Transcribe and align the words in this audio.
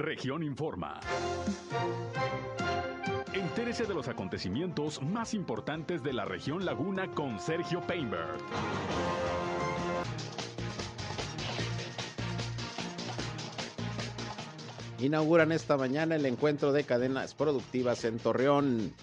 Región 0.00 0.42
Informa. 0.42 0.98
Entérese 3.34 3.84
de 3.84 3.92
los 3.92 4.08
acontecimientos 4.08 5.02
más 5.02 5.34
importantes 5.34 6.02
de 6.02 6.14
la 6.14 6.24
región 6.24 6.64
Laguna 6.64 7.08
con 7.08 7.38
Sergio 7.38 7.82
Painberg. 7.82 8.38
Inauguran 15.00 15.52
esta 15.52 15.76
mañana 15.76 16.16
el 16.16 16.24
encuentro 16.24 16.72
de 16.72 16.84
cadenas 16.84 17.34
productivas 17.34 18.02
en 18.06 18.18
Torreón. 18.18 18.94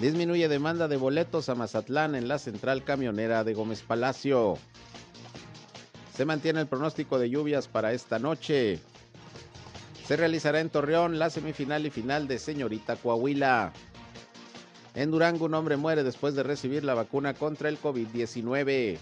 Disminuye 0.00 0.48
demanda 0.48 0.88
de 0.88 0.96
boletos 0.96 1.50
a 1.50 1.54
Mazatlán 1.54 2.14
en 2.14 2.26
la 2.26 2.38
central 2.38 2.84
camionera 2.84 3.44
de 3.44 3.52
Gómez 3.52 3.82
Palacio. 3.82 4.56
Se 6.14 6.24
mantiene 6.24 6.62
el 6.62 6.68
pronóstico 6.68 7.18
de 7.18 7.28
lluvias 7.28 7.68
para 7.68 7.92
esta 7.92 8.18
noche. 8.18 8.80
Se 10.06 10.16
realizará 10.16 10.60
en 10.60 10.70
Torreón 10.70 11.18
la 11.18 11.30
semifinal 11.30 11.84
y 11.84 11.90
final 11.90 12.28
de 12.28 12.38
Señorita 12.38 12.94
Coahuila. 12.94 13.72
En 14.94 15.10
Durango 15.10 15.46
un 15.46 15.54
hombre 15.54 15.76
muere 15.76 16.04
después 16.04 16.36
de 16.36 16.44
recibir 16.44 16.84
la 16.84 16.94
vacuna 16.94 17.34
contra 17.34 17.68
el 17.68 17.80
COVID-19. 17.80 18.98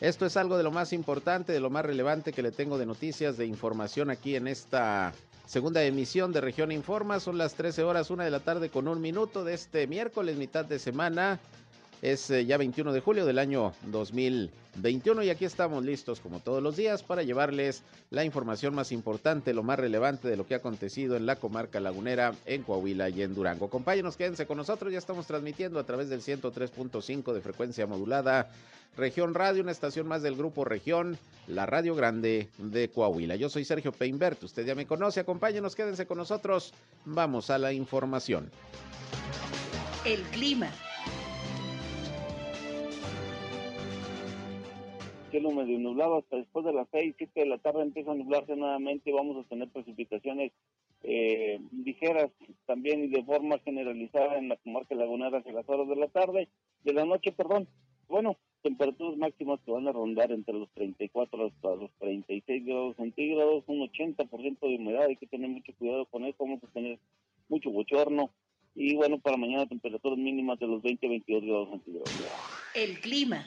Esto 0.00 0.24
es 0.24 0.38
algo 0.38 0.56
de 0.56 0.62
lo 0.62 0.70
más 0.70 0.94
importante, 0.94 1.52
de 1.52 1.60
lo 1.60 1.68
más 1.68 1.84
relevante 1.84 2.32
que 2.32 2.40
le 2.40 2.50
tengo 2.50 2.78
de 2.78 2.86
noticias, 2.86 3.36
de 3.36 3.44
información 3.44 4.08
aquí 4.08 4.36
en 4.36 4.48
esta 4.48 5.12
segunda 5.44 5.84
emisión 5.84 6.32
de 6.32 6.40
Región 6.40 6.72
Informa. 6.72 7.20
Son 7.20 7.36
las 7.36 7.52
13 7.52 7.82
horas, 7.82 8.08
una 8.08 8.24
de 8.24 8.30
la 8.30 8.40
tarde 8.40 8.70
con 8.70 8.88
un 8.88 9.02
minuto 9.02 9.44
de 9.44 9.52
este 9.52 9.86
miércoles, 9.86 10.38
mitad 10.38 10.64
de 10.64 10.78
semana. 10.78 11.40
Es 12.04 12.28
eh, 12.28 12.44
ya 12.44 12.58
21 12.58 12.92
de 12.92 13.00
julio 13.00 13.24
del 13.24 13.38
año 13.38 13.72
2021 13.86 15.22
y 15.22 15.30
aquí 15.30 15.46
estamos 15.46 15.82
listos 15.82 16.20
como 16.20 16.38
todos 16.38 16.62
los 16.62 16.76
días 16.76 17.02
para 17.02 17.22
llevarles 17.22 17.82
la 18.10 18.24
información 18.24 18.74
más 18.74 18.92
importante, 18.92 19.54
lo 19.54 19.62
más 19.62 19.78
relevante 19.78 20.28
de 20.28 20.36
lo 20.36 20.46
que 20.46 20.52
ha 20.52 20.58
acontecido 20.58 21.16
en 21.16 21.24
la 21.24 21.36
comarca 21.36 21.80
lagunera, 21.80 22.34
en 22.44 22.62
Coahuila 22.62 23.08
y 23.08 23.22
en 23.22 23.34
Durango. 23.34 23.70
Compañeros, 23.70 24.18
quédense 24.18 24.44
con 24.44 24.58
nosotros, 24.58 24.92
ya 24.92 24.98
estamos 24.98 25.26
transmitiendo 25.26 25.78
a 25.78 25.84
través 25.84 26.10
del 26.10 26.20
103.5 26.20 27.32
de 27.32 27.40
frecuencia 27.40 27.86
modulada 27.86 28.50
Región 28.98 29.32
Radio, 29.32 29.62
una 29.62 29.72
estación 29.72 30.06
más 30.06 30.20
del 30.20 30.36
grupo 30.36 30.66
Región, 30.66 31.16
la 31.46 31.64
Radio 31.64 31.94
Grande 31.94 32.50
de 32.58 32.90
Coahuila. 32.90 33.36
Yo 33.36 33.48
soy 33.48 33.64
Sergio 33.64 33.92
Peinbert, 33.92 34.42
usted 34.42 34.66
ya 34.66 34.74
me 34.74 34.86
conoce, 34.86 35.20
acompáñenos, 35.20 35.74
quédense 35.74 36.06
con 36.06 36.18
nosotros, 36.18 36.74
vamos 37.06 37.48
a 37.48 37.56
la 37.56 37.72
información. 37.72 38.50
El 40.04 40.20
clima. 40.24 40.70
Cielo 45.34 45.50
medio 45.50 45.80
nublado 45.80 46.18
hasta 46.18 46.36
después 46.36 46.64
de 46.64 46.72
las 46.72 46.86
6, 46.92 47.16
7 47.18 47.40
de 47.40 47.46
la 47.46 47.58
tarde 47.58 47.82
empieza 47.82 48.12
a 48.12 48.14
nublarse 48.14 48.54
nuevamente 48.54 49.10
vamos 49.10 49.44
a 49.44 49.48
tener 49.48 49.68
precipitaciones 49.68 50.52
eh, 51.02 51.58
ligeras 51.84 52.30
también 52.66 53.02
y 53.02 53.08
de 53.08 53.24
forma 53.24 53.58
generalizada 53.58 54.38
en 54.38 54.48
la 54.48 54.56
comarca 54.58 54.94
lagunera 54.94 55.38
hacia 55.38 55.52
las 55.52 55.68
horas 55.68 55.88
de 55.88 55.96
la 55.96 56.06
tarde, 56.06 56.48
de 56.84 56.92
la 56.92 57.04
noche, 57.04 57.32
perdón. 57.32 57.66
Bueno, 58.08 58.36
temperaturas 58.62 59.18
máximas 59.18 59.58
que 59.66 59.72
van 59.72 59.88
a 59.88 59.92
rondar 59.92 60.30
entre 60.30 60.54
los 60.54 60.70
34 60.70 61.46
hasta 61.46 61.74
los 61.74 61.90
36 61.98 62.64
grados 62.64 62.94
centígrados, 62.96 63.64
un 63.66 63.80
80% 63.80 64.60
de 64.60 64.76
humedad, 64.76 65.06
hay 65.06 65.16
que 65.16 65.26
tener 65.26 65.50
mucho 65.50 65.74
cuidado 65.74 66.06
con 66.06 66.24
eso, 66.24 66.36
vamos 66.38 66.62
a 66.62 66.68
tener 66.68 67.00
mucho 67.48 67.70
bochorno. 67.70 68.30
Y 68.76 68.94
bueno, 68.94 69.18
para 69.18 69.36
mañana 69.36 69.66
temperaturas 69.66 70.18
mínimas 70.18 70.60
de 70.60 70.68
los 70.68 70.80
20 70.80 71.08
22 71.08 71.44
grados 71.44 71.70
centígrados. 71.70 72.10
El 72.76 73.00
clima. 73.00 73.46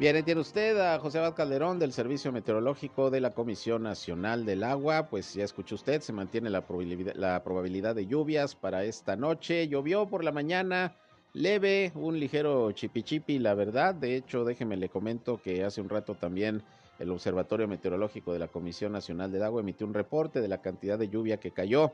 Bien, 0.00 0.24
tiene 0.24 0.40
usted 0.40 0.78
a 0.78 0.98
José 0.98 1.18
Abad 1.18 1.34
Calderón 1.34 1.78
del 1.78 1.92
Servicio 1.92 2.32
Meteorológico 2.32 3.10
de 3.10 3.20
la 3.20 3.34
Comisión 3.34 3.82
Nacional 3.82 4.46
del 4.46 4.64
Agua. 4.64 5.08
Pues 5.10 5.34
ya 5.34 5.44
escuchó 5.44 5.74
usted, 5.74 6.00
se 6.00 6.14
mantiene 6.14 6.48
la 6.48 6.64
probabilidad 6.64 7.94
de 7.94 8.06
lluvias 8.06 8.54
para 8.54 8.82
esta 8.84 9.14
noche. 9.16 9.68
Llovió 9.68 10.06
por 10.06 10.24
la 10.24 10.32
mañana, 10.32 10.96
leve, 11.34 11.92
un 11.96 12.18
ligero 12.18 12.72
chipichipi, 12.72 13.38
la 13.40 13.52
verdad. 13.52 13.94
De 13.94 14.16
hecho, 14.16 14.46
déjeme 14.46 14.78
le 14.78 14.88
comento 14.88 15.36
que 15.36 15.64
hace 15.64 15.82
un 15.82 15.90
rato 15.90 16.14
también 16.14 16.62
el 16.98 17.10
Observatorio 17.10 17.68
Meteorológico 17.68 18.32
de 18.32 18.38
la 18.38 18.48
Comisión 18.48 18.92
Nacional 18.92 19.30
del 19.30 19.42
Agua 19.42 19.60
emitió 19.60 19.86
un 19.86 19.92
reporte 19.92 20.40
de 20.40 20.48
la 20.48 20.62
cantidad 20.62 20.98
de 20.98 21.10
lluvia 21.10 21.36
que 21.36 21.50
cayó 21.50 21.92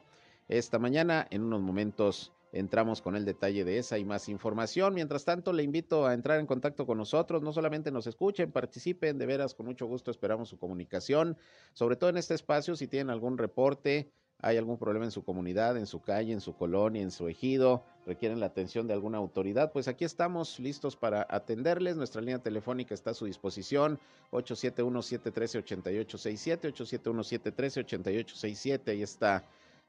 esta 0.48 0.78
mañana. 0.78 1.26
En 1.30 1.42
unos 1.42 1.60
momentos 1.60 2.30
entramos 2.58 3.02
con 3.02 3.16
el 3.16 3.24
detalle 3.24 3.64
de 3.64 3.78
esa 3.78 3.98
y 3.98 4.04
más 4.04 4.28
información. 4.28 4.94
Mientras 4.94 5.24
tanto, 5.24 5.52
le 5.52 5.62
invito 5.62 6.06
a 6.06 6.14
entrar 6.14 6.40
en 6.40 6.46
contacto 6.46 6.86
con 6.86 6.98
nosotros. 6.98 7.42
No 7.42 7.52
solamente 7.52 7.90
nos 7.90 8.06
escuchen, 8.06 8.52
participen, 8.52 9.18
de 9.18 9.26
veras, 9.26 9.54
con 9.54 9.66
mucho 9.66 9.86
gusto 9.86 10.10
esperamos 10.10 10.48
su 10.48 10.58
comunicación. 10.58 11.36
Sobre 11.72 11.96
todo 11.96 12.10
en 12.10 12.16
este 12.16 12.34
espacio, 12.34 12.76
si 12.76 12.88
tienen 12.88 13.10
algún 13.10 13.38
reporte, 13.38 14.10
hay 14.40 14.56
algún 14.58 14.78
problema 14.78 15.06
en 15.06 15.10
su 15.10 15.24
comunidad, 15.24 15.78
en 15.78 15.86
su 15.86 16.02
calle, 16.02 16.32
en 16.32 16.42
su 16.42 16.54
colonia, 16.54 17.02
en 17.02 17.10
su 17.10 17.26
ejido, 17.28 17.84
requieren 18.04 18.38
la 18.38 18.44
atención 18.46 18.86
de 18.86 18.92
alguna 18.92 19.16
autoridad, 19.18 19.72
pues 19.72 19.88
aquí 19.88 20.04
estamos 20.04 20.60
listos 20.60 20.94
para 20.94 21.26
atenderles. 21.30 21.96
Nuestra 21.96 22.20
línea 22.20 22.38
telefónica 22.38 22.94
está 22.94 23.12
a 23.12 23.14
su 23.14 23.24
disposición, 23.24 23.98
871-713-8867, 24.32 26.70
871-713-8867, 26.72 28.90
ahí 28.90 29.02
está 29.02 29.42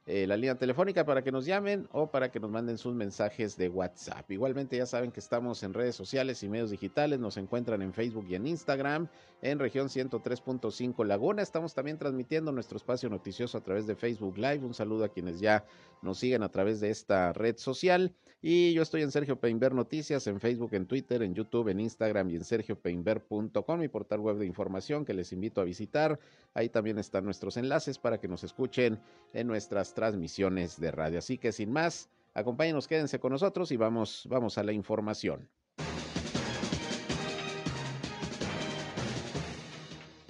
eh, 0.09 0.25
la 0.25 0.38
línea 0.38 0.56
telefónica 0.56 1.06
para 1.06 1.22
que 1.22 1.34
nos 1.34 1.45
llamen 1.45 1.90
o 1.91 2.09
para 2.09 2.31
que 2.31 2.40
nos 2.40 2.50
manden 2.50 2.78
sus 2.78 2.95
mensajes 2.95 3.57
de 3.57 3.68
WhatsApp. 3.68 4.31
Igualmente 4.31 4.78
ya 4.78 4.85
saben 4.85 5.12
que 5.12 5.19
estamos 5.19 5.63
en 5.63 5.73
redes 5.73 5.97
sociales 5.97 6.41
y 6.44 6.47
medios 6.47 6.72
digitales, 6.72 7.19
nos 7.19 7.35
encuentran 7.35 7.81
en 7.81 7.91
Facebook 7.91 8.25
y 8.29 8.35
en 8.35 8.47
Instagram, 8.47 9.09
en 9.41 9.59
región 9.59 9.90
103.5 9.90 11.06
Laguna. 11.06 11.41
Estamos 11.41 11.73
también 11.73 11.97
transmitiendo 11.97 12.53
nuestro 12.53 12.78
espacio 12.78 13.09
noticioso 13.09 13.57
a 13.57 13.62
través 13.62 13.85
de 13.85 13.95
Facebook 13.95 14.38
Live. 14.38 14.59
Un 14.66 14.73
saludo 14.73 15.03
a 15.03 15.09
quienes 15.09 15.41
ya 15.41 15.66
nos 16.01 16.19
siguen 16.19 16.41
a 16.41 16.50
través 16.50 16.79
de 16.79 16.89
esta 16.89 17.34
red 17.34 17.57
social. 17.57 18.16
Y 18.39 18.72
yo 18.74 18.84
estoy 18.84 19.01
en 19.01 19.12
Sergio 19.12 19.39
Peinber 19.39 19.74
Noticias, 19.74 20.28
en 20.28 20.39
Facebook, 20.39 20.69
en 20.74 20.85
Twitter, 20.85 21.24
en 21.24 21.34
YouTube, 21.34 21.69
en 21.69 21.79
Instagram 21.79 22.29
y 22.29 22.35
en 22.35 22.44
sergiopeinber.com, 22.44 23.79
mi 23.79 23.88
portal 23.88 24.19
web 24.19 24.38
de 24.38 24.45
información 24.45 25.06
que 25.06 25.16
les 25.16 25.34
invito 25.34 25.59
a 25.59 25.63
visitar. 25.63 26.19
Ahí 26.53 26.69
también 26.69 27.00
están 27.00 27.25
nuestros 27.25 27.57
enlaces 27.57 27.97
para 27.97 28.19
que 28.19 28.28
nos 28.28 28.44
escuchen 28.44 29.00
en 29.34 29.47
nuestras 29.47 29.94
transmisiones 29.97 30.79
de 30.79 30.91
radio. 30.91 31.17
Así 31.17 31.39
que 31.39 31.51
sin 31.51 31.71
más, 31.71 32.07
acompáñenos, 32.35 32.87
quédense 32.87 33.17
con 33.19 33.31
nosotros 33.31 33.71
y 33.71 33.77
vamos, 33.77 34.27
vamos 34.29 34.59
a 34.59 34.63
la 34.63 34.71
información. 34.71 35.49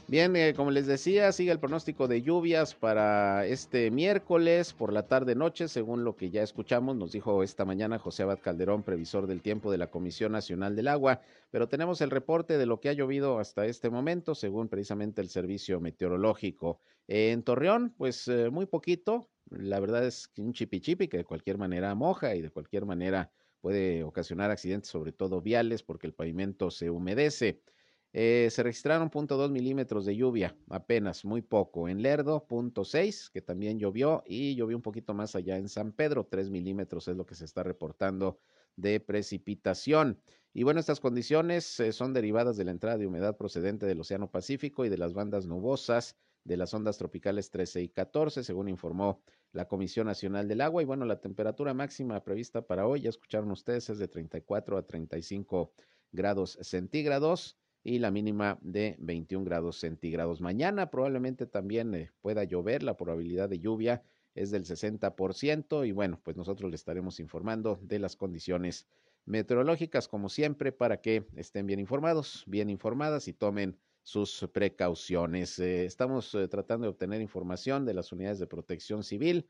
Bien, 0.10 0.34
eh, 0.38 0.54
como 0.56 0.72
les 0.72 0.88
decía, 0.88 1.34
sigue 1.34 1.52
el 1.52 1.60
pronóstico 1.60 2.08
de 2.08 2.22
lluvias 2.22 2.74
para 2.74 3.46
este 3.46 3.92
miércoles 3.92 4.72
por 4.72 4.94
la 4.94 5.06
tarde-noche, 5.06 5.68
según 5.68 6.06
lo 6.06 6.16
que 6.16 6.30
ya 6.30 6.44
escuchamos, 6.44 6.96
nos 6.96 7.12
dijo 7.12 7.44
esta 7.44 7.66
mañana 7.66 8.00
José 8.00 8.24
Abad 8.24 8.40
Calderón, 8.42 8.84
previsor 8.84 9.28
del 9.28 9.42
tiempo 9.42 9.70
de 9.70 9.78
la 9.78 9.88
Comisión 9.88 10.32
Nacional 10.32 10.78
del 10.78 10.88
Agua, 10.88 11.20
pero 11.52 11.68
tenemos 11.68 12.00
el 12.00 12.10
reporte 12.10 12.58
de 12.58 12.66
lo 12.66 12.80
que 12.80 12.88
ha 12.88 12.94
llovido 12.94 13.38
hasta 13.38 13.66
este 13.66 13.90
momento, 13.90 14.34
según 14.34 14.70
precisamente 14.70 15.20
el 15.20 15.28
Servicio 15.28 15.82
Meteorológico. 15.82 16.80
en 17.10 17.44
Torreón, 17.44 17.94
pues 17.98 18.30
eh, 18.30 18.50
muy 18.50 18.66
poquito, 18.66 19.28
la 19.50 19.80
verdad 19.80 20.06
es 20.06 20.28
que 20.28 20.42
un 20.42 20.54
chipi-chipi 20.54 21.08
que 21.08 21.18
de 21.18 21.26
cualquier 21.26 21.58
manera 21.58 21.94
moja 21.96 22.36
y 22.36 22.42
de 22.42 22.50
cualquier 22.50 22.86
manera 22.86 23.32
puede 23.62 24.04
ocasionar 24.04 24.52
accidentes, 24.52 24.90
sobre 24.90 25.12
todo 25.12 25.42
viales, 25.42 25.84
porque 25.84 26.08
el 26.08 26.14
pavimento 26.14 26.72
se 26.72 26.90
humedece. 26.90 27.62
Eh, 28.14 28.48
se 28.50 28.64
registraron 28.64 29.10
0.2 29.12 29.52
milímetros 29.52 30.06
de 30.06 30.16
lluvia, 30.16 30.58
apenas, 30.70 31.26
muy 31.26 31.42
poco. 31.42 31.90
En 31.90 32.02
Lerdo, 32.02 32.46
0.6, 32.48 33.30
que 33.32 33.42
también 33.42 33.80
llovió, 33.80 34.24
y 34.26 34.56
llovió 34.56 34.78
un 34.78 34.82
poquito 34.82 35.14
más 35.14 35.36
allá 35.36 35.58
en 35.58 35.70
San 35.70 35.92
Pedro, 35.92 36.26
3 36.26 36.50
milímetros 36.50 37.08
es 37.08 37.18
lo 37.18 37.26
que 37.26 37.36
se 37.36 37.46
está 37.46 37.64
reportando 37.64 38.40
de 38.76 39.00
precipitación. 39.00 40.22
Y 40.54 40.64
bueno, 40.64 40.80
estas 40.80 41.00
condiciones 41.00 41.80
eh, 41.80 41.92
son 41.92 42.14
derivadas 42.14 42.58
de 42.58 42.64
la 42.64 42.72
entrada 42.72 42.98
de 42.98 43.08
humedad 43.08 43.38
procedente 43.38 43.86
del 43.86 44.00
Océano 44.00 44.32
Pacífico 44.32 44.86
y 44.86 44.90
de 44.90 44.98
las 44.98 45.14
bandas 45.14 45.46
nubosas 45.46 46.16
de 46.48 46.56
las 46.56 46.74
ondas 46.74 46.98
tropicales 46.98 47.52
13 47.52 47.82
y 47.82 47.90
14, 47.90 48.42
según 48.42 48.70
informó 48.70 49.22
la 49.52 49.68
Comisión 49.68 50.08
Nacional 50.08 50.48
del 50.48 50.62
Agua. 50.62 50.82
Y 50.82 50.86
bueno, 50.86 51.04
la 51.04 51.20
temperatura 51.20 51.74
máxima 51.74 52.24
prevista 52.24 52.62
para 52.62 52.88
hoy, 52.88 53.02
ya 53.02 53.10
escucharon 53.10 53.52
ustedes, 53.52 53.90
es 53.90 54.00
de 54.00 54.08
34 54.08 54.78
a 54.78 54.88
35 54.88 55.74
grados 56.14 56.58
centígrados 56.62 57.58
y 57.84 58.00
la 58.00 58.12
mínima 58.12 58.58
de 58.62 58.96
21 59.00 59.44
grados 59.44 59.78
centígrados. 59.78 60.40
Mañana 60.40 60.90
probablemente 60.90 61.48
también 61.48 61.94
eh, 61.94 62.12
pueda 62.22 62.46
llover, 62.46 62.82
la 62.82 62.96
probabilidad 62.96 63.50
de 63.50 63.60
lluvia 63.60 64.02
es 64.34 64.50
del 64.50 64.64
60% 64.64 65.86
y 65.86 65.92
bueno, 65.92 66.22
pues 66.24 66.38
nosotros 66.38 66.70
le 66.70 66.76
estaremos 66.76 67.20
informando 67.20 67.78
de 67.82 68.00
las 68.00 68.16
condiciones 68.16 68.88
meteorológicas 69.26 70.08
como 70.08 70.30
siempre 70.30 70.72
para 70.72 71.02
que 71.02 71.28
estén 71.36 71.68
bien 71.68 71.82
informados, 71.82 72.46
bien 72.48 72.70
informadas 72.70 73.28
y 73.28 73.34
tomen 73.34 73.78
sus 74.08 74.48
precauciones. 74.54 75.60
Eh, 75.60 75.84
estamos 75.84 76.34
eh, 76.34 76.48
tratando 76.48 76.86
de 76.86 76.92
obtener 76.92 77.20
información 77.20 77.86
de 77.86 77.94
las 77.94 78.14
unidades 78.14 78.40
de 78.40 78.48
protección 78.48 79.04
civil 79.04 79.50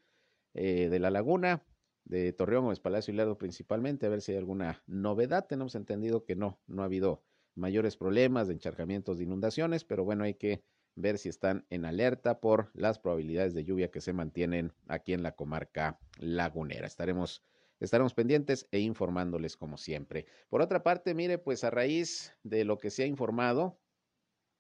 de 0.53 0.97
la 0.97 1.11
laguna 1.11 1.63
de 2.03 2.33
Torreón 2.33 2.65
o 2.65 2.73
Palacio 2.81 3.13
y 3.13 3.17
Lerdo 3.17 3.37
principalmente, 3.37 4.07
a 4.07 4.09
ver 4.09 4.21
si 4.23 4.31
hay 4.31 4.39
alguna 4.39 4.81
novedad. 4.87 5.45
Tenemos 5.45 5.75
entendido 5.75 6.25
que 6.25 6.35
no, 6.35 6.59
no 6.65 6.81
ha 6.81 6.85
habido 6.85 7.21
mayores 7.53 7.95
problemas 7.95 8.47
de 8.47 8.55
encharcamientos 8.55 9.19
de 9.19 9.25
inundaciones, 9.25 9.83
pero 9.83 10.03
bueno, 10.03 10.23
hay 10.23 10.33
que 10.33 10.63
ver 10.95 11.19
si 11.19 11.29
están 11.29 11.67
en 11.69 11.85
alerta 11.85 12.39
por 12.39 12.71
las 12.73 12.97
probabilidades 12.97 13.53
de 13.53 13.65
lluvia 13.65 13.91
que 13.91 14.01
se 14.01 14.13
mantienen 14.13 14.73
aquí 14.87 15.13
en 15.13 15.21
la 15.21 15.35
comarca 15.35 15.99
lagunera. 16.17 16.87
Estaremos 16.87 17.43
estaremos 17.79 18.15
pendientes 18.15 18.67
e 18.71 18.79
informándoles 18.79 19.55
como 19.55 19.77
siempre. 19.77 20.25
Por 20.49 20.63
otra 20.63 20.81
parte, 20.81 21.13
mire, 21.13 21.37
pues 21.37 21.63
a 21.63 21.69
raíz 21.69 22.33
de 22.41 22.65
lo 22.65 22.79
que 22.79 22.89
se 22.89 23.03
ha 23.03 23.05
informado 23.05 23.77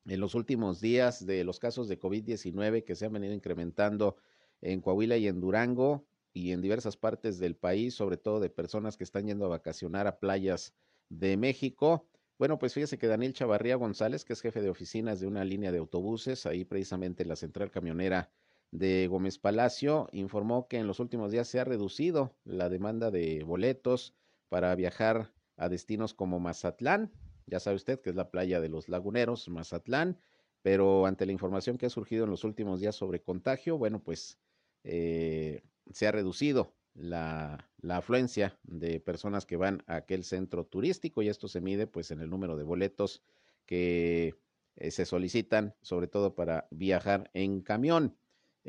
en 0.07 0.19
los 0.19 0.35
últimos 0.35 0.81
días 0.81 1.25
de 1.25 1.43
los 1.43 1.59
casos 1.59 1.87
de 1.87 1.99
COVID-19 1.99 2.83
que 2.83 2.95
se 2.95 3.05
han 3.05 3.13
venido 3.13 3.33
incrementando 3.33 4.15
en 4.61 4.81
Coahuila 4.81 5.17
y 5.17 5.27
en 5.27 5.39
Durango 5.39 6.05
y 6.33 6.51
en 6.51 6.61
diversas 6.61 6.97
partes 6.97 7.39
del 7.39 7.55
país, 7.55 7.93
sobre 7.95 8.17
todo 8.17 8.39
de 8.39 8.49
personas 8.49 8.97
que 8.97 9.03
están 9.03 9.27
yendo 9.27 9.45
a 9.45 9.49
vacacionar 9.49 10.07
a 10.07 10.19
playas 10.19 10.73
de 11.09 11.37
México, 11.37 12.07
bueno, 12.37 12.59
pues 12.59 12.75
fíjese 12.75 12.99
que 12.99 13.07
Daniel 13.07 13.33
Chavarría 13.33 13.75
González, 13.77 14.23
que 14.23 14.33
es 14.33 14.41
jefe 14.41 14.61
de 14.61 14.69
oficinas 14.69 15.19
de 15.19 15.25
una 15.25 15.43
línea 15.43 15.71
de 15.71 15.79
autobuses, 15.79 16.45
ahí 16.45 16.65
precisamente 16.65 17.23
en 17.23 17.29
la 17.29 17.35
central 17.35 17.71
camionera 17.71 18.29
de 18.69 19.07
Gómez 19.07 19.39
Palacio, 19.39 20.07
informó 20.11 20.67
que 20.67 20.77
en 20.77 20.85
los 20.85 20.99
últimos 20.99 21.31
días 21.31 21.47
se 21.47 21.59
ha 21.59 21.63
reducido 21.63 22.35
la 22.43 22.69
demanda 22.69 23.09
de 23.09 23.43
boletos 23.43 24.13
para 24.49 24.75
viajar 24.75 25.33
a 25.55 25.67
destinos 25.67 26.13
como 26.13 26.39
Mazatlán. 26.39 27.11
Ya 27.47 27.59
sabe 27.59 27.77
usted 27.77 27.99
que 28.01 28.11
es 28.11 28.15
la 28.15 28.29
playa 28.29 28.61
de 28.61 28.69
los 28.69 28.89
laguneros, 28.89 29.49
Mazatlán, 29.49 30.19
pero 30.61 31.05
ante 31.05 31.25
la 31.25 31.31
información 31.31 31.77
que 31.77 31.85
ha 31.85 31.89
surgido 31.89 32.25
en 32.25 32.29
los 32.29 32.43
últimos 32.43 32.79
días 32.79 32.95
sobre 32.95 33.21
contagio, 33.21 33.77
bueno, 33.77 34.03
pues 34.03 34.37
eh, 34.83 35.63
se 35.91 36.07
ha 36.07 36.11
reducido 36.11 36.75
la, 36.93 37.69
la, 37.81 37.97
afluencia 37.97 38.59
de 38.63 38.99
personas 38.99 39.45
que 39.45 39.55
van 39.55 39.83
a 39.87 39.95
aquel 39.97 40.23
centro 40.23 40.65
turístico 40.65 41.21
y 41.21 41.29
esto 41.29 41.47
se 41.47 41.61
mide 41.61 41.87
pues 41.87 42.11
en 42.11 42.21
el 42.21 42.29
número 42.29 42.57
de 42.57 42.63
boletos 42.63 43.23
que 43.65 44.35
eh, 44.75 44.91
se 44.91 45.05
solicitan, 45.05 45.75
sobre 45.81 46.07
todo 46.07 46.35
para 46.35 46.67
viajar 46.69 47.29
en 47.33 47.61
camión. 47.61 48.15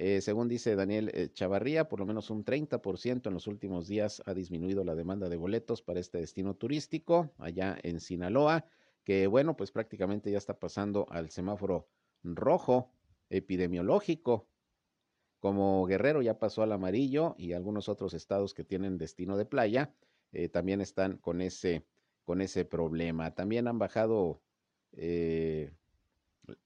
Eh, 0.00 0.20
según 0.20 0.46
dice 0.46 0.76
Daniel 0.76 1.10
eh, 1.12 1.28
Chavarría, 1.32 1.88
por 1.88 1.98
lo 1.98 2.06
menos 2.06 2.30
un 2.30 2.44
30% 2.44 3.26
en 3.26 3.34
los 3.34 3.48
últimos 3.48 3.88
días 3.88 4.22
ha 4.26 4.32
disminuido 4.32 4.84
la 4.84 4.94
demanda 4.94 5.28
de 5.28 5.36
boletos 5.36 5.82
para 5.82 5.98
este 5.98 6.18
destino 6.18 6.54
turístico 6.54 7.32
allá 7.36 7.76
en 7.82 7.98
Sinaloa, 7.98 8.64
que 9.02 9.26
bueno, 9.26 9.56
pues 9.56 9.72
prácticamente 9.72 10.30
ya 10.30 10.38
está 10.38 10.60
pasando 10.60 11.04
al 11.10 11.30
semáforo 11.30 11.88
rojo 12.22 12.92
epidemiológico 13.28 14.46
como 15.40 15.84
Guerrero 15.84 16.22
ya 16.22 16.38
pasó 16.38 16.62
al 16.62 16.70
amarillo 16.70 17.34
y 17.36 17.54
algunos 17.54 17.88
otros 17.88 18.14
estados 18.14 18.54
que 18.54 18.62
tienen 18.62 18.98
destino 18.98 19.36
de 19.36 19.46
playa 19.46 19.92
eh, 20.30 20.48
también 20.48 20.80
están 20.80 21.16
con 21.18 21.40
ese, 21.40 21.84
con 22.24 22.40
ese 22.40 22.64
problema. 22.64 23.34
También 23.34 23.66
han 23.66 23.80
bajado 23.80 24.42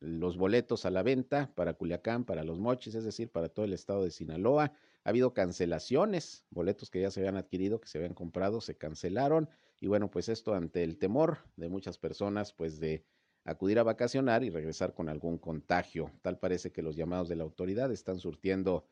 los 0.00 0.36
boletos 0.36 0.84
a 0.84 0.90
la 0.90 1.02
venta 1.02 1.50
para 1.54 1.74
Culiacán, 1.74 2.24
para 2.24 2.44
los 2.44 2.58
Mochis, 2.60 2.94
es 2.94 3.04
decir, 3.04 3.30
para 3.30 3.48
todo 3.48 3.64
el 3.64 3.72
estado 3.72 4.04
de 4.04 4.10
Sinaloa. 4.10 4.72
Ha 5.04 5.08
habido 5.08 5.34
cancelaciones, 5.34 6.44
boletos 6.50 6.90
que 6.90 7.00
ya 7.00 7.10
se 7.10 7.20
habían 7.20 7.36
adquirido, 7.36 7.80
que 7.80 7.88
se 7.88 7.98
habían 7.98 8.14
comprado, 8.14 8.60
se 8.60 8.76
cancelaron. 8.76 9.48
Y 9.80 9.88
bueno, 9.88 10.10
pues 10.10 10.28
esto 10.28 10.54
ante 10.54 10.84
el 10.84 10.98
temor 10.98 11.38
de 11.56 11.68
muchas 11.68 11.98
personas, 11.98 12.52
pues 12.52 12.78
de 12.78 13.04
acudir 13.44 13.78
a 13.78 13.82
vacacionar 13.82 14.44
y 14.44 14.50
regresar 14.50 14.94
con 14.94 15.08
algún 15.08 15.38
contagio. 15.38 16.12
Tal 16.22 16.38
parece 16.38 16.70
que 16.70 16.82
los 16.82 16.96
llamados 16.96 17.28
de 17.28 17.36
la 17.36 17.44
autoridad 17.44 17.90
están 17.90 18.18
surtiendo 18.18 18.84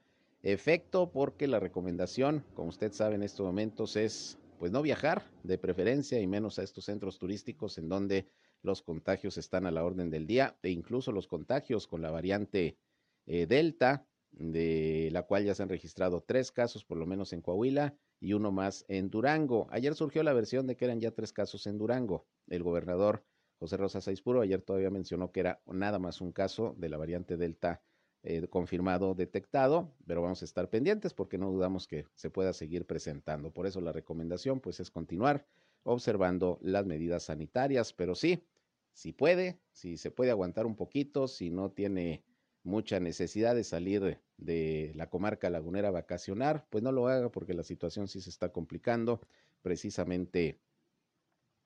efecto 0.43 1.11
porque 1.13 1.47
la 1.47 1.61
recomendación, 1.61 2.45
como 2.55 2.71
usted 2.71 2.93
sabe 2.93 3.15
en 3.15 3.23
estos 3.23 3.47
momentos, 3.47 3.97
es 3.97 4.39
pues 4.59 4.73
no 4.73 4.83
viajar 4.83 5.23
de 5.43 5.59
preferencia 5.59 6.21
y 6.21 6.27
menos 6.27 6.59
a 6.59 6.63
estos 6.63 6.85
centros 6.85 7.19
turísticos 7.19 7.79
en 7.79 7.89
donde 7.89 8.27
los 8.63 8.83
contagios 8.83 9.39
están 9.39 9.67
a 9.67 9.71
la 9.71 9.85
orden 9.85 10.11
del 10.11 10.27
día 10.27 10.59
e 10.63 10.71
incluso 10.71 11.13
los 11.13 11.27
contagios 11.27 11.87
con 11.87 12.03
la 12.03 12.11
variante 12.11 12.79
eh, 13.27 13.47
Delta, 13.47 14.07
de 14.31 15.09
la 15.13 15.23
cual 15.23 15.45
ya 15.45 15.55
se 15.55 15.63
han 15.63 15.69
registrado 15.69 16.23
tres 16.23 16.53
casos 16.53 16.85
por 16.85 16.97
lo 16.99 17.07
menos 17.07 17.33
en 17.33 17.41
Coahuila 17.41 17.97
y 18.21 18.35
uno 18.35 18.53
más 18.53 18.85
en 18.89 19.11
Durango. 19.11 19.67
Ayer 19.71 19.95
surgió 19.95 20.23
la 20.23 20.33
versión 20.33 20.67
de 20.67 20.77
que 20.77 20.85
eran 20.85 21.01
ya 21.01 21.11
tres 21.11 21.33
casos 21.33 21.67
en 21.67 21.79
Durango. 21.79 22.27
El 22.49 22.63
gobernador 22.63 23.25
José 23.59 23.77
Rosa 23.77 24.01
Saizpuro 24.01 24.41
ayer 24.41 24.63
todavía 24.63 24.91
mencionó 24.91 25.33
que 25.33 25.41
era 25.41 25.61
nada 25.67 25.99
más 25.99 26.21
un 26.21 26.33
caso 26.33 26.75
de 26.79 26.89
la 26.89 26.97
variante 26.97 27.37
Delta 27.37 27.83
eh, 28.23 28.47
confirmado, 28.49 29.15
detectado, 29.15 29.95
pero 30.07 30.23
vamos 30.23 30.43
a 30.43 30.45
estar 30.45 30.69
pendientes 30.69 31.15
porque 31.15 31.39
no 31.39 31.51
dudamos 31.51 31.87
que 31.87 32.07
se 32.15 32.31
pueda 32.31 32.53
seguir 32.53 32.87
presentando. 32.87 33.51
Por 33.53 33.67
eso 33.67 33.81
la 33.81 33.93
recomendación 33.93 34.61
pues 34.61 34.81
es 34.81 34.91
continuar 34.91 35.47
observando 35.83 36.59
las 36.63 36.87
medidas 36.87 37.25
sanitarias, 37.25 37.93
pero 37.93 38.15
sí, 38.15 38.45
si 38.93 39.13
puede, 39.13 39.61
si 39.73 39.97
se 39.97 40.11
puede 40.11 40.31
aguantar 40.31 40.67
un 40.67 40.77
poquito, 40.77 41.29
si 41.29 41.51
no 41.51 41.71
tiene 41.71 42.25
mucha 42.63 43.01
necesidad 43.01 43.55
de 43.55 43.65
salir 43.65 44.21
de 44.37 44.93
la 44.95 45.09
comarca 45.09 45.49
lagunera 45.51 45.89
a 45.89 45.93
vacacionar, 45.93 46.67
pues 46.71 46.85
no 46.85 46.93
lo 46.93 47.09
haga 47.09 47.31
porque 47.31 47.55
la 47.55 47.63
situación 47.63 48.09
sí 48.09 48.21
se 48.21 48.31
está 48.31 48.51
complicando 48.51 49.21
precisamente 49.63 50.61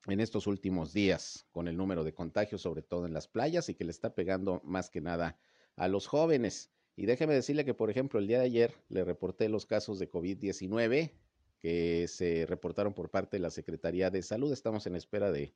en 0.07 0.21
estos 0.21 0.47
últimos 0.47 0.93
días 0.93 1.47
con 1.51 1.67
el 1.67 1.77
número 1.77 2.05
de 2.05 2.13
contagios, 2.13 2.63
sobre 2.63 2.83
todo 2.83 3.07
en 3.07 3.15
las 3.15 3.27
playas, 3.27 3.69
y 3.69 3.75
que 3.75 3.85
le 3.85 3.91
está 3.91 4.15
pegando 4.15 4.61
más 4.65 4.91
que 4.91 5.01
nada 5.01 5.39
a 5.77 5.89
los 5.89 6.07
jóvenes. 6.07 6.71
Y 6.97 7.07
déjeme 7.07 7.35
decirle 7.35 7.65
que, 7.65 7.75
por 7.75 7.91
ejemplo, 7.91 8.21
el 8.21 8.27
día 8.27 8.39
de 8.39 8.45
ayer 8.45 8.75
le 8.89 9.05
reporté 9.05 9.49
los 9.49 9.67
casos 9.67 9.99
de 9.99 10.11
COVID-19 10.11 11.11
que 11.65 12.09
se 12.09 12.45
reportaron 12.45 12.93
por 12.93 13.09
parte 13.09 13.39
de 13.39 13.41
la 13.41 13.49
Secretaría 13.49 14.11
de 14.11 14.21
Salud. 14.21 14.53
Estamos 14.53 14.87
en 14.87 14.97
espera 14.97 15.33
de, 15.33 15.55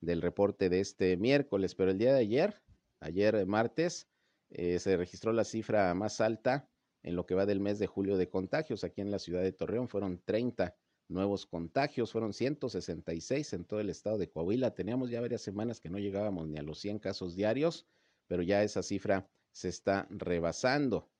del 0.00 0.20
reporte 0.20 0.68
de 0.68 0.80
este 0.80 1.16
miércoles, 1.16 1.76
pero 1.76 1.92
el 1.92 1.98
día 1.98 2.12
de 2.12 2.18
ayer, 2.18 2.60
ayer 2.98 3.46
martes, 3.46 4.08
eh, 4.50 4.80
se 4.80 4.96
registró 4.96 5.32
la 5.32 5.44
cifra 5.44 5.94
más 5.94 6.20
alta 6.20 6.68
en 7.04 7.14
lo 7.14 7.24
que 7.24 7.36
va 7.36 7.46
del 7.46 7.60
mes 7.60 7.78
de 7.78 7.86
julio 7.86 8.16
de 8.16 8.28
contagios. 8.28 8.82
Aquí 8.82 9.00
en 9.00 9.12
la 9.12 9.20
ciudad 9.20 9.42
de 9.42 9.52
Torreón 9.52 9.86
fueron 9.86 10.20
30 10.24 10.76
nuevos 11.06 11.46
contagios, 11.46 12.10
fueron 12.10 12.32
166 12.32 13.52
en 13.52 13.64
todo 13.64 13.78
el 13.78 13.90
estado 13.90 14.18
de 14.18 14.28
Coahuila. 14.28 14.74
Teníamos 14.74 15.08
ya 15.08 15.20
varias 15.20 15.42
semanas 15.42 15.78
que 15.78 15.88
no 15.88 16.00
llegábamos 16.00 16.48
ni 16.48 16.58
a 16.58 16.64
los 16.64 16.80
100 16.80 16.98
casos 16.98 17.36
diarios, 17.36 17.86
pero 18.26 18.42
ya 18.42 18.64
esa 18.64 18.82
cifra 18.82 19.30
se 19.52 19.68
está 19.68 20.08
rebasando. 20.10 21.12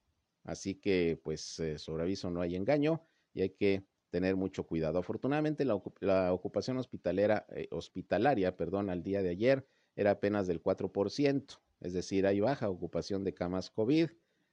Así 0.42 0.74
que, 0.74 1.20
pues, 1.22 1.60
eh, 1.60 1.78
sobre 1.78 2.02
aviso 2.02 2.30
no 2.30 2.40
hay 2.40 2.56
engaño 2.56 3.00
y 3.32 3.42
hay 3.42 3.50
que 3.50 3.86
tener 4.14 4.36
mucho 4.36 4.62
cuidado. 4.62 5.00
Afortunadamente, 5.00 5.64
la, 5.64 6.32
ocupación 6.32 6.76
hospitalera, 6.76 7.46
eh, 7.48 7.66
hospitalaria, 7.72 8.56
perdón, 8.56 8.88
al 8.88 9.02
día 9.02 9.22
de 9.22 9.30
ayer 9.30 9.66
era 9.96 10.12
apenas 10.12 10.46
del 10.46 10.62
4%, 10.62 11.58
es 11.80 11.92
decir, 11.94 12.24
hay 12.24 12.38
baja 12.38 12.70
ocupación 12.70 13.24
de 13.24 13.34
camas 13.34 13.70
COVID, 13.70 14.10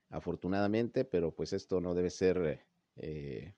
afortunadamente, 0.10 1.06
pero 1.06 1.36
pues 1.36 1.54
esto 1.54 1.80
no 1.80 1.94
debe 1.94 2.10
ser 2.10 2.66
eh, 2.96 3.54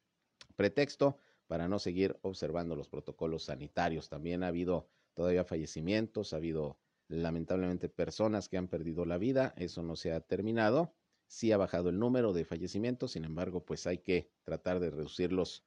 pretexto 0.57 1.19
para 1.47 1.69
no 1.69 1.79
seguir 1.79 2.19
observando 2.21 2.75
los 2.75 2.89
protocolos 2.89 3.45
sanitarios. 3.45 4.09
También 4.09 4.43
ha 4.43 4.47
habido 4.47 4.89
todavía 5.13 5.45
fallecimientos, 5.45 6.33
ha 6.33 6.35
habido 6.35 6.79
lamentablemente 7.07 7.87
personas 7.87 8.49
que 8.49 8.57
han 8.57 8.67
perdido 8.67 9.05
la 9.05 9.17
vida, 9.17 9.53
eso 9.55 9.83
no 9.83 9.95
se 9.95 10.11
ha 10.11 10.19
terminado. 10.19 10.93
Sí 11.27 11.53
ha 11.53 11.57
bajado 11.57 11.87
el 11.87 11.97
número 11.97 12.33
de 12.33 12.43
fallecimientos, 12.43 13.13
sin 13.13 13.23
embargo, 13.23 13.63
pues 13.63 13.87
hay 13.87 13.99
que 13.99 14.29
tratar 14.43 14.81
de 14.81 14.89
reducirlos 14.89 15.63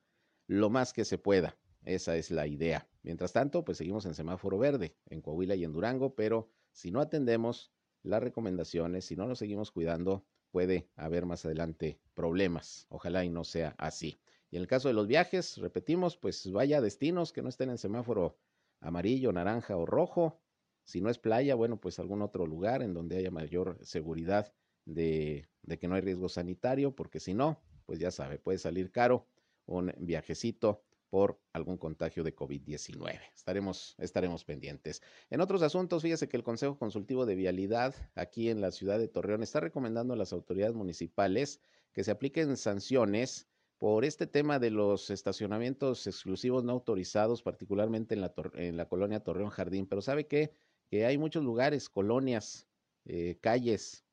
lo 0.46 0.70
más 0.70 0.92
que 0.92 1.04
se 1.04 1.18
pueda. 1.18 1.56
Esa 1.84 2.16
es 2.16 2.30
la 2.30 2.46
idea. 2.46 2.88
Mientras 3.02 3.32
tanto, 3.32 3.64
pues 3.64 3.78
seguimos 3.78 4.06
en 4.06 4.14
semáforo 4.14 4.58
verde 4.58 4.96
en 5.06 5.22
Coahuila 5.22 5.54
y 5.54 5.64
en 5.64 5.72
Durango, 5.72 6.14
pero 6.14 6.50
si 6.72 6.90
no 6.90 7.00
atendemos 7.00 7.72
las 8.02 8.22
recomendaciones, 8.22 9.04
si 9.04 9.16
no 9.16 9.26
nos 9.26 9.38
seguimos 9.38 9.70
cuidando, 9.70 10.24
puede 10.50 10.88
haber 10.96 11.26
más 11.26 11.44
adelante 11.44 12.00
problemas. 12.14 12.86
Ojalá 12.88 13.24
y 13.24 13.30
no 13.30 13.44
sea 13.44 13.74
así. 13.78 14.18
Y 14.50 14.56
en 14.56 14.62
el 14.62 14.68
caso 14.68 14.88
de 14.88 14.94
los 14.94 15.06
viajes, 15.06 15.58
repetimos, 15.58 16.16
pues 16.16 16.50
vaya 16.50 16.78
a 16.78 16.80
destinos 16.80 17.32
que 17.32 17.42
no 17.42 17.48
estén 17.48 17.70
en 17.70 17.78
semáforo 17.78 18.38
amarillo, 18.80 19.32
naranja 19.32 19.76
o 19.76 19.86
rojo. 19.86 20.40
Si 20.84 21.00
no 21.00 21.10
es 21.10 21.18
playa, 21.18 21.54
bueno, 21.54 21.80
pues 21.80 21.98
algún 21.98 22.22
otro 22.22 22.46
lugar 22.46 22.82
en 22.82 22.94
donde 22.94 23.16
haya 23.16 23.30
mayor 23.30 23.78
seguridad 23.82 24.52
de, 24.84 25.48
de 25.62 25.78
que 25.78 25.88
no 25.88 25.96
hay 25.96 26.00
riesgo 26.00 26.28
sanitario, 26.28 26.94
porque 26.94 27.18
si 27.18 27.34
no, 27.34 27.60
pues 27.86 27.98
ya 27.98 28.10
sabe, 28.10 28.38
puede 28.38 28.58
salir 28.58 28.92
caro 28.92 29.26
un 29.66 29.92
viajecito 29.98 30.82
por 31.08 31.40
algún 31.52 31.76
contagio 31.76 32.24
de 32.24 32.34
COVID-19. 32.34 33.20
Estaremos, 33.34 33.94
estaremos 33.98 34.44
pendientes. 34.44 35.02
En 35.30 35.40
otros 35.40 35.62
asuntos, 35.62 36.02
fíjese 36.02 36.28
que 36.28 36.36
el 36.36 36.42
Consejo 36.42 36.78
Consultivo 36.78 37.26
de 37.26 37.36
Vialidad 37.36 37.94
aquí 38.14 38.50
en 38.50 38.60
la 38.60 38.72
ciudad 38.72 38.98
de 38.98 39.08
Torreón 39.08 39.42
está 39.42 39.60
recomendando 39.60 40.14
a 40.14 40.16
las 40.16 40.32
autoridades 40.32 40.74
municipales 40.74 41.60
que 41.92 42.04
se 42.04 42.10
apliquen 42.10 42.56
sanciones 42.56 43.46
por 43.78 44.04
este 44.04 44.26
tema 44.26 44.58
de 44.58 44.70
los 44.70 45.10
estacionamientos 45.10 46.06
exclusivos 46.06 46.64
no 46.64 46.72
autorizados, 46.72 47.42
particularmente 47.42 48.14
en 48.14 48.22
la, 48.22 48.34
en 48.54 48.76
la 48.76 48.88
colonia 48.88 49.20
Torreón 49.20 49.50
Jardín. 49.50 49.86
Pero 49.86 50.02
sabe 50.02 50.26
qué? 50.26 50.50
que 50.88 51.04
hay 51.04 51.18
muchos 51.18 51.44
lugares, 51.44 51.88
colonias, 51.88 52.66
eh, 53.04 53.38
calles, 53.40 54.04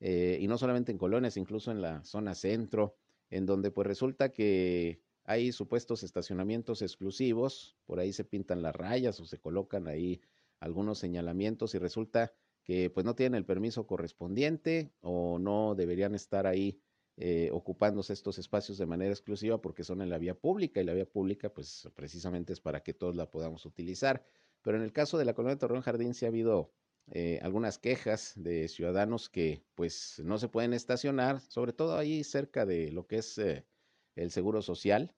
eh, 0.00 0.38
y 0.40 0.46
no 0.46 0.58
solamente 0.58 0.92
en 0.92 0.98
colonias, 0.98 1.36
incluso 1.36 1.70
en 1.70 1.82
la 1.82 2.04
zona 2.04 2.34
centro, 2.34 2.96
en 3.30 3.46
donde 3.46 3.70
pues 3.70 3.86
resulta 3.86 4.30
que 4.30 5.00
hay 5.24 5.52
supuestos 5.52 6.02
estacionamientos 6.02 6.80
exclusivos, 6.82 7.76
por 7.84 8.00
ahí 8.00 8.12
se 8.12 8.24
pintan 8.24 8.62
las 8.62 8.74
rayas 8.74 9.20
o 9.20 9.26
se 9.26 9.38
colocan 9.38 9.86
ahí 9.86 10.20
algunos 10.60 10.98
señalamientos 10.98 11.74
y 11.74 11.78
resulta 11.78 12.32
que 12.64 12.90
pues 12.90 13.04
no 13.04 13.14
tienen 13.14 13.36
el 13.36 13.44
permiso 13.44 13.86
correspondiente 13.86 14.92
o 15.00 15.38
no 15.38 15.74
deberían 15.74 16.14
estar 16.14 16.46
ahí 16.46 16.80
eh, 17.16 17.50
ocupándose 17.52 18.12
estos 18.12 18.38
espacios 18.38 18.78
de 18.78 18.86
manera 18.86 19.10
exclusiva 19.10 19.60
porque 19.60 19.84
son 19.84 20.02
en 20.02 20.08
la 20.10 20.18
vía 20.18 20.38
pública 20.38 20.80
y 20.80 20.84
la 20.84 20.94
vía 20.94 21.04
pública 21.04 21.48
pues 21.52 21.88
precisamente 21.94 22.52
es 22.52 22.60
para 22.60 22.82
que 22.82 22.94
todos 22.94 23.16
la 23.16 23.30
podamos 23.30 23.66
utilizar. 23.66 24.24
Pero 24.62 24.76
en 24.76 24.82
el 24.82 24.92
caso 24.92 25.18
de 25.18 25.24
la 25.24 25.34
colonia 25.34 25.56
de 25.56 25.60
Torreón 25.60 25.82
Jardín 25.82 26.14
sí 26.14 26.26
ha 26.26 26.28
habido 26.28 26.72
eh, 27.12 27.40
algunas 27.42 27.78
quejas 27.78 28.34
de 28.36 28.68
ciudadanos 28.68 29.28
que 29.30 29.64
pues 29.74 30.20
no 30.24 30.38
se 30.38 30.48
pueden 30.48 30.74
estacionar, 30.74 31.40
sobre 31.40 31.72
todo 31.72 31.96
ahí 31.96 32.22
cerca 32.22 32.66
de 32.66 32.92
lo 32.92 33.06
que 33.06 33.18
es 33.18 33.38
eh, 33.38 33.66
el 34.14 34.30
seguro 34.30 34.62
social. 34.62 35.14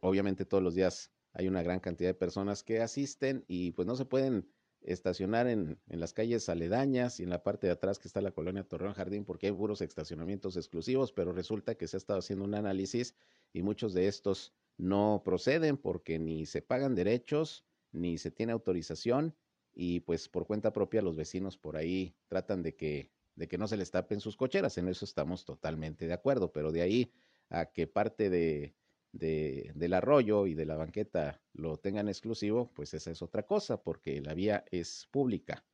obviamente 0.00 0.44
todos 0.44 0.62
los 0.62 0.74
días 0.74 1.10
hay 1.32 1.48
una 1.48 1.62
gran 1.62 1.80
cantidad 1.80 2.10
de 2.10 2.14
personas 2.14 2.62
que 2.62 2.80
asisten 2.80 3.44
y 3.48 3.72
pues 3.72 3.86
no 3.86 3.96
se 3.96 4.04
pueden 4.04 4.48
estacionar 4.82 5.46
en, 5.46 5.80
en, 5.88 6.00
las 6.00 6.12
calles 6.12 6.48
aledañas 6.48 7.18
y 7.18 7.22
en 7.22 7.30
la 7.30 7.42
parte 7.42 7.66
de 7.66 7.72
atrás 7.72 7.98
que 7.98 8.08
está 8.08 8.20
la 8.20 8.32
colonia 8.32 8.64
Torreón 8.64 8.94
Jardín 8.94 9.24
porque 9.24 9.46
hay 9.46 9.52
puros 9.52 9.80
estacionamientos 9.80 10.56
exclusivos, 10.56 11.12
pero 11.12 11.32
resulta 11.32 11.74
que 11.76 11.88
se 11.88 11.96
ha 11.96 11.98
estado 11.98 12.18
haciendo 12.18 12.44
un 12.44 12.54
análisis 12.54 13.14
y 13.52 13.62
muchos 13.62 13.94
de 13.94 14.08
estos 14.08 14.54
no 14.76 15.22
proceden 15.24 15.76
porque 15.76 16.18
ni 16.18 16.46
se 16.46 16.62
pagan 16.62 16.94
derechos, 16.94 17.64
ni 17.92 18.18
se 18.18 18.30
tiene 18.30 18.52
autorización 18.52 19.34
y 19.74 20.00
pues 20.00 20.28
por 20.28 20.46
cuenta 20.46 20.72
propia 20.72 21.02
los 21.02 21.16
vecinos 21.16 21.56
por 21.56 21.76
ahí 21.76 22.14
tratan 22.28 22.62
de 22.62 22.74
que, 22.74 23.10
de 23.34 23.48
que 23.48 23.58
no 23.58 23.66
se 23.68 23.76
les 23.76 23.90
tapen 23.90 24.20
sus 24.20 24.36
cocheras, 24.36 24.78
en 24.78 24.88
eso 24.88 25.04
estamos 25.04 25.44
totalmente 25.44 26.06
de 26.06 26.12
acuerdo, 26.12 26.52
pero 26.52 26.72
de 26.72 26.82
ahí 26.82 27.12
a 27.48 27.66
que 27.66 27.86
parte 27.86 28.30
de, 28.30 28.74
de, 29.12 29.72
del 29.74 29.94
arroyo 29.94 30.46
y 30.46 30.54
de 30.54 30.66
la 30.66 30.76
banqueta 30.76 31.42
lo 31.52 31.76
tengan 31.78 32.08
exclusivo, 32.08 32.72
pues 32.74 32.94
esa 32.94 33.10
es 33.10 33.22
otra 33.22 33.46
cosa, 33.46 33.82
porque 33.82 34.20
la 34.20 34.34
vía 34.34 34.64
es 34.70 35.08
pública. 35.10 35.64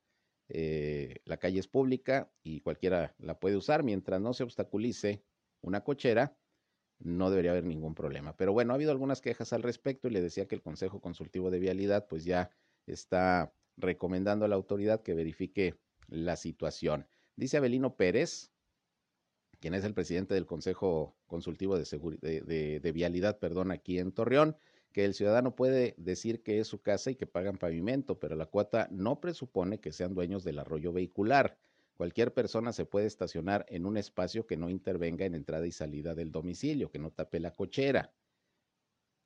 Eh, 0.50 1.20
la 1.24 1.36
calle 1.36 1.60
es 1.60 1.68
pública 1.68 2.32
y 2.42 2.60
cualquiera 2.60 3.14
la 3.18 3.38
puede 3.38 3.56
usar 3.56 3.82
mientras 3.82 4.20
no 4.20 4.32
se 4.32 4.44
obstaculice 4.44 5.22
una 5.60 5.84
cochera, 5.84 6.36
no 6.98 7.30
debería 7.30 7.52
haber 7.52 7.64
ningún 7.64 7.94
problema. 7.94 8.36
Pero 8.36 8.52
bueno, 8.52 8.72
ha 8.72 8.76
habido 8.76 8.90
algunas 8.90 9.20
quejas 9.20 9.52
al 9.52 9.62
respecto 9.62 10.08
y 10.08 10.10
le 10.10 10.20
decía 10.20 10.48
que 10.48 10.54
el 10.54 10.62
Consejo 10.62 11.00
Consultivo 11.00 11.50
de 11.50 11.58
Vialidad 11.58 12.08
pues 12.08 12.24
ya 12.24 12.50
está 12.86 13.54
recomendando 13.78 14.44
a 14.44 14.48
la 14.48 14.56
autoridad 14.56 15.02
que 15.02 15.14
verifique 15.14 15.76
la 16.08 16.36
situación. 16.36 17.06
Dice 17.36 17.56
Abelino 17.56 17.96
Pérez, 17.96 18.50
quien 19.60 19.74
es 19.74 19.84
el 19.84 19.94
presidente 19.94 20.34
del 20.34 20.46
Consejo 20.46 21.16
Consultivo 21.26 21.78
de, 21.78 22.80
de, 22.82 22.92
Vialidad, 22.92 23.38
perdón, 23.38 23.70
aquí 23.70 23.98
en 23.98 24.12
Torreón, 24.12 24.56
que 24.92 25.04
el 25.04 25.14
ciudadano 25.14 25.54
puede 25.54 25.94
decir 25.98 26.42
que 26.42 26.60
es 26.60 26.66
su 26.66 26.80
casa 26.80 27.10
y 27.10 27.16
que 27.16 27.26
pagan 27.26 27.58
pavimento, 27.58 28.18
pero 28.18 28.36
la 28.36 28.46
cuota 28.46 28.88
no 28.90 29.20
presupone 29.20 29.80
que 29.80 29.92
sean 29.92 30.14
dueños 30.14 30.44
del 30.44 30.58
arroyo 30.58 30.92
vehicular. 30.92 31.58
Cualquier 31.96 32.32
persona 32.32 32.72
se 32.72 32.86
puede 32.86 33.06
estacionar 33.06 33.66
en 33.68 33.84
un 33.84 33.96
espacio 33.96 34.46
que 34.46 34.56
no 34.56 34.70
intervenga 34.70 35.26
en 35.26 35.34
entrada 35.34 35.66
y 35.66 35.72
salida 35.72 36.14
del 36.14 36.30
domicilio, 36.30 36.90
que 36.90 37.00
no 37.00 37.10
tape 37.10 37.40
la 37.40 37.52
cochera. 37.52 38.12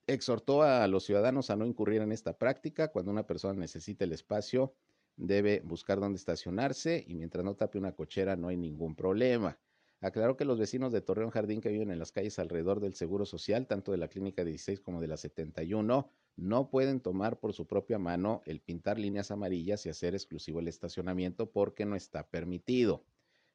Exhortó 0.07 0.63
a 0.63 0.87
los 0.89 1.05
ciudadanos 1.05 1.51
a 1.51 1.57
no 1.57 1.65
incurrir 1.65 2.03
en 2.03 2.13
esta 2.13 2.37
práctica. 2.37 2.89
Cuando 2.89 3.11
una 3.11 3.27
persona 3.27 3.59
necesita 3.59 4.05
el 4.05 4.13
espacio, 4.13 4.75
debe 5.17 5.61
buscar 5.61 6.01
dónde 6.01 6.17
estacionarse 6.17 7.05
y 7.07 7.15
mientras 7.15 7.45
no 7.45 7.55
tape 7.55 7.79
una 7.79 7.93
cochera 7.93 8.37
no 8.37 8.49
hay 8.49 8.57
ningún 8.57 8.97
problema. 8.97 9.59
Aclaró 10.01 10.37
que 10.37 10.45
los 10.45 10.59
vecinos 10.59 10.93
de 10.93 11.01
Torreón 11.01 11.31
Jardín 11.31 11.61
que 11.61 11.69
viven 11.69 11.93
en 11.93 12.01
las 12.01 12.11
calles 12.11 12.41
alrededor 12.41 12.81
del 12.81 12.95
Seguro 12.95 13.25
Social, 13.25 13.69
tanto 13.69 13.93
de 13.93 13.99
la 13.99 14.09
Clínica 14.09 14.45
16 14.45 14.81
como 14.81 15.01
de 15.01 15.07
la 15.07 15.17
71, 15.17 16.11
no 16.35 16.71
pueden 16.71 17.01
tomar 17.01 17.39
por 17.39 17.53
su 17.53 17.69
propia 17.69 18.01
mano 18.01 18.43
el 18.45 18.61
pintar 18.61 18.99
líneas 18.99 19.31
amarillas 19.31 19.87
y 19.87 19.91
hacer 19.91 20.15
exclusivo 20.15 20.59
el 20.59 20.67
estacionamiento 20.67 21.53
porque 21.53 21.87
no 21.87 21.95
está 21.95 22.27
permitido. 22.29 23.05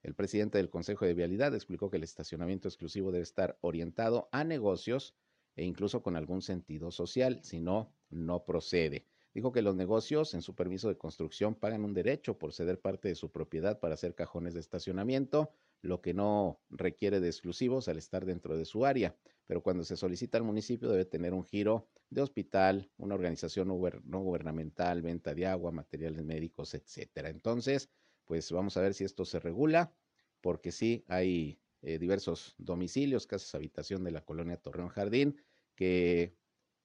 El 0.03 0.13
presidente 0.13 0.57
del 0.57 0.69
Consejo 0.69 1.05
de 1.05 1.15
Vialidad 1.15 1.53
explicó 1.53 1.89
que 1.89 1.97
el 1.97 2.03
estacionamiento 2.03 2.69
exclusivo 2.69 3.11
debe 3.11 3.23
estar 3.23 3.57
orientado 3.59 4.29
a 4.31 4.45
negocios 4.45 5.15
e 5.57 5.65
incluso 5.65 6.01
con 6.01 6.15
algún 6.15 6.41
sentido 6.41 6.91
social, 6.91 7.41
si 7.43 7.59
no, 7.59 7.91
no 8.09 8.45
procede. 8.45 9.05
Dijo 9.33 9.51
que 9.51 9.61
los 9.61 9.75
negocios 9.75 10.33
en 10.33 10.41
su 10.41 10.55
permiso 10.55 10.87
de 10.87 10.97
construcción 10.97 11.55
pagan 11.55 11.83
un 11.83 11.93
derecho 11.93 12.37
por 12.37 12.53
ceder 12.53 12.79
parte 12.79 13.09
de 13.09 13.15
su 13.15 13.31
propiedad 13.31 13.79
para 13.79 13.95
hacer 13.95 14.15
cajones 14.15 14.53
de 14.53 14.61
estacionamiento, 14.61 15.51
lo 15.81 16.01
que 16.01 16.13
no 16.13 16.59
requiere 16.69 17.19
de 17.19 17.27
exclusivos 17.27 17.87
al 17.87 17.97
estar 17.97 18.25
dentro 18.25 18.57
de 18.57 18.65
su 18.65 18.85
área. 18.85 19.15
Pero 19.45 19.61
cuando 19.61 19.83
se 19.83 19.97
solicita 19.97 20.37
al 20.37 20.43
municipio 20.43 20.89
debe 20.89 21.05
tener 21.05 21.33
un 21.33 21.43
giro 21.43 21.87
de 22.09 22.21
hospital, 22.21 22.89
una 22.97 23.15
organización 23.15 23.67
no 23.67 24.19
gubernamental, 24.21 25.01
venta 25.01 25.35
de 25.35 25.45
agua, 25.45 25.71
materiales 25.71 26.23
médicos, 26.23 26.73
etcétera. 26.73 27.29
Entonces, 27.29 27.89
pues 28.25 28.51
vamos 28.51 28.75
a 28.77 28.81
ver 28.81 28.93
si 28.93 29.03
esto 29.03 29.23
se 29.25 29.39
regula, 29.39 29.93
porque 30.41 30.71
sí 30.71 31.03
hay 31.07 31.59
eh, 31.81 31.99
diversos 31.99 32.55
domicilios, 32.57 33.27
casas 33.27 33.53
habitación 33.53 34.03
de 34.03 34.11
la 34.11 34.25
colonia 34.25 34.57
Torreón 34.57 34.89
Jardín, 34.89 35.37
que 35.77 36.35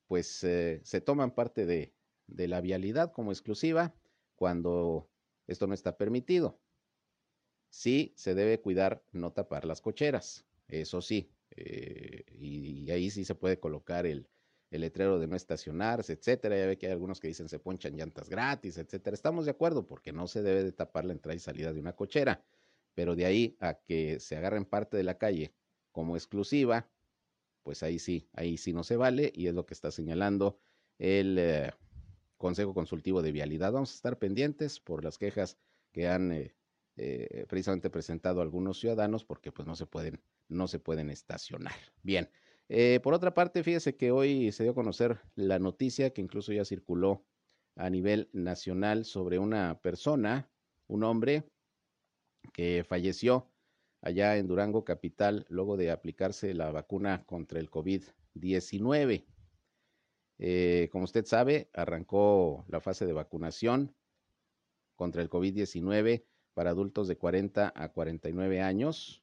pues 0.07 0.45
eh, 0.45 0.81
se 0.85 1.01
toman 1.01 1.35
parte 1.35 1.67
de, 1.67 1.93
de 2.29 2.47
la 2.47 2.61
vialidad 2.61 3.13
como 3.13 3.33
exclusiva 3.33 3.95
cuando 4.37 5.09
esto 5.49 5.67
no 5.67 5.75
está 5.75 5.97
permitido. 5.97 6.61
Sí, 7.71 8.13
se 8.17 8.35
debe 8.35 8.61
cuidar 8.61 9.03
no 9.11 9.33
tapar 9.33 9.65
las 9.65 9.81
cocheras, 9.81 10.45
eso 10.69 11.01
sí, 11.01 11.33
eh, 11.57 12.25
y, 12.39 12.91
ahí 12.91 13.11
sí 13.11 13.25
se 13.25 13.35
puede 13.35 13.59
colocar 13.59 14.07
el, 14.07 14.29
el, 14.71 14.83
letrero 14.83 15.19
de 15.19 15.27
no 15.27 15.37
estacionarse, 15.37 16.13
etcétera. 16.13 16.57
Ya 16.57 16.67
ve 16.67 16.79
que 16.79 16.87
hay 16.87 16.93
algunos 16.93 17.21
que 17.21 17.29
dicen 17.29 17.49
se 17.49 17.59
ponchan 17.59 17.97
llantas 17.97 18.29
gratis, 18.29 18.79
etcétera. 18.79 19.15
Estamos 19.15 19.47
de 19.47 19.53
acuerdo 19.53 19.87
porque 19.87 20.13
no 20.13 20.27
se 20.29 20.43
debe 20.43 20.63
de 20.65 20.73
tapar 20.73 21.05
la 21.07 21.15
entrada 21.15 21.35
y 21.35 21.39
salida 21.39 21.73
de 21.73 21.81
una 21.81 21.95
cochera, 21.97 22.45
pero 22.95 23.17
de 23.17 23.25
ahí 23.27 23.57
a 23.61 23.75
que 23.75 24.21
se 24.21 24.37
agarren 24.37 24.67
parte 24.67 24.97
de 24.99 25.05
la 25.05 25.19
calle 25.19 25.55
como 25.93 26.17
exclusiva, 26.17 26.89
pues 27.62 27.83
ahí 27.83 27.99
sí, 27.99 28.28
ahí 28.33 28.57
sí 28.57 28.73
no 28.73 28.85
se 28.85 28.97
vale 28.97 29.33
y 29.35 29.47
es 29.47 29.54
lo 29.54 29.66
que 29.66 29.75
está 29.75 29.90
señalando 29.90 30.59
el 30.99 31.37
eh, 31.38 31.71
Consejo 32.37 32.75
Consultivo 32.75 33.23
de 33.23 33.33
Vialidad. 33.33 33.73
Vamos 33.73 33.92
a 33.92 33.95
estar 33.95 34.19
pendientes 34.19 34.81
por 34.81 35.04
las 35.04 35.19
quejas 35.19 35.59
que 35.92 36.09
han 36.09 36.33
eh, 36.33 36.54
eh, 36.97 37.47
precisamente 37.49 37.88
presentado 37.88 38.40
algunos 38.40 38.78
ciudadanos 38.78 39.25
porque 39.25 39.52
pues 39.52 39.66
no 39.66 39.76
se 39.76 39.87
pueden, 39.87 40.21
no 40.49 40.69
se 40.69 40.78
pueden 40.78 41.09
estacionar. 41.09 41.73
Bien, 42.02 42.28
eh, 42.69 43.00
por 43.02 43.14
otra 43.14 43.33
parte, 43.33 43.62
fíjese 43.62 43.97
que 43.97 44.11
hoy 44.11 44.52
se 44.52 44.64
dio 44.64 44.73
a 44.73 44.75
conocer 44.75 45.21
la 45.35 45.59
noticia 45.59 46.12
que 46.12 46.21
incluso 46.21 46.52
ya 46.52 46.64
circuló 46.64 47.25
a 47.76 47.88
nivel 47.88 48.28
nacional 48.33 49.04
sobre 49.04 49.38
una 49.38 49.81
persona, 49.81 50.50
un 50.87 51.04
hombre 51.04 51.45
que 52.52 52.85
falleció 52.87 53.52
allá 54.03 54.37
en 54.37 54.49
Durango 54.49 54.85
Capital 54.85 55.47
luego 55.49 55.77
de 55.77 55.91
aplicarse 55.91 56.53
la 56.53 56.71
vacuna 56.71 57.25
contra 57.25 57.61
el 57.61 57.71
COVID-19. 57.71 59.25
Eh, 60.39 60.89
como 60.91 61.05
usted 61.05 61.25
sabe, 61.25 61.71
arrancó 61.73 62.65
la 62.69 62.81
fase 62.81 63.07
de 63.07 63.13
vacunación 63.13 63.95
contra 64.97 65.23
el 65.23 65.31
COVID-19 65.31 66.25
para 66.53 66.71
adultos 66.71 67.09
de 67.09 67.17
40 67.17 67.73
a 67.75 67.93
49 67.93 68.61
años, 68.61 69.23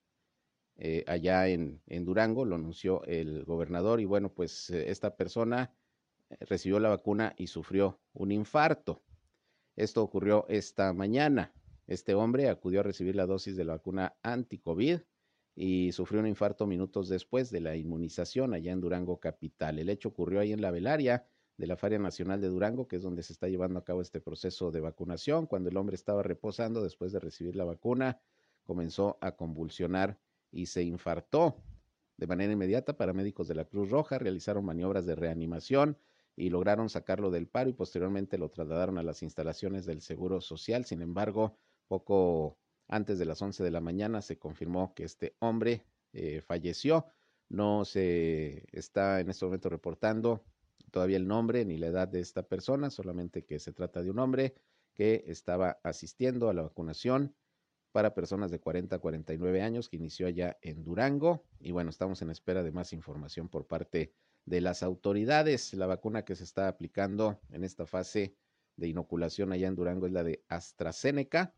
eh, 0.77 1.03
allá 1.07 1.49
en, 1.49 1.81
en, 1.87 2.05
Durango, 2.05 2.45
lo 2.45 2.55
anunció 2.55 3.03
el 3.03 3.43
gobernador 3.43 3.99
y 3.99 4.05
bueno, 4.05 4.33
pues 4.33 4.69
eh, 4.69 4.89
esta 4.89 5.17
persona 5.17 5.75
recibió 6.39 6.79
la 6.79 6.89
vacuna 6.89 7.33
y 7.37 7.47
sufrió 7.47 7.99
un 8.13 8.31
infarto. 8.31 9.03
Esto 9.75 10.01
ocurrió 10.01 10.45
esta 10.47 10.93
mañana. 10.93 11.53
Este 11.89 12.13
hombre 12.13 12.49
acudió 12.49 12.81
a 12.81 12.83
recibir 12.83 13.15
la 13.15 13.25
dosis 13.25 13.57
de 13.57 13.65
la 13.65 13.73
vacuna 13.73 14.15
anti-COVID 14.21 14.99
y 15.55 15.91
sufrió 15.91 16.19
un 16.19 16.27
infarto 16.27 16.67
minutos 16.67 17.09
después 17.09 17.49
de 17.49 17.61
la 17.61 17.75
inmunización 17.77 18.53
allá 18.53 18.71
en 18.71 18.79
Durango 18.79 19.19
Capital. 19.19 19.79
El 19.79 19.89
hecho 19.89 20.09
ocurrió 20.09 20.39
ahí 20.39 20.53
en 20.53 20.61
la 20.61 20.69
velaria 20.69 21.25
de 21.57 21.65
la 21.65 21.75
Feria 21.77 21.97
Nacional 21.97 22.41
de 22.41 22.47
Durango, 22.47 22.87
que 22.87 22.97
es 22.97 23.01
donde 23.01 23.23
se 23.23 23.33
está 23.33 23.47
llevando 23.47 23.79
a 23.79 23.83
cabo 23.83 24.01
este 24.01 24.21
proceso 24.21 24.69
de 24.69 24.81
vacunación. 24.81 25.47
Cuando 25.47 25.69
el 25.69 25.77
hombre 25.77 25.95
estaba 25.95 26.21
reposando 26.21 26.83
después 26.83 27.11
de 27.11 27.19
recibir 27.19 27.55
la 27.55 27.65
vacuna, 27.65 28.21
comenzó 28.65 29.17
a 29.19 29.31
convulsionar 29.31 30.19
y 30.51 30.67
se 30.67 30.83
infartó. 30.83 31.55
De 32.17 32.27
manera 32.27 32.53
inmediata, 32.53 32.97
paramédicos 32.97 33.47
de 33.47 33.55
la 33.55 33.65
Cruz 33.65 33.89
Roja 33.89 34.19
realizaron 34.19 34.63
maniobras 34.63 35.07
de 35.07 35.15
reanimación 35.15 35.97
y 36.35 36.51
lograron 36.51 36.87
sacarlo 36.87 37.31
del 37.31 37.47
paro 37.47 37.71
y 37.71 37.73
posteriormente 37.73 38.37
lo 38.37 38.49
trasladaron 38.49 38.99
a 38.99 39.03
las 39.03 39.23
instalaciones 39.23 39.87
del 39.87 40.01
Seguro 40.01 40.39
Social. 40.39 40.85
Sin 40.85 41.01
embargo, 41.01 41.57
poco 41.89 42.57
antes 42.87 43.19
de 43.19 43.25
las 43.25 43.41
11 43.41 43.63
de 43.63 43.71
la 43.71 43.81
mañana 43.81 44.21
se 44.21 44.37
confirmó 44.37 44.93
que 44.93 45.03
este 45.03 45.35
hombre 45.39 45.83
eh, 46.13 46.39
falleció. 46.41 47.05
No 47.49 47.83
se 47.83 48.65
está 48.71 49.19
en 49.19 49.29
este 49.29 49.43
momento 49.43 49.69
reportando 49.69 50.45
todavía 50.91 51.17
el 51.17 51.27
nombre 51.27 51.65
ni 51.65 51.77
la 51.77 51.87
edad 51.87 52.07
de 52.07 52.21
esta 52.21 52.43
persona, 52.43 52.89
solamente 52.89 53.43
que 53.43 53.59
se 53.59 53.73
trata 53.73 54.01
de 54.01 54.09
un 54.09 54.19
hombre 54.19 54.55
que 54.93 55.25
estaba 55.27 55.79
asistiendo 55.83 56.49
a 56.49 56.53
la 56.53 56.61
vacunación 56.61 57.35
para 57.91 58.13
personas 58.13 58.51
de 58.51 58.59
40 58.59 58.95
a 58.95 58.99
49 58.99 59.61
años 59.61 59.89
que 59.89 59.97
inició 59.97 60.27
allá 60.27 60.57
en 60.61 60.83
Durango. 60.83 61.45
Y 61.59 61.71
bueno, 61.71 61.89
estamos 61.89 62.21
en 62.21 62.29
espera 62.29 62.63
de 62.63 62.71
más 62.71 62.93
información 62.93 63.49
por 63.49 63.65
parte 63.65 64.13
de 64.45 64.61
las 64.61 64.83
autoridades. 64.83 65.73
La 65.73 65.87
vacuna 65.87 66.23
que 66.23 66.35
se 66.35 66.43
está 66.43 66.67
aplicando 66.67 67.39
en 67.49 67.63
esta 67.63 67.85
fase 67.85 68.35
de 68.75 68.87
inoculación 68.87 69.51
allá 69.51 69.67
en 69.67 69.75
Durango 69.75 70.05
es 70.05 70.13
la 70.13 70.23
de 70.23 70.43
AstraZeneca. 70.49 71.53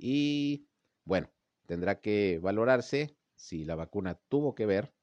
Y 0.00 0.66
bueno, 1.04 1.30
tendrá 1.66 2.00
que 2.00 2.38
valorarse 2.42 3.16
si 3.36 3.64
la 3.64 3.74
vacuna 3.74 4.18
tuvo 4.28 4.54
que 4.54 4.64
ver 4.64 4.94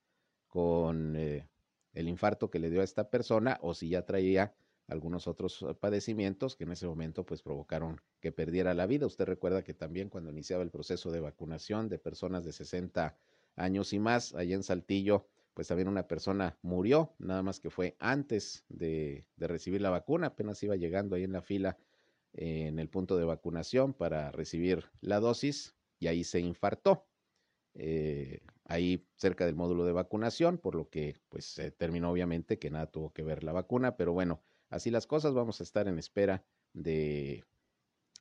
con 0.47 1.15
eh, 1.15 1.47
el 1.93 2.09
infarto 2.09 2.49
que 2.49 2.59
le 2.59 2.69
dio 2.69 2.81
a 2.81 2.83
esta 2.83 3.09
persona 3.09 3.59
o 3.61 3.75
si 3.75 3.89
ya 3.89 4.05
traía 4.05 4.55
algunos 4.87 5.27
otros 5.27 5.61
eh, 5.61 5.75
padecimientos 5.75 6.55
que 6.55 6.63
en 6.63 6.71
ese 6.71 6.87
momento 6.87 7.25
pues 7.25 7.43
provocaron 7.43 8.01
que 8.19 8.31
perdiera 8.31 8.73
la 8.73 8.87
vida. 8.87 9.05
Usted 9.05 9.25
recuerda 9.25 9.63
que 9.63 9.75
también 9.75 10.09
cuando 10.09 10.31
iniciaba 10.31 10.63
el 10.63 10.71
proceso 10.71 11.11
de 11.11 11.19
vacunación 11.19 11.89
de 11.89 11.99
personas 11.99 12.43
de 12.43 12.53
60 12.53 13.15
años 13.55 13.93
y 13.93 13.99
más, 13.99 14.33
allá 14.33 14.55
en 14.55 14.63
Saltillo, 14.63 15.27
pues 15.53 15.67
también 15.67 15.87
una 15.87 16.07
persona 16.07 16.57
murió, 16.61 17.13
nada 17.19 17.43
más 17.43 17.59
que 17.59 17.69
fue 17.69 17.95
antes 17.99 18.65
de, 18.69 19.25
de 19.35 19.47
recibir 19.47 19.81
la 19.81 19.89
vacuna, 19.89 20.27
apenas 20.27 20.61
iba 20.63 20.75
llegando 20.75 21.15
ahí 21.15 21.23
en 21.23 21.31
la 21.33 21.41
fila 21.41 21.77
en 22.33 22.79
el 22.79 22.89
punto 22.89 23.17
de 23.17 23.25
vacunación 23.25 23.93
para 23.93 24.31
recibir 24.31 24.85
la 25.01 25.19
dosis 25.19 25.75
y 25.99 26.07
ahí 26.07 26.23
se 26.23 26.39
infartó. 26.39 27.07
Eh, 27.73 28.41
ahí 28.65 29.07
cerca 29.15 29.45
del 29.45 29.55
módulo 29.55 29.85
de 29.85 29.91
vacunación, 29.91 30.57
por 30.57 30.75
lo 30.75 30.89
que 30.89 31.15
pues 31.29 31.61
terminó 31.77 32.11
obviamente 32.11 32.59
que 32.59 32.69
nada 32.69 32.87
tuvo 32.87 33.13
que 33.13 33.23
ver 33.23 33.43
la 33.43 33.53
vacuna, 33.53 33.97
pero 33.97 34.13
bueno, 34.13 34.41
Así 34.69 34.91
las 34.91 35.07
cosas, 35.07 35.33
vamos 35.33 35.59
a 35.59 35.63
estar 35.63 35.87
en 35.87 35.97
espera 35.97 36.43
de, 36.73 37.45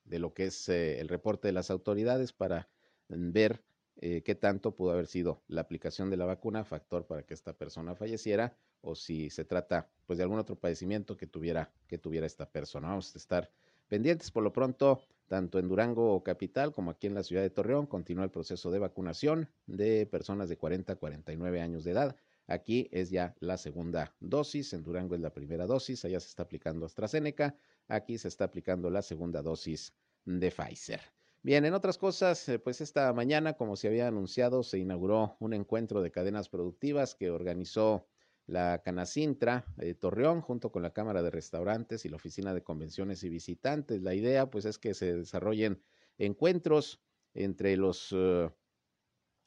de 0.05 0.19
lo 0.19 0.33
que 0.33 0.47
es 0.47 0.69
eh, 0.69 1.01
el 1.01 1.09
reporte 1.09 1.49
de 1.49 1.53
las 1.53 1.71
autoridades 1.71 2.33
para 2.33 2.69
ver 3.09 3.65
eh, 3.97 4.23
qué 4.23 4.35
tanto 4.35 4.77
pudo 4.77 4.93
haber 4.93 5.07
sido 5.07 5.43
la 5.49 5.63
aplicación 5.63 6.09
de 6.11 6.17
la 6.17 6.25
vacuna 6.25 6.65
factor 6.65 7.07
para 7.07 7.25
que 7.25 7.35
esta 7.35 7.55
persona 7.55 7.97
falleciera 7.97 8.57
o 8.81 8.95
si 8.95 9.31
se 9.31 9.45
trata 9.45 9.91
pues 10.07 10.19
de 10.19 10.23
algún 10.23 10.39
otro 10.39 10.57
padecimiento 10.57 11.17
que 11.17 11.27
tuviera 11.27 11.73
que 11.89 11.99
tuviera 11.99 12.27
esta 12.27 12.49
persona. 12.49 12.89
Vamos 12.89 13.15
a 13.15 13.19
estar 13.19 13.51
pendientes 13.89 14.31
por 14.31 14.43
lo 14.43 14.53
pronto 14.53 15.01
tanto 15.29 15.59
en 15.59 15.69
Durango 15.69 16.23
capital 16.23 16.73
como 16.73 16.91
aquí 16.91 17.07
en 17.07 17.15
la 17.15 17.23
ciudad 17.23 17.43
de 17.43 17.51
Torreón 17.51 17.87
continúa 17.87 18.25
el 18.25 18.31
proceso 18.31 18.71
de 18.71 18.79
vacunación 18.79 19.49
de 19.67 20.07
personas 20.07 20.49
de 20.49 20.57
40 20.57 20.93
a 20.93 20.97
49 20.97 21.61
años 21.61 21.85
de 21.85 21.91
edad 21.93 22.17
Aquí 22.49 22.89
es 22.93 23.11
ya 23.11 23.35
la 23.41 23.57
segunda 23.57 24.15
dosis, 24.21 24.73
en 24.73 24.85
Durango 24.85 25.17
es 25.17 25.21
la 25.21 25.33
primera 25.33 25.67
dosis, 25.67 26.05
allá 26.05 26.21
se 26.21 26.29
está 26.29 26.45
aplicando 26.45 26.87
AstraZeneca, 26.87 27.57
aquí 27.89 28.19
se 28.19 28.29
está 28.29 28.45
aplicando 28.45 28.89
la 28.89 29.03
segunda 29.03 29.43
dosis 29.43 29.93
de 30.25 30.53
Pfizer. 30.53 31.01
Bien, 31.43 31.65
en 31.65 31.75
otras 31.75 31.99
cosas, 31.99 32.49
eh, 32.49 32.59
pues 32.61 32.81
esta 32.81 33.13
mañana, 33.13 33.55
como 33.55 33.75
se 33.77 33.89
había 33.89 34.07
anunciado, 34.07 34.63
se 34.63 34.79
inauguró 34.79 35.37
un 35.41 35.55
encuentro 35.55 36.03
de 36.03 36.13
cadenas 36.13 36.49
productivas 36.49 37.17
que 37.17 37.31
organizó 37.31 38.07
la 38.47 38.81
Canacintra 38.83 39.65
eh, 39.79 39.95
Torreón 39.95 40.41
junto 40.41 40.71
con 40.71 40.83
la 40.83 40.93
Cámara 40.93 41.23
de 41.23 41.31
Restaurantes 41.31 42.05
y 42.05 42.09
la 42.09 42.17
Oficina 42.17 42.55
de 42.55 42.63
Convenciones 42.63 43.25
y 43.25 43.29
Visitantes. 43.29 44.03
La 44.03 44.15
idea, 44.15 44.51
pues, 44.51 44.65
es 44.65 44.79
que 44.79 44.95
se 44.95 45.17
desarrollen 45.17 45.83
encuentros 46.19 47.03
entre 47.35 47.77
los 47.77 48.11
eh, 48.13 48.49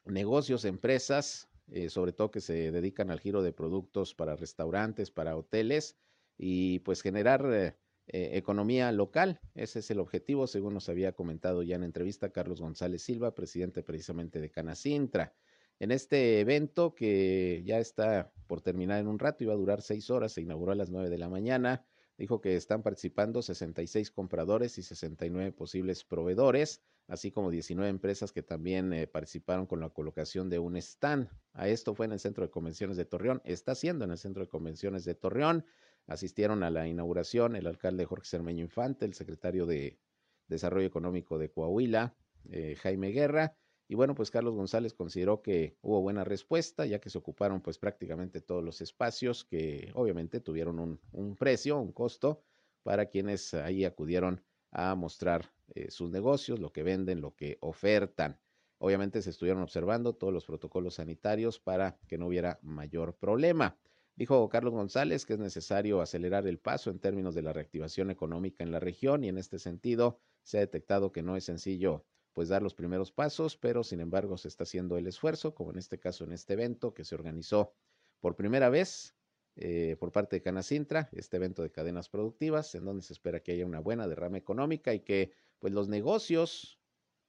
negocios, 0.05 0.65
empresas, 0.65 1.49
eh, 1.71 1.89
sobre 1.89 2.11
todo 2.11 2.31
que 2.31 2.41
se 2.41 2.71
dedican 2.71 3.09
al 3.09 3.19
giro 3.19 3.41
de 3.41 3.53
productos 3.53 4.13
para 4.13 4.35
restaurantes, 4.35 5.11
para 5.11 5.37
hoteles 5.37 5.97
y 6.37 6.79
pues 6.79 7.01
generar 7.01 7.75
economía 8.11 8.91
local. 8.91 9.39
Ese 9.53 9.79
es 9.79 9.91
el 9.91 9.99
objetivo, 9.99 10.47
según 10.47 10.73
nos 10.73 10.89
había 10.89 11.11
comentado 11.11 11.61
ya 11.61 11.75
en 11.75 11.83
entrevista 11.83 12.31
Carlos 12.31 12.59
González 12.59 13.03
Silva, 13.03 13.35
presidente 13.35 13.83
precisamente 13.83 14.39
de 14.39 14.49
Canacintra. 14.49 15.35
En 15.79 15.91
este 15.91 16.39
evento 16.39 16.93
que 16.93 17.63
ya 17.65 17.79
está 17.79 18.31
por 18.47 18.61
terminar 18.61 18.99
en 18.99 19.07
un 19.07 19.19
rato, 19.19 19.43
iba 19.43 19.53
a 19.53 19.57
durar 19.57 19.81
seis 19.81 20.09
horas, 20.09 20.33
se 20.33 20.41
inauguró 20.41 20.73
a 20.73 20.75
las 20.75 20.89
nueve 20.89 21.09
de 21.09 21.17
la 21.17 21.29
mañana. 21.29 21.85
Dijo 22.17 22.41
que 22.41 22.55
están 22.55 22.83
participando 22.83 23.41
66 23.41 24.11
compradores 24.11 24.77
y 24.77 24.83
69 24.83 25.53
posibles 25.53 26.03
proveedores 26.03 26.83
así 27.09 27.31
como 27.31 27.49
19 27.49 27.89
empresas 27.89 28.31
que 28.31 28.43
también 28.43 28.93
eh, 28.93 29.07
participaron 29.07 29.65
con 29.65 29.79
la 29.79 29.89
colocación 29.89 30.49
de 30.49 30.59
un 30.59 30.77
stand. 30.77 31.27
A 31.53 31.67
esto 31.67 31.95
fue 31.95 32.05
en 32.05 32.13
el 32.13 32.19
Centro 32.19 32.45
de 32.45 32.51
Convenciones 32.51 32.97
de 32.97 33.05
Torreón, 33.05 33.41
está 33.43 33.75
siendo 33.75 34.05
en 34.05 34.11
el 34.11 34.17
Centro 34.17 34.43
de 34.43 34.49
Convenciones 34.49 35.03
de 35.05 35.15
Torreón. 35.15 35.65
Asistieron 36.07 36.63
a 36.63 36.69
la 36.69 36.87
inauguración 36.87 37.55
el 37.55 37.67
alcalde 37.67 38.05
Jorge 38.05 38.27
Cermeño 38.27 38.63
Infante, 38.63 39.05
el 39.05 39.15
secretario 39.15 39.65
de 39.65 39.99
Desarrollo 40.47 40.87
Económico 40.87 41.37
de 41.37 41.51
Coahuila, 41.51 42.15
eh, 42.51 42.75
Jaime 42.79 43.09
Guerra. 43.09 43.55
Y 43.91 43.95
bueno, 43.95 44.13
pues 44.13 44.29
Carlos 44.29 44.53
González 44.53 44.93
consideró 44.93 45.41
que 45.41 45.75
hubo 45.81 45.99
buena 45.99 46.23
respuesta, 46.23 46.85
ya 46.85 46.99
que 46.99 47.09
se 47.09 47.17
ocuparon 47.17 47.59
pues 47.59 47.79
prácticamente 47.79 48.39
todos 48.39 48.63
los 48.63 48.81
espacios 48.81 49.43
que 49.43 49.91
obviamente 49.95 50.39
tuvieron 50.39 50.77
un, 50.77 50.99
un 51.11 51.35
precio, 51.35 51.79
un 51.79 51.91
costo 51.91 52.43
para 52.83 53.07
quienes 53.07 53.55
ahí 53.55 53.85
acudieron 53.85 54.43
a 54.69 54.93
mostrar 54.93 55.51
eh, 55.73 55.89
sus 55.89 56.11
negocios, 56.11 56.59
lo 56.59 56.71
que 56.71 56.83
venden, 56.83 57.19
lo 57.19 57.35
que 57.35 57.57
ofertan. 57.61 58.39
Obviamente 58.77 59.23
se 59.23 59.31
estuvieron 59.31 59.63
observando 59.63 60.13
todos 60.13 60.31
los 60.31 60.45
protocolos 60.45 60.95
sanitarios 60.95 61.59
para 61.59 61.97
que 62.07 62.19
no 62.19 62.27
hubiera 62.27 62.59
mayor 62.61 63.15
problema. 63.15 63.75
Dijo 64.15 64.47
Carlos 64.49 64.73
González 64.75 65.25
que 65.25 65.33
es 65.33 65.39
necesario 65.39 65.99
acelerar 65.99 66.45
el 66.45 66.59
paso 66.59 66.91
en 66.91 66.99
términos 66.99 67.33
de 67.33 67.41
la 67.41 67.53
reactivación 67.53 68.11
económica 68.11 68.63
en 68.63 68.71
la 68.71 68.79
región 68.79 69.23
y 69.23 69.29
en 69.29 69.39
este 69.39 69.57
sentido 69.57 70.19
se 70.43 70.57
ha 70.57 70.61
detectado 70.61 71.11
que 71.11 71.23
no 71.23 71.35
es 71.35 71.45
sencillo 71.45 72.05
pues 72.33 72.49
dar 72.49 72.61
los 72.61 72.73
primeros 72.73 73.11
pasos, 73.11 73.57
pero 73.57 73.83
sin 73.83 73.99
embargo 73.99 74.37
se 74.37 74.47
está 74.47 74.63
haciendo 74.63 74.97
el 74.97 75.07
esfuerzo, 75.07 75.53
como 75.53 75.71
en 75.71 75.77
este 75.77 75.99
caso 75.99 76.23
en 76.23 76.31
este 76.31 76.53
evento 76.53 76.93
que 76.93 77.03
se 77.03 77.15
organizó 77.15 77.73
por 78.19 78.35
primera 78.35 78.69
vez 78.69 79.15
eh, 79.55 79.97
por 79.99 80.11
parte 80.11 80.37
de 80.37 80.41
Canacintra, 80.41 81.09
este 81.11 81.37
evento 81.37 81.63
de 81.63 81.71
cadenas 81.71 82.07
productivas, 82.07 82.73
en 82.75 82.85
donde 82.85 83.03
se 83.03 83.13
espera 83.13 83.41
que 83.41 83.51
haya 83.51 83.65
una 83.65 83.79
buena 83.79 84.07
derrama 84.07 84.37
económica 84.37 84.93
y 84.93 85.01
que 85.01 85.33
pues 85.59 85.73
los 85.73 85.89
negocios 85.89 86.79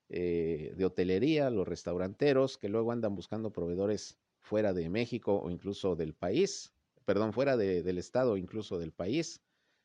eh, 0.09 0.73
de 0.77 0.85
hotelería, 0.85 1.51
los 1.51 1.67
restauranteros, 1.67 2.57
que 2.57 2.69
luego 2.69 2.93
andan 2.93 3.17
buscando 3.17 3.53
proveedores 3.53 4.19
fuera 4.41 4.73
de 4.73 4.89
México 4.89 5.41
o 5.41 5.51
incluso 5.51 5.97
del 5.97 6.15
país, 6.15 6.73
perdón, 7.05 7.33
fuera 7.33 7.57
del 7.57 7.99
estado 7.99 8.37
incluso 8.37 8.79
del 8.79 8.93
país, 8.93 9.43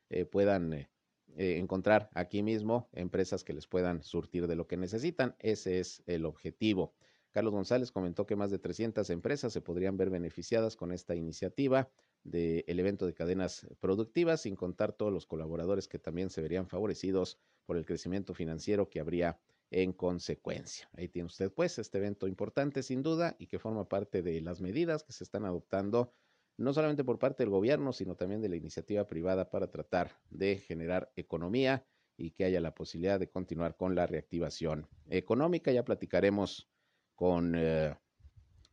eh, 0.08 0.24
puedan 0.24 0.88
encontrar 1.36 2.10
aquí 2.14 2.42
mismo 2.42 2.88
empresas 2.92 3.44
que 3.44 3.52
les 3.52 3.66
puedan 3.66 4.02
surtir 4.02 4.46
de 4.46 4.56
lo 4.56 4.66
que 4.66 4.76
necesitan. 4.76 5.36
Ese 5.38 5.78
es 5.80 6.02
el 6.06 6.24
objetivo. 6.24 6.94
Carlos 7.30 7.52
González 7.52 7.92
comentó 7.92 8.26
que 8.26 8.34
más 8.34 8.50
de 8.50 8.58
300 8.58 9.10
empresas 9.10 9.52
se 9.52 9.60
podrían 9.60 9.98
ver 9.98 10.08
beneficiadas 10.08 10.74
con 10.74 10.90
esta 10.90 11.14
iniciativa 11.14 11.90
del 12.24 12.80
evento 12.80 13.06
de 13.06 13.12
cadenas 13.12 13.66
productivas, 13.78 14.40
sin 14.40 14.56
contar 14.56 14.94
todos 14.94 15.12
los 15.12 15.26
colaboradores 15.26 15.86
que 15.86 15.98
también 15.98 16.30
se 16.30 16.40
verían 16.40 16.66
favorecidos 16.66 17.38
por 17.66 17.76
el 17.76 17.84
crecimiento 17.84 18.32
financiero 18.32 18.88
que 18.88 19.00
habría 19.00 19.38
en 19.70 19.92
consecuencia. 19.92 20.88
Ahí 20.94 21.08
tiene 21.08 21.26
usted 21.26 21.52
pues 21.52 21.78
este 21.78 21.98
evento 21.98 22.26
importante 22.26 22.82
sin 22.82 23.02
duda 23.02 23.36
y 23.38 23.46
que 23.46 23.58
forma 23.58 23.88
parte 23.88 24.22
de 24.22 24.40
las 24.40 24.60
medidas 24.60 25.02
que 25.02 25.12
se 25.12 25.24
están 25.24 25.44
adoptando 25.44 26.12
no 26.56 26.72
solamente 26.72 27.04
por 27.04 27.18
parte 27.18 27.42
del 27.42 27.50
gobierno, 27.50 27.92
sino 27.92 28.16
también 28.16 28.40
de 28.40 28.48
la 28.48 28.56
iniciativa 28.56 29.06
privada 29.06 29.50
para 29.50 29.70
tratar 29.70 30.18
de 30.30 30.58
generar 30.58 31.12
economía 31.16 31.86
y 32.16 32.30
que 32.30 32.44
haya 32.44 32.60
la 32.60 32.74
posibilidad 32.74 33.20
de 33.20 33.28
continuar 33.28 33.76
con 33.76 33.94
la 33.94 34.06
reactivación 34.06 34.88
económica. 35.08 35.70
Ya 35.70 35.84
platicaremos 35.84 36.70
con 37.14 37.54
eh, 37.56 37.94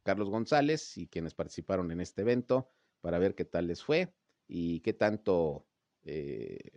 Carlos 0.04 0.30
González 0.30 0.98
y 0.98 1.08
quienes 1.08 1.34
participaron 1.34 1.92
en 1.92 2.02
este 2.02 2.22
evento 2.22 2.70
para 3.02 3.20
ver 3.20 3.36
qué 3.36 3.46
tal 3.46 3.68
les 3.68 3.84
fue 3.84 4.14
y 4.48 4.80
qué 4.80 4.94
tanto, 4.94 5.68
eh, 6.04 6.72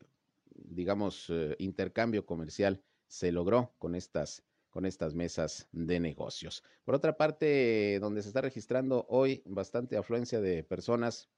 digamos, 0.55 1.27
eh, 1.31 1.55
intercambio 1.59 2.27
comercial 2.27 2.83
se 3.07 3.31
logró 3.31 3.75
con 3.79 3.95
estas 3.95 4.45
con 4.77 4.85
estas 4.85 5.15
mesas 5.15 5.71
de 5.73 6.01
negocios. 6.01 6.63
Por 6.85 6.95
otra 6.95 7.17
parte, 7.17 7.99
donde 7.99 8.21
se 8.21 8.29
está 8.29 8.43
registrando 8.43 9.07
hoy 9.09 9.43
bastante 9.47 9.97
afluencia 9.97 10.43
de 10.43 10.65
personas 10.65 11.31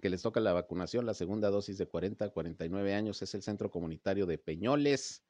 que 0.00 0.08
les 0.08 0.22
toca 0.22 0.38
la 0.38 0.52
vacunación, 0.52 1.04
la 1.04 1.14
segunda 1.14 1.50
dosis 1.50 1.76
de 1.76 1.88
40 1.88 2.24
a 2.24 2.28
49 2.28 2.94
años, 2.94 3.20
es 3.20 3.34
el 3.34 3.42
centro 3.42 3.68
comunitario 3.68 4.26
de 4.26 4.38
Peñoles, 4.38 5.24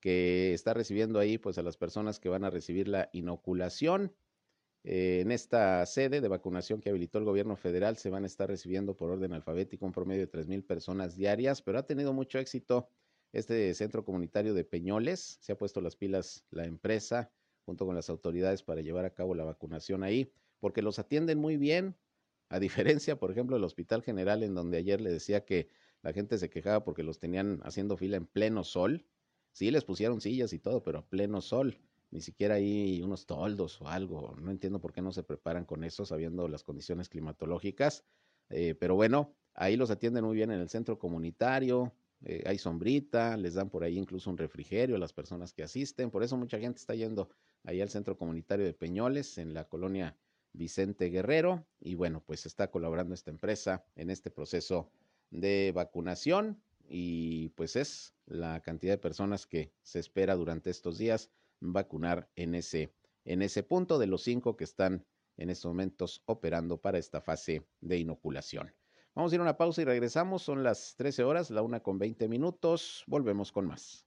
que 0.00 0.54
está 0.54 0.72
recibiendo 0.72 1.18
ahí 1.18 1.36
pues 1.36 1.58
a 1.58 1.62
las 1.62 1.76
personas 1.76 2.18
que 2.18 2.30
van 2.30 2.44
a 2.44 2.50
recibir 2.50 2.88
la 2.88 3.10
inoculación. 3.12 4.16
Eh, 4.84 5.20
en 5.20 5.32
esta 5.32 5.84
sede 5.84 6.22
de 6.22 6.28
vacunación 6.28 6.80
que 6.80 6.88
habilitó 6.88 7.18
el 7.18 7.26
gobierno 7.26 7.56
federal 7.56 7.98
se 7.98 8.08
van 8.08 8.24
a 8.24 8.26
estar 8.26 8.48
recibiendo 8.48 8.96
por 8.96 9.10
orden 9.10 9.34
alfabético 9.34 9.84
un 9.84 9.92
promedio 9.92 10.22
de 10.22 10.28
tres 10.28 10.48
mil 10.48 10.64
personas 10.64 11.14
diarias, 11.14 11.60
pero 11.60 11.78
ha 11.78 11.84
tenido 11.84 12.14
mucho 12.14 12.38
éxito 12.38 12.88
este 13.34 13.74
centro 13.74 14.04
comunitario 14.04 14.54
de 14.54 14.64
Peñoles. 14.64 15.38
Se 15.40 15.52
ha 15.52 15.58
puesto 15.58 15.80
las 15.80 15.96
pilas 15.96 16.44
la 16.50 16.64
empresa 16.64 17.30
junto 17.64 17.84
con 17.84 17.94
las 17.94 18.08
autoridades 18.08 18.62
para 18.62 18.80
llevar 18.80 19.04
a 19.04 19.14
cabo 19.14 19.34
la 19.34 19.44
vacunación 19.44 20.02
ahí, 20.02 20.32
porque 20.60 20.82
los 20.82 20.98
atienden 20.98 21.38
muy 21.38 21.56
bien, 21.56 21.96
a 22.48 22.58
diferencia, 22.60 23.18
por 23.18 23.30
ejemplo, 23.30 23.56
del 23.56 23.64
Hospital 23.64 24.02
General, 24.02 24.42
en 24.42 24.54
donde 24.54 24.78
ayer 24.78 25.00
le 25.00 25.10
decía 25.10 25.44
que 25.44 25.68
la 26.02 26.12
gente 26.12 26.38
se 26.38 26.50
quejaba 26.50 26.84
porque 26.84 27.02
los 27.02 27.18
tenían 27.18 27.60
haciendo 27.64 27.96
fila 27.96 28.16
en 28.16 28.26
pleno 28.26 28.62
sol. 28.62 29.06
Sí, 29.52 29.70
les 29.70 29.84
pusieron 29.84 30.20
sillas 30.20 30.52
y 30.52 30.58
todo, 30.58 30.82
pero 30.82 30.98
a 30.98 31.06
pleno 31.06 31.40
sol 31.40 31.78
ni 32.10 32.20
siquiera 32.20 32.54
hay 32.54 33.02
unos 33.02 33.26
toldos 33.26 33.80
o 33.80 33.88
algo. 33.88 34.36
No 34.38 34.52
entiendo 34.52 34.80
por 34.80 34.92
qué 34.92 35.02
no 35.02 35.10
se 35.10 35.24
preparan 35.24 35.64
con 35.64 35.82
eso, 35.82 36.06
sabiendo 36.06 36.46
las 36.46 36.62
condiciones 36.62 37.08
climatológicas. 37.08 38.04
Eh, 38.50 38.76
pero 38.78 38.94
bueno, 38.94 39.34
ahí 39.54 39.76
los 39.76 39.90
atienden 39.90 40.24
muy 40.24 40.36
bien 40.36 40.52
en 40.52 40.60
el 40.60 40.68
centro 40.68 40.96
comunitario, 40.96 41.92
eh, 42.26 42.42
hay 42.46 42.56
sombrita, 42.56 43.36
les 43.36 43.54
dan 43.54 43.68
por 43.68 43.84
ahí 43.84 43.98
incluso 43.98 44.30
un 44.30 44.38
refrigerio 44.38 44.96
a 44.96 44.98
las 44.98 45.12
personas 45.12 45.52
que 45.52 45.62
asisten. 45.62 46.10
Por 46.10 46.22
eso 46.22 46.36
mucha 46.36 46.58
gente 46.58 46.78
está 46.80 46.94
yendo 46.94 47.28
ahí 47.64 47.82
al 47.82 47.90
centro 47.90 48.16
comunitario 48.16 48.64
de 48.64 48.72
Peñoles, 48.72 49.36
en 49.36 49.52
la 49.52 49.68
colonia 49.68 50.16
Vicente 50.54 51.10
Guerrero. 51.10 51.66
Y 51.80 51.94
bueno, 51.94 52.22
pues 52.24 52.46
está 52.46 52.70
colaborando 52.70 53.14
esta 53.14 53.30
empresa 53.30 53.84
en 53.94 54.08
este 54.08 54.30
proceso 54.30 54.90
de 55.30 55.72
vacunación. 55.74 56.62
Y 56.88 57.50
pues 57.50 57.76
es 57.76 58.14
la 58.26 58.60
cantidad 58.60 58.94
de 58.94 58.98
personas 58.98 59.46
que 59.46 59.72
se 59.82 59.98
espera 59.98 60.34
durante 60.34 60.70
estos 60.70 60.96
días 60.98 61.30
vacunar 61.60 62.30
en 62.36 62.54
ese, 62.54 62.92
en 63.24 63.42
ese 63.42 63.62
punto 63.62 63.98
de 63.98 64.06
los 64.06 64.22
cinco 64.22 64.56
que 64.56 64.64
están 64.64 65.04
en 65.36 65.50
estos 65.50 65.70
momentos 65.70 66.22
operando 66.26 66.80
para 66.80 66.98
esta 66.98 67.20
fase 67.20 67.66
de 67.80 67.98
inoculación. 67.98 68.72
Vamos 69.14 69.30
a 69.30 69.34
ir 69.36 69.40
a 69.40 69.44
una 69.44 69.56
pausa 69.56 69.82
y 69.82 69.84
regresamos. 69.84 70.42
Son 70.42 70.62
las 70.64 70.96
13 70.96 71.22
horas, 71.24 71.50
la 71.50 71.62
una 71.62 71.80
con 71.80 71.98
20 71.98 72.28
minutos. 72.28 73.04
Volvemos 73.06 73.52
con 73.52 73.66
más. 73.66 74.04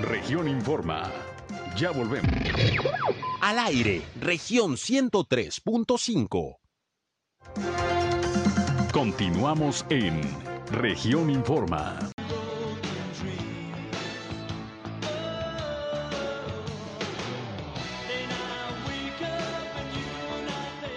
Región 0.00 0.48
Informa. 0.48 1.12
Ya 1.76 1.90
volvemos. 1.90 2.30
Al 3.42 3.58
aire, 3.58 4.02
región 4.20 4.76
103.5. 4.76 6.58
Continuamos 8.92 9.86
en 9.88 10.20
región 10.70 11.30
Informa. 11.30 11.98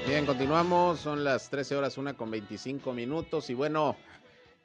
Bien, 0.06 0.26
continuamos. 0.26 1.00
Son 1.00 1.24
las 1.24 1.50
13 1.50 1.78
horas, 1.78 1.98
una 1.98 2.18
con 2.18 2.30
25 2.30 2.92
minutos. 2.92 3.50
Y 3.50 3.54
bueno, 3.54 3.96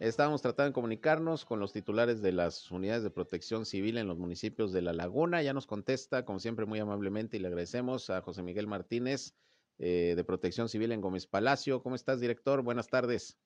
Estábamos 0.01 0.41
tratando 0.41 0.71
de 0.71 0.73
comunicarnos 0.73 1.45
con 1.45 1.61
los 1.61 1.75
titulares 1.75 2.23
de 2.23 2.33
las 2.33 2.71
unidades 2.71 3.03
de 3.03 3.11
protección 3.11 3.67
civil 3.67 3.99
en 3.99 4.09
los 4.09 4.17
municipios 4.17 4.73
de 4.73 4.81
La 4.81 4.95
Laguna. 4.95 5.43
Ya 5.43 5.53
nos 5.53 5.67
contesta, 5.67 6.25
como 6.25 6.39
siempre, 6.39 6.65
muy 6.65 6.79
amablemente 6.79 7.37
y 7.37 7.41
le 7.41 7.49
agradecemos 7.49 8.09
a 8.09 8.23
José 8.23 8.43
Miguel 8.43 8.67
Martínez 8.67 9.35
eh, 9.81 10.15
de 10.15 10.25
Protección 10.25 10.69
Civil 10.69 10.93
en 10.93 11.01
Gómez 11.01 11.27
Palacio. 11.27 11.83
¿Cómo 11.83 11.97
estás, 11.97 12.21
director? 12.21 12.63
Buenas 12.63 12.87
tardes. 12.87 13.37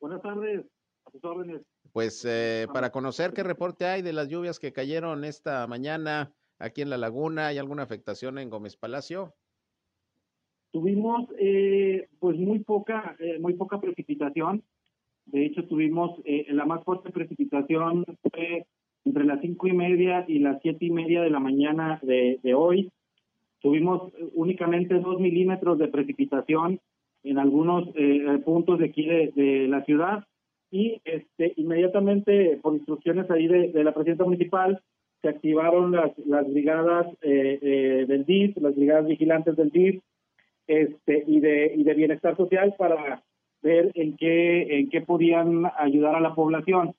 Buenas 0.00 0.22
tardes, 0.22 0.64
a 1.04 1.10
tus 1.10 1.22
órdenes. 1.22 1.60
Pues 1.92 2.24
eh, 2.24 2.66
para 2.72 2.90
conocer 2.90 3.34
qué 3.34 3.42
reporte 3.42 3.84
hay 3.84 4.00
de 4.00 4.14
las 4.14 4.28
lluvias 4.28 4.58
que 4.58 4.72
cayeron 4.72 5.24
esta 5.24 5.66
mañana 5.66 6.32
aquí 6.58 6.80
en 6.80 6.88
La 6.88 6.96
Laguna, 6.96 7.48
¿hay 7.48 7.58
alguna 7.58 7.82
afectación 7.82 8.38
en 8.38 8.48
Gómez 8.48 8.78
Palacio? 8.78 9.34
Tuvimos 10.72 11.28
eh, 11.38 12.08
pues 12.18 12.38
muy 12.38 12.60
poca, 12.60 13.16
muy 13.40 13.54
poca 13.54 13.78
precipitación 13.78 14.64
de 15.32 15.46
hecho, 15.46 15.64
tuvimos 15.66 16.20
eh, 16.24 16.46
la 16.50 16.64
más 16.66 16.82
fuerte 16.84 17.10
precipitación 17.10 18.04
fue 18.22 18.66
entre 19.04 19.24
las 19.24 19.40
cinco 19.40 19.68
y 19.68 19.72
media 19.72 20.24
y 20.26 20.40
las 20.40 20.60
siete 20.60 20.86
y 20.86 20.90
media 20.90 21.22
de 21.22 21.30
la 21.30 21.38
mañana 21.38 22.00
de, 22.02 22.54
hoy. 22.54 22.90
Tuvimos 23.60 24.12
únicamente 24.34 24.98
dos 24.98 25.20
milímetros 25.20 25.78
de 25.78 25.88
precipitación 25.88 26.80
en 27.22 27.38
algunos 27.38 27.88
eh, 27.94 28.38
puntos 28.44 28.78
de 28.78 28.86
aquí 28.86 29.06
de, 29.06 29.66
la 29.68 29.84
ciudad 29.84 30.24
y 30.70 31.00
este 31.04 31.52
inmediatamente 31.56 32.58
por 32.62 32.74
instrucciones 32.74 33.30
ahí 33.30 33.46
de, 33.46 33.84
la 33.84 33.92
presidenta 33.92 34.24
municipal 34.24 34.80
se 35.20 35.28
activaron 35.28 35.92
las, 35.92 36.16
las 36.26 36.50
brigadas 36.50 37.06
eh, 37.20 38.06
del 38.08 38.24
DIF, 38.24 38.56
las 38.56 38.74
brigadas 38.74 39.06
vigilantes 39.06 39.54
del 39.56 39.70
DIF 39.70 40.00
este, 40.66 41.24
y, 41.26 41.40
de, 41.40 41.72
y 41.76 41.84
de 41.84 41.94
bienestar 41.94 42.36
social 42.36 42.74
para 42.78 43.22
ver 43.60 43.90
en 43.94 44.16
qué, 44.16 44.78
en 44.78 44.88
qué 44.88 45.02
podían 45.02 45.64
ayudar 45.76 46.14
a 46.14 46.20
la 46.20 46.34
población. 46.34 46.94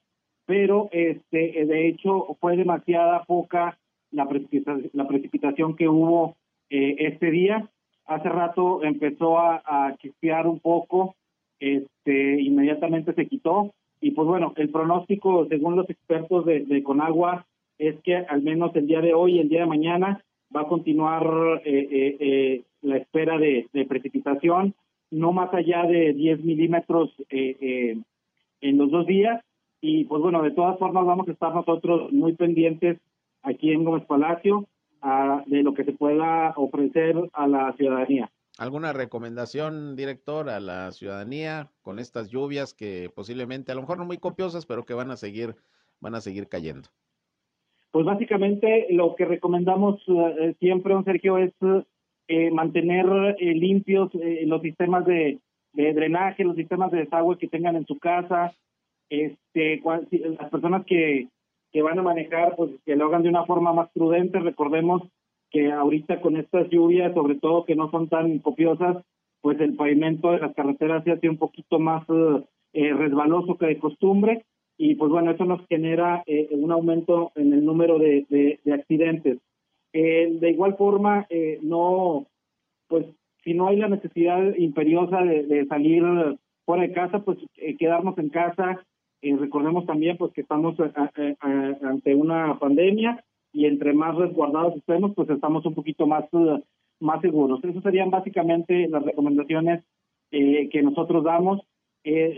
Pero 0.46 0.90
este, 0.92 1.66
de 1.66 1.88
hecho 1.88 2.38
fue 2.40 2.58
demasiada 2.58 3.24
poca 3.24 3.80
la 4.12 4.28
precipitación, 4.28 4.90
la 4.94 5.08
precipitación 5.08 5.76
que 5.76 5.88
hubo 5.88 6.36
eh, 6.72 6.96
este 7.00 7.30
día. 7.30 7.70
Hace 8.06 8.30
rato 8.30 8.84
empezó 8.84 9.38
a, 9.38 9.62
a 9.64 9.96
chispear 9.98 10.48
un 10.48 10.60
poco, 10.60 11.16
este, 11.60 12.42
inmediatamente 12.42 13.14
se 13.14 13.28
quitó. 13.28 13.74
Y 14.00 14.12
pues 14.12 14.28
bueno, 14.28 14.54
el 14.56 14.70
pronóstico, 14.70 15.46
según 15.48 15.76
los 15.76 15.88
expertos 15.90 16.46
de, 16.46 16.62
de 16.62 16.82
Conagua, 16.82 17.46
es 17.78 18.00
que 18.02 18.16
al 18.16 18.42
menos 18.42 18.76
el 18.76 18.88
día 18.88 19.02
de 19.02 19.14
hoy 19.14 19.40
el 19.40 19.50
día 19.50 19.62
de 19.62 19.68
mañana 19.68 20.24
va 20.56 20.62
a 20.62 20.68
continuar 20.68 21.62
eh, 21.64 21.88
eh, 21.92 22.18
eh 22.20 22.62
la 22.82 22.98
espera 22.98 23.38
de, 23.38 23.68
de 23.74 23.86
precipitación 23.86 24.74
no 25.12 25.34
más 25.34 25.54
allá 25.54 25.84
de 25.84 26.14
10 26.14 26.44
milímetros 26.44 27.12
eh, 27.30 27.58
eh, 27.62 27.98
en 28.62 28.78
los 28.78 28.90
dos 28.90 29.06
días. 29.06 29.44
Y 29.82 30.06
pues 30.06 30.22
bueno, 30.22 30.42
de 30.42 30.52
todas 30.52 30.80
formas 30.80 31.06
vamos 31.06 31.28
a 31.28 31.32
estar 31.32 31.54
nosotros 31.54 32.12
muy 32.12 32.34
pendientes 32.34 32.98
aquí 33.44 33.72
en 33.72 33.84
Gómez 33.84 34.06
Palacio 34.06 34.68
de 35.46 35.64
lo 35.64 35.74
que 35.74 35.84
se 35.84 35.94
pueda 35.94 36.54
ofrecer 36.56 37.16
a 37.34 37.48
la 37.48 37.74
ciudadanía. 37.74 38.32
¿Alguna 38.58 38.94
recomendación, 38.94 39.96
director, 39.96 40.50
a 40.50 40.60
la 40.60 40.92
ciudadanía 40.92 41.72
con 41.82 42.00
estas 42.00 42.30
lluvias 42.30 42.74
que 42.74 43.10
posiblemente, 43.16 43.72
a 43.72 43.76
lo 43.76 43.82
mejor 43.82 43.98
no 43.98 44.06
muy 44.06 44.18
copiosas, 44.18 44.66
pero 44.66 44.86
que 44.86 44.94
van 44.94 45.10
a 45.10 45.18
seguir, 45.18 45.56
van 46.00 46.16
a 46.16 46.22
seguir 46.22 46.48
cayendo? 46.48 46.90
Pues 47.92 48.06
básicamente 48.06 48.88
lo 48.92 49.16
que 49.16 49.26
recomendamos 49.26 50.02
eh, 50.08 50.56
siempre, 50.60 50.94
don 50.94 51.04
Sergio, 51.04 51.38
es 51.38 51.54
eh, 52.28 52.50
mantener 52.50 53.06
eh, 53.40 53.54
limpios 53.54 54.10
eh, 54.16 54.44
los 54.46 54.62
sistemas 54.62 55.06
de, 55.06 55.40
drenaje, 55.74 56.46
los 56.46 56.56
sistemas 56.56 56.90
de 56.92 57.00
desagüe 57.00 57.38
que 57.38 57.50
tengan 57.50 57.76
en 57.76 57.86
su 57.86 58.00
casa. 58.00 58.54
Este, 59.10 59.82
las 60.40 60.50
personas 60.50 60.86
que, 60.86 61.28
que 61.72 61.82
van 61.82 62.00
a 62.00 62.04
manejar, 62.04 62.56
pues 62.56 62.72
que 62.86 62.96
lo 62.96 63.06
hagan 63.06 63.24
de 63.24 63.30
una 63.30 63.46
forma 63.46 63.74
más 63.74 63.90
prudente. 63.92 64.40
Recordemos 64.40 65.04
que 65.50 65.72
ahorita 65.72 66.22
con 66.22 66.38
estas 66.38 66.70
lluvias, 66.70 67.14
sobre 67.14 67.36
todo 67.36 67.66
que 67.66 67.76
no 67.76 67.90
son 67.92 68.08
tan 68.08 68.40
copiosas, 68.40 68.98
pues 69.42 69.60
el 69.60 69.76
pavimento 69.76 70.32
de 70.32 70.40
las 70.40 70.54
carreteras 70.54 71.04
se 71.04 71.12
hace 71.12 71.30
un 71.30 71.38
poquito 71.38 71.80
más 71.80 72.06
resbaloso 72.74 73.58
que 73.58 73.66
de 73.66 73.80
costumbre 73.80 74.46
y 74.78 74.96
pues 74.96 75.12
bueno, 75.12 75.32
eso 75.32 75.46
nos 75.46 75.66
genera 75.68 76.24
un 76.52 76.72
aumento 76.72 77.32
en 77.36 77.54
el 77.54 77.66
número 77.66 77.98
de, 78.00 78.26
de 78.64 78.74
accidentes. 78.74 79.40
Eh, 79.94 80.38
de 80.40 80.52
igual 80.52 80.78
forma, 80.78 81.26
eh, 81.30 81.60
no, 81.62 82.28
pues 82.88 83.06
si 83.44 83.54
no 83.54 83.68
hay 83.68 83.78
la 83.78 83.90
necesidad 83.90 84.56
imperiosa 84.56 85.22
de, 85.22 85.66
salir 85.68 86.04
fuera 86.66 86.84
de 86.84 86.94
casa, 86.94 87.20
pues 87.20 87.38
eh, 87.58 87.76
quedarnos 87.78 88.18
en 88.18 88.30
casa. 88.30 88.86
Recordemos 89.22 89.86
también 89.86 90.18
pues 90.18 90.34
que 90.34 90.42
estamos 90.42 90.76
ante 90.80 92.16
una 92.16 92.58
pandemia 92.60 93.24
y 93.54 93.66
entre 93.66 93.94
más 93.94 94.16
resguardados 94.16 94.78
estemos, 94.78 95.14
pues 95.16 95.30
estamos 95.30 95.66
un 95.66 95.76
poquito 95.76 96.08
más, 96.08 96.26
más 97.00 97.22
seguros. 97.22 97.64
Esas 97.64 97.84
serían 97.84 98.10
básicamente 98.10 98.88
las 98.88 99.04
recomendaciones 99.04 99.84
que 100.32 100.82
nosotros 100.84 101.24
damos. 101.24 101.62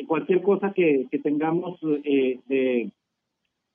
cualquier 0.07 0.41
cosa 0.41 0.73
que, 0.73 1.07
tengamos 1.23 1.79
de, 1.81 2.39
de, 2.47 2.91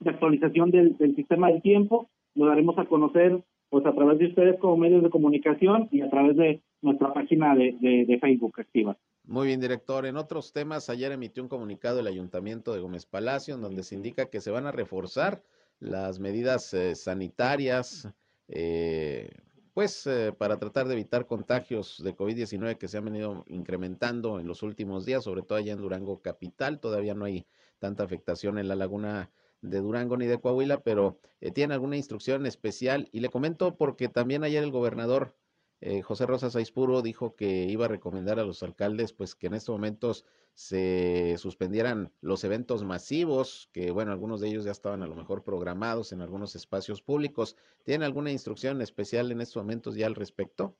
actualización 0.04 0.70
del, 0.70 0.96
del 0.98 1.14
sistema 1.16 1.48
del 1.50 1.62
tiempo, 1.62 2.08
lo 2.34 2.46
daremos 2.46 2.78
a 2.78 2.84
conocer 2.84 3.40
pues 3.70 3.84
a 3.84 3.92
través 3.92 4.18
de 4.18 4.26
ustedes 4.26 4.58
como 4.58 4.76
medios 4.76 5.02
de 5.02 5.10
comunicación 5.10 5.88
y 5.90 6.00
a 6.00 6.10
través 6.10 6.36
de 6.36 6.60
nuestra 6.82 7.12
página 7.12 7.54
de, 7.54 8.18
Facebook 8.20 8.54
activa. 8.58 8.96
Muy 9.28 9.46
bien, 9.48 9.60
director. 9.60 10.06
En 10.06 10.16
otros 10.16 10.54
temas, 10.54 10.88
ayer 10.88 11.12
emitió 11.12 11.42
un 11.42 11.50
comunicado 11.50 12.00
el 12.00 12.06
Ayuntamiento 12.06 12.72
de 12.72 12.80
Gómez 12.80 13.04
Palacio 13.04 13.54
en 13.54 13.60
donde 13.60 13.82
se 13.82 13.94
indica 13.94 14.30
que 14.30 14.40
se 14.40 14.50
van 14.50 14.66
a 14.66 14.72
reforzar 14.72 15.42
las 15.80 16.18
medidas 16.18 16.72
eh, 16.72 16.94
sanitarias, 16.94 18.08
eh, 18.48 19.28
pues 19.74 20.06
eh, 20.06 20.32
para 20.32 20.58
tratar 20.58 20.88
de 20.88 20.94
evitar 20.94 21.26
contagios 21.26 22.02
de 22.02 22.16
COVID-19 22.16 22.78
que 22.78 22.88
se 22.88 22.96
han 22.96 23.04
venido 23.04 23.44
incrementando 23.48 24.40
en 24.40 24.46
los 24.46 24.62
últimos 24.62 25.04
días, 25.04 25.24
sobre 25.24 25.42
todo 25.42 25.58
allá 25.58 25.74
en 25.74 25.82
Durango 25.82 26.22
Capital. 26.22 26.80
Todavía 26.80 27.12
no 27.12 27.26
hay 27.26 27.46
tanta 27.78 28.04
afectación 28.04 28.58
en 28.58 28.66
la 28.66 28.76
laguna 28.76 29.30
de 29.60 29.78
Durango 29.80 30.16
ni 30.16 30.26
de 30.26 30.40
Coahuila, 30.40 30.80
pero 30.82 31.18
eh, 31.40 31.50
tiene 31.50 31.74
alguna 31.74 31.96
instrucción 31.96 32.46
especial 32.46 33.08
y 33.12 33.20
le 33.20 33.28
comento 33.28 33.76
porque 33.76 34.08
también 34.08 34.44
ayer 34.44 34.62
el 34.62 34.70
gobernador 34.70 35.34
eh, 35.80 36.02
José 36.02 36.26
Rosa 36.26 36.50
Saispuro 36.50 37.02
dijo 37.02 37.36
que 37.36 37.64
iba 37.64 37.84
a 37.84 37.88
recomendar 37.88 38.38
a 38.38 38.44
los 38.44 38.62
alcaldes 38.62 39.12
pues 39.12 39.34
que 39.34 39.46
en 39.46 39.54
estos 39.54 39.74
momentos 39.74 40.26
se 40.54 41.36
suspendieran 41.38 42.10
los 42.20 42.42
eventos 42.42 42.82
masivos, 42.82 43.70
que 43.72 43.92
bueno, 43.92 44.10
algunos 44.10 44.40
de 44.40 44.48
ellos 44.48 44.64
ya 44.64 44.72
estaban 44.72 45.04
a 45.04 45.06
lo 45.06 45.14
mejor 45.14 45.44
programados 45.44 46.12
en 46.12 46.20
algunos 46.20 46.56
espacios 46.56 47.00
públicos. 47.00 47.56
¿Tienen 47.84 48.02
alguna 48.02 48.32
instrucción 48.32 48.82
especial 48.82 49.30
en 49.30 49.40
estos 49.40 49.62
momentos 49.62 49.94
ya 49.94 50.08
al 50.08 50.16
respecto? 50.16 50.74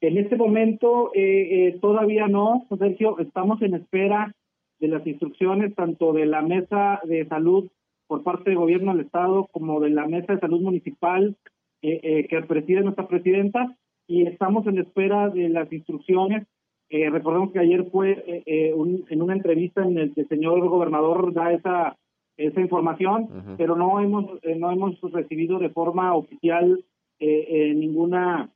En 0.00 0.16
este 0.16 0.34
momento 0.36 1.12
eh, 1.14 1.68
eh, 1.68 1.78
todavía 1.78 2.26
no, 2.26 2.66
Sergio, 2.78 3.18
estamos 3.18 3.60
en 3.60 3.74
espera 3.74 4.34
de 4.78 4.88
las 4.88 5.06
instrucciones 5.06 5.74
tanto 5.74 6.14
de 6.14 6.24
la 6.24 6.40
Mesa 6.40 7.00
de 7.04 7.26
Salud 7.26 7.70
por 8.06 8.22
parte 8.22 8.48
del 8.48 8.60
Gobierno 8.60 8.94
del 8.94 9.04
Estado 9.04 9.46
como 9.52 9.78
de 9.80 9.90
la 9.90 10.06
Mesa 10.06 10.32
de 10.32 10.40
Salud 10.40 10.62
Municipal 10.62 11.36
eh, 11.82 12.26
que 12.30 12.40
preside 12.42 12.80
nuestra 12.80 13.06
presidenta 13.06 13.76
y 14.10 14.26
estamos 14.26 14.66
en 14.66 14.78
espera 14.78 15.28
de 15.28 15.48
las 15.48 15.72
instrucciones. 15.72 16.44
Eh, 16.88 17.08
recordemos 17.10 17.52
que 17.52 17.60
ayer 17.60 17.88
fue 17.92 18.10
eh, 18.10 18.42
eh, 18.44 18.74
en 19.08 19.22
una 19.22 19.34
entrevista 19.34 19.84
en 19.84 19.96
el 19.98 20.12
que 20.12 20.22
el 20.22 20.28
señor 20.28 20.68
gobernador 20.68 21.32
da 21.32 21.52
esa 21.52 21.96
esa 22.36 22.60
información, 22.60 23.28
pero 23.58 23.76
no 23.76 24.00
hemos 24.00 24.40
no 24.56 24.72
hemos 24.72 24.98
recibido 25.12 25.58
de 25.58 25.68
forma 25.68 26.14
oficial 26.14 26.82
ninguna 27.20 28.50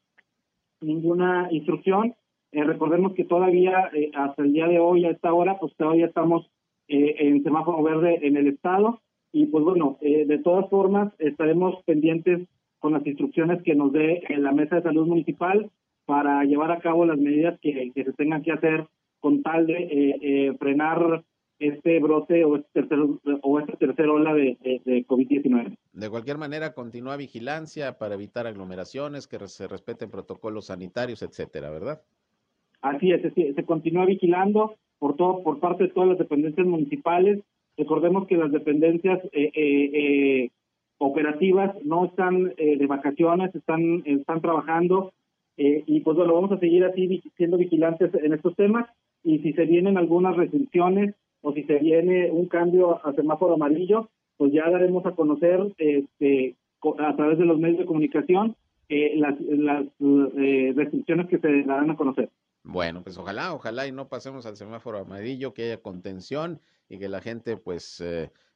ninguna 0.80 1.48
instrucción. 1.50 2.14
recordemos 2.50 3.12
que 3.12 3.24
todavía 3.24 3.90
hasta 4.14 4.42
el 4.42 4.54
día 4.54 4.66
de 4.68 4.78
hoy 4.78 5.04
a 5.04 5.10
esta 5.10 5.34
hora 5.34 5.58
pues 5.60 5.76
todavía 5.76 6.06
estamos 6.06 6.50
en 6.88 7.42
semáforo 7.44 7.82
verde 7.82 8.26
en 8.26 8.36
el 8.38 8.46
estado. 8.48 9.02
Y 9.32 9.46
pues 9.46 9.62
bueno 9.64 9.98
de 10.00 10.38
todas 10.38 10.68
formas 10.70 11.12
estaremos 11.18 11.74
pendientes 11.84 12.48
con 12.84 12.92
las 12.92 13.06
instrucciones 13.06 13.62
que 13.62 13.74
nos 13.74 13.94
dé 13.94 14.22
la 14.28 14.52
mesa 14.52 14.76
de 14.76 14.82
salud 14.82 15.06
municipal 15.06 15.70
para 16.04 16.44
llevar 16.44 16.70
a 16.70 16.80
cabo 16.80 17.06
las 17.06 17.16
medidas 17.16 17.58
que, 17.62 17.90
se 17.94 18.12
tengan 18.12 18.42
que 18.42 18.52
hacer 18.52 18.86
con 19.20 19.42
tal 19.42 19.66
de 19.66 19.72
eh, 19.72 20.18
eh, 20.20 20.56
frenar 20.58 21.24
este 21.58 21.98
brote 21.98 22.44
o 22.44 22.56
este 22.56 22.68
tercer, 22.74 22.98
o 23.40 23.58
esta 23.58 23.72
tercera 23.78 24.12
ola 24.12 24.34
de, 24.34 24.58
de, 24.84 25.06
COVID-19. 25.06 25.78
De 25.94 26.10
cualquier 26.10 26.36
manera, 26.36 26.74
continúa 26.74 27.16
vigilancia 27.16 27.96
para 27.96 28.16
evitar 28.16 28.46
aglomeraciones, 28.46 29.28
que 29.28 29.38
se 29.48 29.66
respeten 29.66 30.10
protocolos 30.10 30.66
sanitarios, 30.66 31.22
etcétera, 31.22 31.70
¿verdad? 31.70 32.02
Así 32.82 33.12
es, 33.12 33.22
se 33.32 33.64
continúa 33.64 34.04
vigilando 34.04 34.74
por 34.98 35.16
todo, 35.16 35.42
por 35.42 35.58
parte 35.58 35.84
de 35.84 35.88
todas 35.88 36.10
las 36.10 36.18
dependencias 36.18 36.66
municipales. 36.66 37.42
Recordemos 37.78 38.26
que 38.26 38.36
las 38.36 38.52
dependencias 38.52 39.20
eh, 39.32 40.50
operativas 40.98 41.74
no 41.84 42.06
están 42.06 42.54
de 42.56 42.86
vacaciones, 42.86 43.54
están, 43.54 44.02
están 44.06 44.40
trabajando 44.40 45.12
eh, 45.56 45.84
y 45.86 46.00
pues 46.00 46.16
bueno, 46.16 46.34
vamos 46.34 46.52
a 46.52 46.58
seguir 46.58 46.84
así 46.84 47.22
siendo 47.36 47.56
vigilantes 47.56 48.12
en 48.14 48.32
estos 48.32 48.56
temas 48.56 48.88
y 49.22 49.38
si 49.38 49.52
se 49.52 49.64
vienen 49.64 49.96
algunas 49.96 50.36
restricciones 50.36 51.14
o 51.42 51.52
si 51.52 51.62
se 51.64 51.78
viene 51.78 52.30
un 52.30 52.46
cambio 52.46 53.04
a 53.06 53.12
semáforo 53.12 53.54
amarillo, 53.54 54.10
pues 54.36 54.52
ya 54.52 54.68
daremos 54.68 55.06
a 55.06 55.12
conocer 55.12 55.60
este, 55.78 56.56
a 56.98 57.16
través 57.16 57.38
de 57.38 57.44
los 57.44 57.58
medios 57.58 57.78
de 57.78 57.86
comunicación 57.86 58.56
eh, 58.88 59.14
las, 59.16 59.40
las 59.40 59.86
eh, 60.00 60.72
restricciones 60.74 61.28
que 61.28 61.38
se 61.38 61.62
darán 61.62 61.90
a 61.90 61.96
conocer. 61.96 62.30
Bueno, 62.64 63.02
pues 63.02 63.16
ojalá, 63.18 63.54
ojalá 63.54 63.86
y 63.86 63.92
no 63.92 64.08
pasemos 64.08 64.46
al 64.46 64.56
semáforo 64.56 64.98
amarillo, 64.98 65.54
que 65.54 65.64
haya 65.64 65.82
contención 65.82 66.60
y 66.88 66.98
que 66.98 67.08
la 67.08 67.20
gente 67.20 67.56
pues 67.56 68.02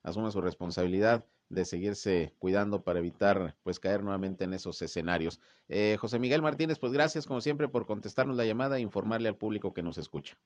asuma 0.02 0.30
su 0.30 0.40
responsabilidad 0.40 1.24
de 1.48 1.64
seguirse 1.64 2.34
cuidando 2.38 2.82
para 2.82 2.98
evitar 2.98 3.56
pues 3.62 3.80
caer 3.80 4.02
nuevamente 4.02 4.44
en 4.44 4.54
esos 4.54 4.80
escenarios. 4.82 5.40
Eh, 5.68 5.96
José 5.98 6.18
Miguel 6.18 6.42
Martínez, 6.42 6.78
pues 6.78 6.92
gracias 6.92 7.26
como 7.26 7.40
siempre 7.40 7.68
por 7.68 7.86
contestarnos 7.86 8.36
la 8.36 8.44
llamada 8.44 8.78
e 8.78 8.80
informarle 8.80 9.28
al 9.28 9.36
público 9.36 9.72
que 9.72 9.82
nos 9.82 9.98
escucha. 9.98 10.38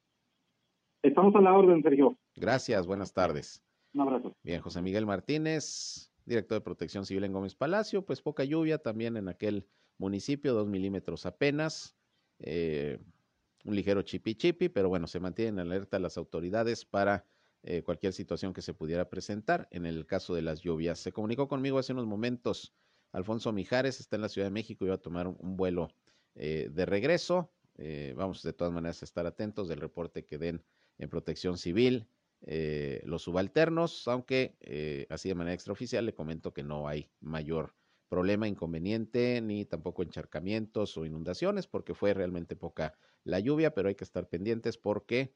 Estamos 1.03 1.35
a 1.35 1.41
la 1.41 1.53
orden, 1.53 1.83
Sergio. 1.83 2.17
Gracias, 2.37 2.87
buenas 2.87 3.13
tardes. 3.13 3.65
Un 3.95 4.03
abrazo. 4.03 4.37
Bien, 4.43 4.61
José 4.61 4.81
Miguel 4.81 5.05
Martínez, 5.05 6.13
director 6.25 6.59
de 6.59 6.65
Protección 6.65 7.05
Civil 7.05 7.25
en 7.25 7.33
Gómez 7.33 7.55
Palacio, 7.57 8.05
pues 8.05 8.23
poca 8.23 8.45
lluvia 8.45 8.79
también 8.79 9.17
en 9.17 9.29
aquel 9.29 9.67
municipio, 9.99 10.55
dos 10.55 10.69
milímetros 10.69 11.27
apenas, 11.27 11.97
eh, 12.39 12.99
un 13.65 13.75
ligero 13.75 14.03
chipi 14.03 14.35
chipi, 14.35 14.69
pero 14.69 14.89
bueno, 14.89 15.07
se 15.07 15.21
mantienen 15.21 15.59
en 15.59 15.67
alerta 15.67 15.99
las 15.99 16.17
autoridades 16.17 16.85
para 16.85 17.25
eh, 17.65 17.83
cualquier 17.83 18.13
situación 18.13 18.53
que 18.53 18.63
se 18.63 18.75
pudiera 18.75 19.09
presentar 19.09 19.69
en 19.71 19.87
el 19.87 20.07
caso 20.07 20.35
de 20.35 20.43
las 20.43 20.61
lluvias. 20.61 20.99
Se 20.99 21.13
comunicó 21.13 21.49
conmigo 21.49 21.79
hace 21.79 21.93
unos 21.93 22.07
momentos 22.07 22.75
Alfonso 23.13 23.53
Mijares, 23.53 24.01
está 24.01 24.17
en 24.17 24.23
la 24.23 24.29
Ciudad 24.29 24.47
de 24.47 24.53
México 24.53 24.87
va 24.87 24.95
a 24.95 24.99
tomar 24.99 25.27
un, 25.27 25.57
vuelo 25.57 25.89
eh, 26.35 26.71
de 26.73 26.87
regreso. 26.87 27.53
Eh, 27.77 28.15
vamos 28.17 28.43
de 28.43 28.53
todas 28.53 28.73
maneras 28.73 29.03
a 29.03 29.05
estar 29.05 29.27
atentos 29.27 29.69
del 29.69 29.81
reporte 29.81 30.25
que 30.25 30.39
den 30.39 30.65
en 30.99 31.09
protección 31.09 31.59
civil 31.59 32.09
los 33.05 33.23
subalternos, 33.23 34.09
aunque 34.09 34.57
así 35.11 35.29
de 35.29 35.37
manera 35.37 35.55
extraoficial 35.55 36.05
le 36.05 36.13
comento 36.13 36.53
que 36.53 36.65
no 36.65 36.89
hay 36.89 37.09
mayor 37.21 37.73
problema, 38.13 38.47
inconveniente, 38.47 39.41
ni 39.41 39.65
tampoco 39.65 40.03
encharcamientos 40.03 40.99
o 40.99 41.07
inundaciones, 41.07 41.67
porque 41.67 41.95
fue 41.95 42.13
realmente 42.13 42.57
poca 42.57 42.93
la 43.25 43.41
lluvia, 43.41 43.73
pero 43.73 43.89
hay 43.89 43.95
que 43.95 44.05
estar 44.05 44.29
pendientes 44.29 44.77
porque 44.77 45.35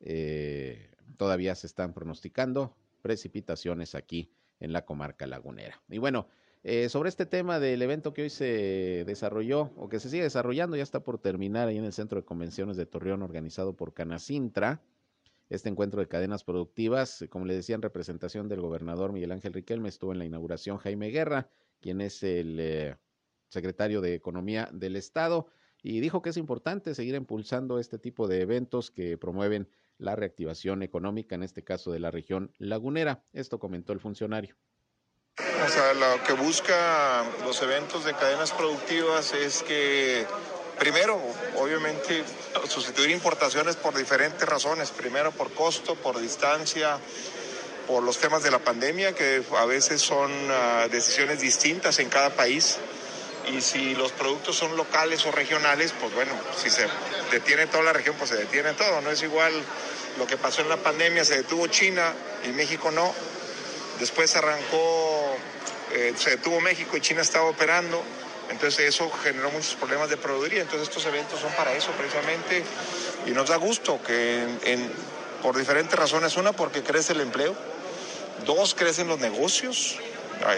eh, 0.00 0.90
todavía 1.16 1.54
se 1.54 1.66
están 1.66 1.92
pronosticando 1.94 2.76
precipitaciones 3.02 3.94
aquí 3.94 4.30
en 4.60 4.72
la 4.72 4.84
comarca 4.84 5.26
lagunera. 5.26 5.80
Y 5.88 5.98
bueno, 5.98 6.28
eh, 6.64 6.88
sobre 6.88 7.08
este 7.08 7.26
tema 7.26 7.60
del 7.60 7.80
evento 7.82 8.12
que 8.12 8.22
hoy 8.22 8.30
se 8.30 9.04
desarrolló 9.06 9.72
o 9.76 9.88
que 9.88 10.00
se 10.00 10.10
sigue 10.10 10.24
desarrollando, 10.24 10.76
ya 10.76 10.82
está 10.82 11.00
por 11.00 11.18
terminar 11.18 11.68
ahí 11.68 11.78
en 11.78 11.84
el 11.84 11.92
Centro 11.92 12.20
de 12.20 12.24
Convenciones 12.24 12.76
de 12.76 12.86
Torreón 12.86 13.22
organizado 13.22 13.76
por 13.76 13.94
Canacintra. 13.94 14.82
Este 15.48 15.68
encuentro 15.68 16.00
de 16.00 16.08
cadenas 16.08 16.44
productivas, 16.44 17.24
como 17.30 17.46
le 17.46 17.54
decía 17.54 17.74
en 17.74 17.82
representación 17.82 18.48
del 18.48 18.60
gobernador 18.60 19.12
Miguel 19.12 19.32
Ángel 19.32 19.54
Riquelme, 19.54 19.88
estuvo 19.88 20.12
en 20.12 20.18
la 20.18 20.26
inauguración 20.26 20.76
Jaime 20.78 21.08
Guerra, 21.08 21.48
quien 21.80 22.00
es 22.00 22.22
el 22.22 22.58
eh, 22.60 22.96
secretario 23.48 24.00
de 24.00 24.14
Economía 24.14 24.68
del 24.72 24.96
Estado, 24.96 25.46
y 25.82 26.00
dijo 26.00 26.22
que 26.22 26.30
es 26.30 26.36
importante 26.36 26.94
seguir 26.94 27.14
impulsando 27.14 27.78
este 27.78 27.98
tipo 27.98 28.26
de 28.26 28.42
eventos 28.42 28.90
que 28.90 29.16
promueven 29.16 29.68
la 29.98 30.16
reactivación 30.16 30.82
económica, 30.82 31.34
en 31.34 31.42
este 31.42 31.64
caso 31.64 31.90
de 31.90 31.98
la 31.98 32.10
región 32.10 32.52
lagunera. 32.58 33.22
Esto 33.32 33.58
comentó 33.58 33.92
el 33.92 34.00
funcionario. 34.00 34.56
O 35.38 35.68
sea, 35.68 35.94
lo 35.94 36.22
que 36.24 36.32
busca 36.32 37.24
los 37.44 37.60
eventos 37.62 38.04
de 38.04 38.14
cadenas 38.14 38.52
productivas 38.52 39.32
es 39.34 39.62
que, 39.62 40.24
primero, 40.78 41.20
obviamente, 41.56 42.24
sustituir 42.68 43.10
importaciones 43.10 43.76
por 43.76 43.96
diferentes 43.96 44.48
razones. 44.48 44.90
Primero, 44.90 45.30
por 45.32 45.52
costo, 45.52 45.94
por 45.96 46.18
distancia, 46.20 46.98
por 47.86 48.02
los 48.02 48.18
temas 48.18 48.42
de 48.42 48.50
la 48.50 48.58
pandemia, 48.58 49.14
que 49.14 49.42
a 49.56 49.64
veces 49.64 50.00
son 50.00 50.30
ah, 50.50 50.88
decisiones 50.90 51.40
distintas 51.40 51.98
en 51.98 52.08
cada 52.08 52.30
país. 52.30 52.78
Y 53.52 53.60
si 53.60 53.94
los 53.94 54.12
productos 54.12 54.56
son 54.56 54.76
locales 54.76 55.24
o 55.26 55.32
regionales, 55.32 55.94
pues 56.00 56.14
bueno, 56.14 56.32
si 56.56 56.68
se 56.68 56.86
detiene 57.30 57.66
toda 57.66 57.82
la 57.82 57.92
región, 57.92 58.16
pues 58.16 58.30
se 58.30 58.36
detiene 58.36 58.72
todo. 58.74 59.00
No 59.00 59.10
es 59.10 59.22
igual 59.22 59.52
lo 60.18 60.26
que 60.26 60.36
pasó 60.36 60.62
en 60.62 60.68
la 60.68 60.76
pandemia, 60.76 61.24
se 61.24 61.36
detuvo 61.36 61.66
China 61.68 62.12
y 62.44 62.48
México 62.48 62.90
no. 62.90 63.14
Después 63.98 64.34
arrancó, 64.36 65.36
eh, 65.92 66.14
se 66.16 66.30
detuvo 66.30 66.60
México 66.60 66.96
y 66.96 67.00
China 67.00 67.22
estaba 67.22 67.46
operando. 67.46 68.02
Entonces 68.50 68.88
eso 68.88 69.10
generó 69.22 69.50
muchos 69.50 69.74
problemas 69.74 70.08
de 70.08 70.16
proveeduría. 70.16 70.62
Entonces 70.62 70.88
estos 70.88 71.04
eventos 71.06 71.40
son 71.40 71.52
para 71.52 71.72
eso 71.74 71.90
precisamente. 71.92 72.62
Y 73.26 73.30
nos 73.30 73.48
da 73.48 73.56
gusto 73.56 74.00
que 74.02 74.44
por 75.42 75.56
diferentes 75.56 75.98
razones. 75.98 76.36
Una, 76.36 76.52
porque 76.52 76.82
crece 76.82 77.12
el 77.12 77.20
empleo. 77.20 77.54
Dos, 78.46 78.74
crecen 78.74 79.08
los 79.08 79.18
negocios 79.18 79.98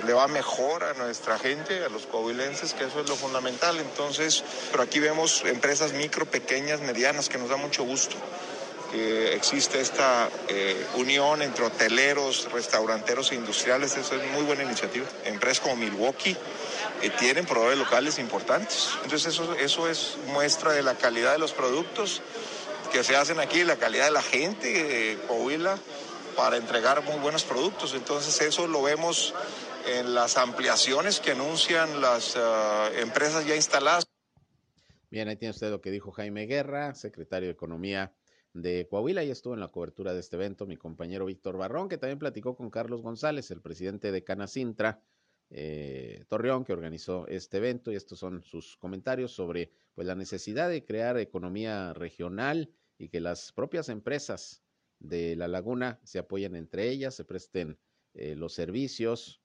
le 0.04 0.12
va 0.12 0.28
mejor 0.28 0.84
a 0.84 0.94
nuestra 0.94 1.38
gente, 1.38 1.84
a 1.84 1.88
los 1.88 2.06
coahuilenses, 2.06 2.74
que 2.74 2.84
eso 2.84 3.00
es 3.00 3.08
lo 3.08 3.16
fundamental. 3.16 3.78
Entonces, 3.78 4.44
pero 4.70 4.82
aquí 4.82 5.00
vemos 5.00 5.42
empresas 5.44 5.92
micro, 5.92 6.26
pequeñas, 6.26 6.80
medianas, 6.80 7.28
que 7.28 7.38
nos 7.38 7.48
da 7.48 7.56
mucho 7.56 7.84
gusto 7.84 8.16
existe 8.92 9.80
esta 9.80 10.28
eh, 10.48 10.86
unión 10.94 11.42
entre 11.42 11.64
hoteleros, 11.64 12.50
restauranteros 12.52 13.32
e 13.32 13.36
industriales. 13.36 13.96
Eso 13.96 14.16
es 14.16 14.32
muy 14.32 14.42
buena 14.42 14.64
iniciativa. 14.64 15.06
Empresas 15.24 15.60
como 15.60 15.76
Milwaukee 15.76 16.36
eh, 17.02 17.10
tienen 17.18 17.46
proveedores 17.46 17.78
locales 17.78 18.18
importantes. 18.18 18.88
Entonces 19.04 19.34
eso, 19.34 19.54
eso 19.54 19.88
es 19.88 20.16
muestra 20.26 20.72
de 20.72 20.82
la 20.82 20.94
calidad 20.94 21.32
de 21.32 21.38
los 21.38 21.52
productos 21.52 22.22
que 22.92 23.04
se 23.04 23.16
hacen 23.16 23.38
aquí, 23.38 23.62
la 23.62 23.76
calidad 23.76 24.06
de 24.06 24.10
la 24.10 24.22
gente 24.22 24.68
de 24.68 25.18
Coahuila 25.28 25.78
para 26.36 26.56
entregar 26.56 27.02
muy 27.04 27.16
buenos 27.16 27.44
productos. 27.44 27.94
Entonces 27.94 28.40
eso 28.40 28.66
lo 28.66 28.82
vemos 28.82 29.34
en 29.86 30.14
las 30.14 30.36
ampliaciones 30.36 31.20
que 31.20 31.32
anuncian 31.32 32.00
las 32.00 32.36
uh, 32.36 33.00
empresas 33.00 33.46
ya 33.46 33.56
instaladas. 33.56 34.06
Bien, 35.10 35.28
ahí 35.28 35.36
tiene 35.36 35.50
usted 35.50 35.70
lo 35.70 35.80
que 35.80 35.90
dijo 35.90 36.12
Jaime 36.12 36.46
Guerra, 36.46 36.94
secretario 36.94 37.48
de 37.48 37.52
Economía 37.52 38.14
de 38.52 38.86
Coahuila, 38.88 39.24
y 39.24 39.30
estuvo 39.30 39.54
en 39.54 39.60
la 39.60 39.68
cobertura 39.68 40.12
de 40.12 40.20
este 40.20 40.36
evento 40.36 40.66
mi 40.66 40.76
compañero 40.76 41.26
Víctor 41.26 41.56
Barrón, 41.56 41.88
que 41.88 41.98
también 41.98 42.18
platicó 42.18 42.56
con 42.56 42.70
Carlos 42.70 43.02
González, 43.02 43.50
el 43.50 43.60
presidente 43.60 44.12
de 44.12 44.24
Canacintra, 44.24 45.02
eh, 45.50 46.24
Torreón, 46.28 46.64
que 46.64 46.72
organizó 46.72 47.26
este 47.26 47.56
evento, 47.56 47.90
y 47.90 47.96
estos 47.96 48.18
son 48.18 48.42
sus 48.42 48.76
comentarios 48.76 49.32
sobre 49.32 49.72
pues, 49.94 50.06
la 50.06 50.14
necesidad 50.14 50.68
de 50.68 50.84
crear 50.84 51.18
economía 51.18 51.92
regional 51.92 52.70
y 52.98 53.08
que 53.08 53.20
las 53.20 53.52
propias 53.52 53.88
empresas 53.88 54.62
de 55.00 55.34
la 55.34 55.48
laguna 55.48 55.98
se 56.04 56.18
apoyen 56.18 56.54
entre 56.54 56.88
ellas, 56.88 57.14
se 57.14 57.24
presten 57.24 57.78
eh, 58.14 58.36
los 58.36 58.52
servicios, 58.52 59.40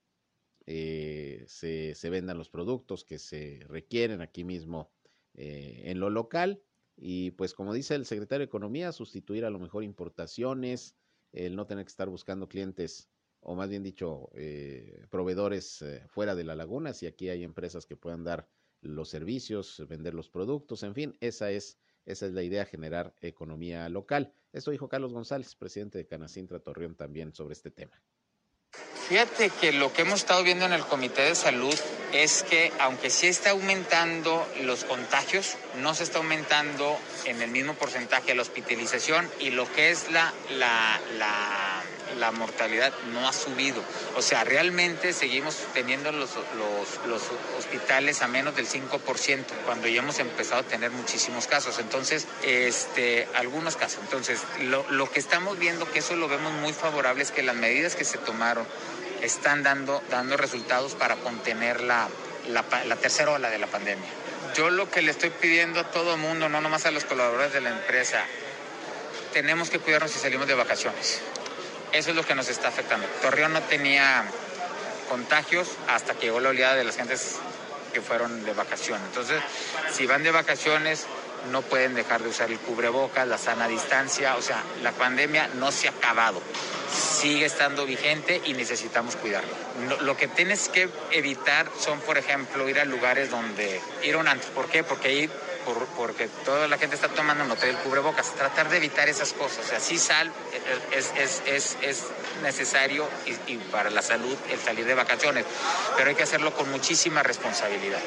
eh, 0.66 1.44
se, 1.46 1.94
se, 1.94 2.10
vendan 2.10 2.38
los 2.38 2.48
productos 2.48 3.04
que 3.04 3.18
se 3.18 3.60
requieren 3.68 4.20
aquí 4.20 4.44
mismo 4.44 4.90
en 5.34 6.00
lo 6.00 6.08
local. 6.08 6.62
Y 6.96 7.32
pues 7.32 7.52
como 7.52 7.74
dice 7.74 7.94
el 7.94 8.06
secretario 8.06 8.40
de 8.40 8.46
Economía, 8.46 8.90
sustituir 8.92 9.44
a 9.44 9.50
lo 9.50 9.58
mejor 9.58 9.84
importaciones, 9.84 10.96
el 11.32 11.56
no 11.56 11.66
tener 11.66 11.84
que 11.84 11.90
estar 11.90 12.08
buscando 12.08 12.48
clientes 12.48 13.10
o 13.48 13.54
más 13.54 13.68
bien 13.68 13.84
dicho, 13.84 14.28
eh, 14.34 15.06
proveedores 15.08 15.80
eh, 15.82 16.02
fuera 16.08 16.34
de 16.34 16.42
la 16.42 16.56
laguna, 16.56 16.92
si 16.92 17.06
aquí 17.06 17.28
hay 17.28 17.44
empresas 17.44 17.86
que 17.86 17.94
puedan 17.94 18.24
dar 18.24 18.48
los 18.80 19.08
servicios, 19.08 19.84
vender 19.88 20.14
los 20.14 20.28
productos, 20.28 20.82
en 20.82 20.94
fin, 20.94 21.16
esa 21.20 21.52
es, 21.52 21.78
esa 22.06 22.26
es 22.26 22.32
la 22.32 22.42
idea, 22.42 22.66
generar 22.66 23.14
economía 23.20 23.88
local. 23.88 24.32
Esto 24.52 24.72
dijo 24.72 24.88
Carlos 24.88 25.12
González, 25.12 25.54
presidente 25.54 25.96
de 25.96 26.08
Canacintra 26.08 26.58
Torreón, 26.58 26.96
también 26.96 27.32
sobre 27.32 27.52
este 27.52 27.70
tema. 27.70 28.02
Fíjate 29.08 29.50
que 29.50 29.72
lo 29.72 29.92
que 29.92 30.02
hemos 30.02 30.20
estado 30.20 30.42
viendo 30.42 30.66
en 30.66 30.72
el 30.72 30.84
Comité 30.84 31.22
de 31.22 31.36
Salud 31.36 31.78
es 32.12 32.42
que 32.42 32.72
aunque 32.80 33.08
sí 33.08 33.28
está 33.28 33.50
aumentando 33.50 34.44
los 34.62 34.84
contagios, 34.84 35.56
no 35.76 35.94
se 35.94 36.02
está 36.02 36.18
aumentando 36.18 36.98
en 37.24 37.40
el 37.40 37.50
mismo 37.50 37.74
porcentaje 37.74 38.34
la 38.34 38.42
hospitalización 38.42 39.30
y 39.38 39.50
lo 39.50 39.70
que 39.72 39.90
es 39.90 40.10
la, 40.10 40.34
la, 40.50 41.00
la 41.18 41.82
la 42.18 42.30
mortalidad 42.30 42.92
no 43.12 43.28
ha 43.28 43.32
subido. 43.32 43.82
O 44.16 44.22
sea, 44.22 44.44
realmente 44.44 45.12
seguimos 45.12 45.56
teniendo 45.74 46.12
los, 46.12 46.30
los, 46.56 47.22
hospitales 47.58 48.22
a 48.22 48.28
menos 48.28 48.56
del 48.56 48.68
5% 48.68 49.44
cuando 49.64 49.88
ya 49.88 50.00
hemos 50.00 50.18
empezado 50.18 50.60
a 50.60 50.64
tener 50.64 50.90
muchísimos 50.90 51.46
casos. 51.46 51.78
Entonces, 51.78 52.26
este, 52.42 53.28
algunos 53.34 53.76
casos. 53.76 54.00
Entonces, 54.02 54.40
lo, 54.62 54.84
lo 54.90 55.10
que 55.10 55.18
estamos 55.18 55.58
viendo, 55.58 55.90
que 55.90 55.98
eso 55.98 56.16
lo 56.16 56.28
vemos 56.28 56.52
muy 56.52 56.72
favorable, 56.72 57.22
es 57.22 57.30
que 57.30 57.42
las 57.42 57.56
medidas 57.56 57.96
que 57.96 58.04
se 58.04 58.18
tomaron 58.18 58.66
están 59.22 59.62
dando, 59.62 60.02
dando 60.10 60.36
resultados 60.36 60.94
para 60.94 61.16
contener 61.16 61.80
la, 61.80 62.08
la, 62.48 62.64
la 62.86 62.96
tercera 62.96 63.32
ola 63.32 63.50
de 63.50 63.58
la 63.58 63.66
pandemia. 63.66 64.08
Yo 64.54 64.70
lo 64.70 64.90
que 64.90 65.02
le 65.02 65.10
estoy 65.10 65.30
pidiendo 65.30 65.80
a 65.80 65.90
todo 65.90 66.14
el 66.14 66.20
mundo, 66.20 66.48
no 66.48 66.60
nomás 66.60 66.86
a 66.86 66.90
los 66.90 67.04
colaboradores 67.04 67.52
de 67.52 67.60
la 67.60 67.70
empresa, 67.70 68.24
tenemos 69.32 69.68
que 69.68 69.78
cuidarnos 69.78 70.10
si 70.10 70.18
salimos 70.18 70.46
de 70.46 70.54
vacaciones. 70.54 71.20
Eso 71.92 72.10
es 72.10 72.16
lo 72.16 72.24
que 72.24 72.34
nos 72.34 72.48
está 72.48 72.68
afectando. 72.68 73.06
Torreón 73.22 73.52
no 73.52 73.62
tenía 73.62 74.24
contagios 75.08 75.68
hasta 75.88 76.14
que 76.14 76.26
llegó 76.26 76.40
la 76.40 76.50
oleada 76.50 76.74
de 76.74 76.84
las 76.84 76.96
gentes 76.96 77.36
que 77.92 78.00
fueron 78.02 78.44
de 78.44 78.52
vacaciones. 78.52 79.06
Entonces, 79.06 79.40
si 79.92 80.06
van 80.06 80.22
de 80.22 80.30
vacaciones, 80.30 81.06
no 81.50 81.62
pueden 81.62 81.94
dejar 81.94 82.22
de 82.22 82.28
usar 82.28 82.50
el 82.50 82.58
cubrebocas, 82.58 83.26
la 83.26 83.38
sana 83.38 83.68
distancia. 83.68 84.36
O 84.36 84.42
sea, 84.42 84.62
la 84.82 84.92
pandemia 84.92 85.48
no 85.54 85.72
se 85.72 85.88
ha 85.88 85.92
acabado. 85.92 86.42
Sigue 86.92 87.46
estando 87.46 87.86
vigente 87.86 88.40
y 88.44 88.52
necesitamos 88.52 89.16
cuidarlo. 89.16 89.50
Lo 90.00 90.16
que 90.16 90.28
tienes 90.28 90.68
que 90.68 90.88
evitar 91.10 91.70
son, 91.78 92.00
por 92.00 92.18
ejemplo, 92.18 92.68
ir 92.68 92.80
a 92.80 92.84
lugares 92.84 93.30
donde 93.30 93.80
ir 94.02 94.16
a. 94.16 94.46
¿Por 94.54 94.68
qué? 94.68 94.84
Porque 94.84 95.08
ahí 95.08 95.30
porque 95.96 96.28
toda 96.44 96.68
la 96.68 96.78
gente 96.78 96.94
está 96.94 97.08
tomando 97.08 97.44
nota 97.44 97.66
del 97.66 97.76
cubrebocas. 97.76 98.34
Tratar 98.34 98.68
de 98.70 98.76
evitar 98.78 99.08
esas 99.08 99.32
cosas. 99.32 99.64
O 99.66 99.68
sea, 99.68 99.80
sal, 99.80 100.32
es, 100.92 101.12
es, 101.18 101.42
es, 101.46 101.76
es 101.82 102.06
necesario 102.42 103.08
y, 103.26 103.52
y 103.52 103.56
para 103.70 103.90
la 103.90 104.02
salud 104.02 104.36
el 104.50 104.58
salir 104.58 104.84
de 104.84 104.94
vacaciones, 104.94 105.44
pero 105.96 106.10
hay 106.10 106.16
que 106.16 106.22
hacerlo 106.22 106.54
con 106.54 106.70
muchísima 106.70 107.22
responsabilidad. 107.22 108.00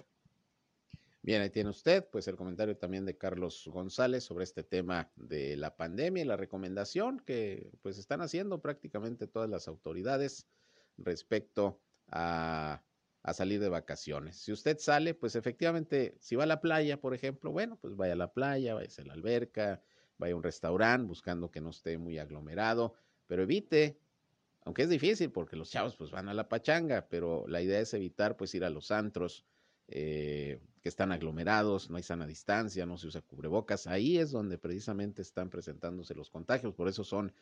Bien, 1.21 1.41
ahí 1.41 1.49
tiene 1.49 1.69
usted, 1.69 2.07
pues 2.09 2.27
el 2.27 2.35
comentario 2.35 2.77
también 2.77 3.05
de 3.05 3.17
Carlos 3.17 3.69
González 3.71 4.23
sobre 4.23 4.45
este 4.45 4.63
tema 4.63 5.11
de 5.15 5.57
la 5.57 5.75
pandemia 5.75 6.23
y 6.23 6.25
la 6.25 6.37
recomendación 6.37 7.19
que 7.19 7.69
pues 7.81 7.97
están 7.97 8.21
haciendo 8.21 8.61
prácticamente 8.61 9.27
todas 9.27 9.49
las 9.49 9.67
autoridades 9.67 10.47
respecto 10.97 11.81
a 12.07 12.81
a 13.21 13.33
salir 13.33 13.59
de 13.59 13.69
vacaciones. 13.69 14.37
Si 14.37 14.51
usted 14.51 14.77
sale, 14.79 15.13
pues 15.13 15.35
efectivamente, 15.35 16.15
si 16.19 16.35
va 16.35 16.43
a 16.43 16.47
la 16.47 16.61
playa, 16.61 16.99
por 17.01 17.13
ejemplo, 17.13 17.51
bueno, 17.51 17.77
pues 17.77 17.95
vaya 17.95 18.13
a 18.13 18.17
la 18.17 18.33
playa, 18.33 18.75
vaya 18.75 18.89
a 18.97 19.05
la 19.05 19.13
alberca, 19.13 19.81
vaya 20.17 20.33
a 20.33 20.37
un 20.37 20.43
restaurante 20.43 21.07
buscando 21.07 21.51
que 21.51 21.61
no 21.61 21.69
esté 21.69 21.97
muy 21.97 22.17
aglomerado, 22.17 22.93
pero 23.27 23.43
evite, 23.43 23.99
aunque 24.61 24.83
es 24.83 24.89
difícil 24.89 25.31
porque 25.31 25.55
los 25.55 25.69
chavos 25.69 25.95
pues 25.95 26.11
van 26.11 26.29
a 26.29 26.33
la 26.33 26.47
pachanga, 26.47 27.07
pero 27.09 27.45
la 27.47 27.61
idea 27.61 27.79
es 27.79 27.93
evitar 27.93 28.37
pues 28.37 28.55
ir 28.55 28.63
a 28.63 28.69
los 28.69 28.91
antros 28.91 29.45
eh, 29.87 30.61
que 30.81 30.89
están 30.89 31.11
aglomerados, 31.11 31.89
no 31.89 31.97
hay 31.97 32.03
sana 32.03 32.25
distancia, 32.25 32.85
no 32.85 32.97
se 32.97 33.07
usa 33.07 33.21
cubrebocas, 33.21 33.87
ahí 33.87 34.17
es 34.17 34.31
donde 34.31 34.57
precisamente 34.57 35.21
están 35.21 35.49
presentándose 35.49 36.15
los 36.15 36.29
contagios, 36.29 36.73
por 36.73 36.87
eso 36.87 37.03
son 37.03 37.33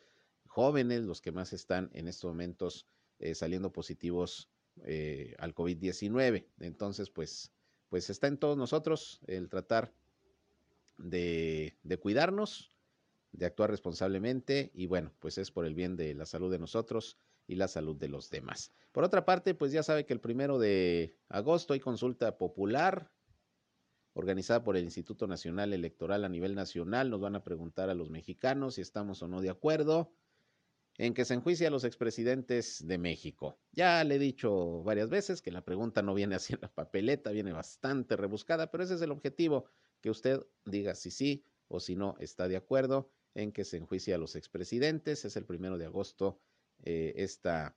jóvenes 0.46 1.02
los 1.02 1.20
que 1.20 1.30
más 1.30 1.52
están 1.52 1.90
en 1.92 2.08
estos 2.08 2.30
momentos 2.30 2.86
eh, 3.18 3.34
saliendo 3.34 3.72
positivos 3.72 4.50
eh, 4.84 5.34
al 5.38 5.54
COVID-19. 5.54 6.46
Entonces, 6.60 7.10
pues, 7.10 7.52
pues 7.88 8.10
está 8.10 8.26
en 8.26 8.38
todos 8.38 8.56
nosotros 8.56 9.20
el 9.26 9.48
tratar 9.48 9.92
de, 10.96 11.76
de 11.82 11.98
cuidarnos, 11.98 12.72
de 13.32 13.46
actuar 13.46 13.70
responsablemente 13.70 14.70
y 14.74 14.86
bueno, 14.86 15.12
pues 15.18 15.38
es 15.38 15.50
por 15.50 15.66
el 15.66 15.74
bien 15.74 15.96
de 15.96 16.14
la 16.14 16.26
salud 16.26 16.50
de 16.50 16.58
nosotros 16.58 17.18
y 17.46 17.56
la 17.56 17.68
salud 17.68 17.96
de 17.96 18.08
los 18.08 18.30
demás. 18.30 18.72
Por 18.92 19.04
otra 19.04 19.24
parte, 19.24 19.54
pues 19.54 19.72
ya 19.72 19.82
sabe 19.82 20.06
que 20.06 20.12
el 20.12 20.20
primero 20.20 20.58
de 20.58 21.16
agosto 21.28 21.72
hay 21.72 21.80
consulta 21.80 22.36
popular 22.36 23.10
organizada 24.12 24.64
por 24.64 24.76
el 24.76 24.84
Instituto 24.84 25.26
Nacional 25.26 25.72
Electoral 25.72 26.24
a 26.24 26.28
nivel 26.28 26.54
nacional. 26.54 27.08
Nos 27.10 27.20
van 27.20 27.36
a 27.36 27.44
preguntar 27.44 27.88
a 27.88 27.94
los 27.94 28.10
mexicanos 28.10 28.74
si 28.74 28.80
estamos 28.80 29.22
o 29.22 29.28
no 29.28 29.40
de 29.40 29.50
acuerdo 29.50 30.12
en 30.98 31.14
que 31.14 31.24
se 31.24 31.34
enjuicia 31.34 31.68
a 31.68 31.70
los 31.70 31.84
expresidentes 31.84 32.84
de 32.86 32.98
México. 32.98 33.56
Ya 33.70 34.02
le 34.02 34.16
he 34.16 34.18
dicho 34.18 34.82
varias 34.82 35.08
veces 35.08 35.40
que 35.40 35.52
la 35.52 35.64
pregunta 35.64 36.02
no 36.02 36.12
viene 36.12 36.34
así 36.34 36.54
en 36.54 36.60
la 36.60 36.74
papeleta, 36.74 37.30
viene 37.30 37.52
bastante 37.52 38.16
rebuscada, 38.16 38.70
pero 38.70 38.82
ese 38.82 38.96
es 38.96 39.02
el 39.02 39.12
objetivo, 39.12 39.66
que 40.00 40.10
usted 40.10 40.44
diga 40.64 40.96
si 40.96 41.12
sí 41.12 41.44
o 41.68 41.78
si 41.78 41.94
no 41.94 42.16
está 42.18 42.48
de 42.48 42.56
acuerdo 42.56 43.10
en 43.34 43.52
que 43.52 43.64
se 43.64 43.76
enjuicie 43.76 44.12
a 44.12 44.18
los 44.18 44.34
expresidentes. 44.34 45.24
Es 45.24 45.36
el 45.36 45.44
primero 45.44 45.78
de 45.78 45.86
agosto 45.86 46.40
eh, 46.82 47.14
esta 47.16 47.76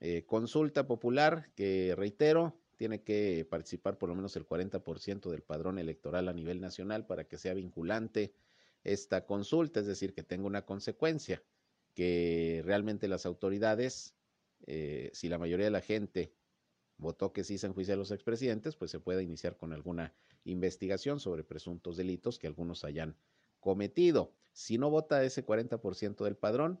eh, 0.00 0.24
consulta 0.24 0.86
popular 0.86 1.52
que, 1.54 1.94
reitero, 1.94 2.58
tiene 2.76 3.02
que 3.02 3.46
participar 3.50 3.98
por 3.98 4.08
lo 4.08 4.14
menos 4.14 4.34
el 4.36 4.46
40% 4.46 5.30
del 5.30 5.42
padrón 5.42 5.78
electoral 5.78 6.28
a 6.28 6.32
nivel 6.32 6.62
nacional 6.62 7.06
para 7.06 7.24
que 7.24 7.36
sea 7.36 7.52
vinculante 7.52 8.34
esta 8.82 9.26
consulta, 9.26 9.80
es 9.80 9.86
decir, 9.86 10.14
que 10.14 10.22
tenga 10.22 10.46
una 10.46 10.64
consecuencia 10.64 11.42
que 11.96 12.62
realmente 12.64 13.08
las 13.08 13.24
autoridades, 13.24 14.14
eh, 14.66 15.10
si 15.14 15.30
la 15.30 15.38
mayoría 15.38 15.64
de 15.64 15.70
la 15.70 15.80
gente 15.80 16.34
votó 16.98 17.32
que 17.32 17.42
sí 17.42 17.56
se 17.56 17.66
enjuicia 17.66 17.94
a 17.94 17.96
los 17.96 18.10
expresidentes, 18.10 18.76
pues 18.76 18.90
se 18.90 19.00
pueda 19.00 19.22
iniciar 19.22 19.56
con 19.56 19.72
alguna 19.72 20.14
investigación 20.44 21.18
sobre 21.20 21.42
presuntos 21.42 21.96
delitos 21.96 22.38
que 22.38 22.46
algunos 22.46 22.84
hayan 22.84 23.16
cometido. 23.60 24.34
Si 24.52 24.76
no 24.76 24.90
vota 24.90 25.24
ese 25.24 25.44
40% 25.44 26.22
del 26.22 26.36
padrón, 26.36 26.80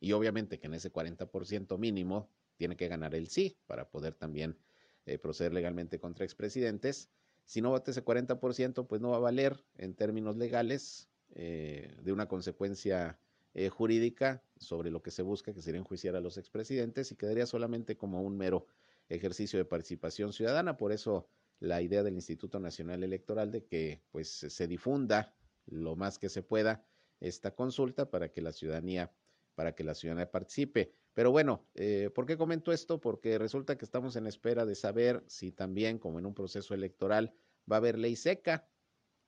y 0.00 0.12
obviamente 0.12 0.58
que 0.58 0.66
en 0.66 0.74
ese 0.74 0.92
40% 0.92 1.78
mínimo 1.78 2.28
tiene 2.56 2.76
que 2.76 2.88
ganar 2.88 3.14
el 3.14 3.28
sí 3.28 3.56
para 3.66 3.88
poder 3.88 4.14
también 4.14 4.58
eh, 5.06 5.16
proceder 5.18 5.54
legalmente 5.54 6.00
contra 6.00 6.24
expresidentes, 6.24 7.08
si 7.44 7.60
no 7.60 7.70
vota 7.70 7.92
ese 7.92 8.04
40%, 8.04 8.88
pues 8.88 9.00
no 9.00 9.10
va 9.10 9.18
a 9.18 9.20
valer 9.20 9.64
en 9.76 9.94
términos 9.94 10.36
legales 10.36 11.08
eh, 11.30 11.96
de 12.02 12.12
una 12.12 12.26
consecuencia 12.26 13.20
eh, 13.58 13.70
jurídica 13.70 14.42
sobre 14.58 14.90
lo 14.90 15.02
que 15.02 15.10
se 15.10 15.22
busca, 15.22 15.54
que 15.54 15.62
sería 15.62 15.80
enjuiciar 15.80 16.14
a 16.14 16.20
los 16.20 16.36
expresidentes 16.36 17.10
y 17.10 17.16
quedaría 17.16 17.46
solamente 17.46 17.96
como 17.96 18.20
un 18.20 18.36
mero 18.36 18.66
ejercicio 19.08 19.58
de 19.58 19.64
participación 19.64 20.34
ciudadana. 20.34 20.76
Por 20.76 20.92
eso 20.92 21.26
la 21.58 21.80
idea 21.80 22.02
del 22.02 22.16
Instituto 22.16 22.60
Nacional 22.60 23.02
Electoral 23.02 23.50
de 23.50 23.64
que 23.64 24.02
pues 24.10 24.28
se 24.28 24.66
difunda 24.68 25.34
lo 25.64 25.96
más 25.96 26.18
que 26.18 26.28
se 26.28 26.42
pueda 26.42 26.84
esta 27.18 27.54
consulta 27.54 28.10
para 28.10 28.30
que 28.30 28.42
la 28.42 28.52
ciudadanía 28.52 29.10
para 29.54 29.74
que 29.74 29.84
la 29.84 29.94
ciudadanía 29.94 30.30
participe. 30.30 30.92
Pero 31.14 31.30
bueno, 31.30 31.64
eh, 31.76 32.10
¿por 32.14 32.26
qué 32.26 32.36
comento 32.36 32.72
esto? 32.72 33.00
Porque 33.00 33.38
resulta 33.38 33.78
que 33.78 33.86
estamos 33.86 34.16
en 34.16 34.26
espera 34.26 34.66
de 34.66 34.74
saber 34.74 35.24
si 35.28 35.50
también, 35.50 35.98
como 35.98 36.18
en 36.18 36.26
un 36.26 36.34
proceso 36.34 36.74
electoral, 36.74 37.32
va 37.72 37.76
a 37.76 37.78
haber 37.78 37.96
ley 37.96 38.16
seca 38.16 38.68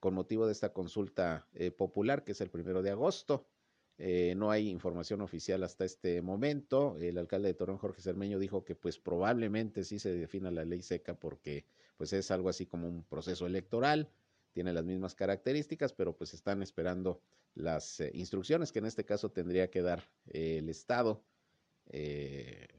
con 0.01 0.13
motivo 0.13 0.45
de 0.45 0.53
esta 0.53 0.75
consulta 0.75 1.49
eh, 1.55 1.71
popular, 1.71 2.25
que 2.25 2.33
es 2.33 2.43
el 2.43 2.51
primero 2.51 2.83
de 2.83 2.91
agosto. 2.91 3.47
Eh, 3.99 4.35
no 4.37 4.51
hay 4.51 4.69
información 4.69 5.21
oficial 5.21 5.63
hasta 5.65 5.85
este 5.85 6.23
momento. 6.23 6.97
El 7.01 7.19
alcalde 7.19 7.49
de 7.49 7.55
Torreón, 7.55 7.79
Jorge 7.79 8.01
Cermeño, 8.01 8.39
dijo 8.39 8.65
que 8.65 8.75
pues 8.75 8.99
probablemente 8.99 9.85
sí 9.85 9.99
se 9.99 10.13
defina 10.15 10.51
la 10.51 10.65
ley 10.65 10.83
seca 10.83 11.19
porque 11.19 11.67
pues 11.97 12.13
es 12.13 12.31
algo 12.31 12.49
así 12.49 12.65
como 12.67 12.89
un 12.89 13.03
proceso 13.03 13.47
electoral, 13.47 14.09
tiene 14.53 14.73
las 14.73 14.85
mismas 14.85 15.17
características, 15.17 15.93
pero 15.93 16.17
pues 16.17 16.33
están 16.33 16.63
esperando 16.63 17.21
las 17.55 17.99
eh, 18.01 18.11
instrucciones 18.15 18.71
que 18.71 18.79
en 18.79 18.87
este 18.87 19.05
caso 19.05 19.33
tendría 19.33 19.69
que 19.69 19.83
dar 19.83 20.09
eh, 20.27 20.59
el 20.59 20.69
Estado 20.69 21.25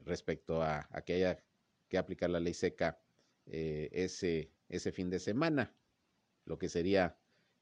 respecto 0.04 0.62
a, 0.62 0.88
que 1.04 1.14
haya 1.14 1.42
que 1.88 1.98
aplicar 1.98 2.30
la 2.30 2.38
ley 2.38 2.54
seca 2.54 3.02
eh, 3.46 3.88
ese 4.68 4.92
fin 4.92 5.10
de 5.10 5.18
semana, 5.18 5.74
lo 6.44 6.58
que 6.58 6.68
sería 6.68 7.18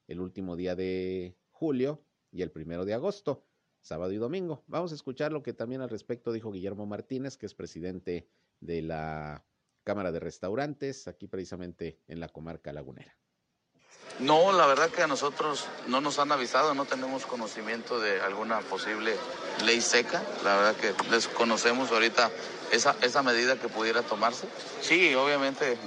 el 0.07 0.19
último 0.19 0.55
día 0.55 0.75
de 0.75 1.35
julio 1.49 2.03
y 2.31 2.43
el 2.43 2.51
primero 2.51 2.85
de 2.85 2.93
agosto, 2.93 3.43
sábado 3.89 4.11
y 4.11 4.17
domingo. 4.17 4.63
Vamos 4.67 4.91
a 4.91 4.95
escuchar 4.95 5.31
lo 5.31 5.41
que 5.41 5.51
también 5.51 5.81
al 5.81 5.89
respecto 5.89 6.31
dijo 6.31 6.51
Guillermo 6.51 6.85
Martínez, 6.85 7.37
que 7.37 7.47
es 7.47 7.55
presidente 7.55 8.29
de 8.59 8.83
la 8.83 9.43
Cámara 9.83 10.11
de 10.11 10.19
Restaurantes, 10.19 11.07
aquí 11.07 11.27
precisamente 11.27 11.99
en 12.07 12.19
la 12.19 12.29
comarca 12.29 12.71
lagunera. 12.71 13.17
No, 14.19 14.51
la 14.51 14.67
verdad 14.67 14.91
que 14.91 15.01
a 15.01 15.07
nosotros 15.07 15.65
no 15.87 16.01
nos 16.01 16.19
han 16.19 16.31
avisado, 16.31 16.75
no 16.75 16.85
tenemos 16.85 17.25
conocimiento 17.25 17.99
de 17.99 18.21
alguna 18.21 18.59
posible 18.59 19.15
ley 19.65 19.81
seca. 19.81 20.21
La 20.43 20.55
verdad 20.57 20.75
que 20.75 20.93
desconocemos 21.09 21.91
ahorita 21.91 22.29
esa, 22.71 22.95
esa 23.01 23.23
medida 23.23 23.59
que 23.59 23.69
pudiera 23.69 24.03
tomarse. 24.03 24.47
Sí, 24.81 25.15
obviamente 25.15 25.77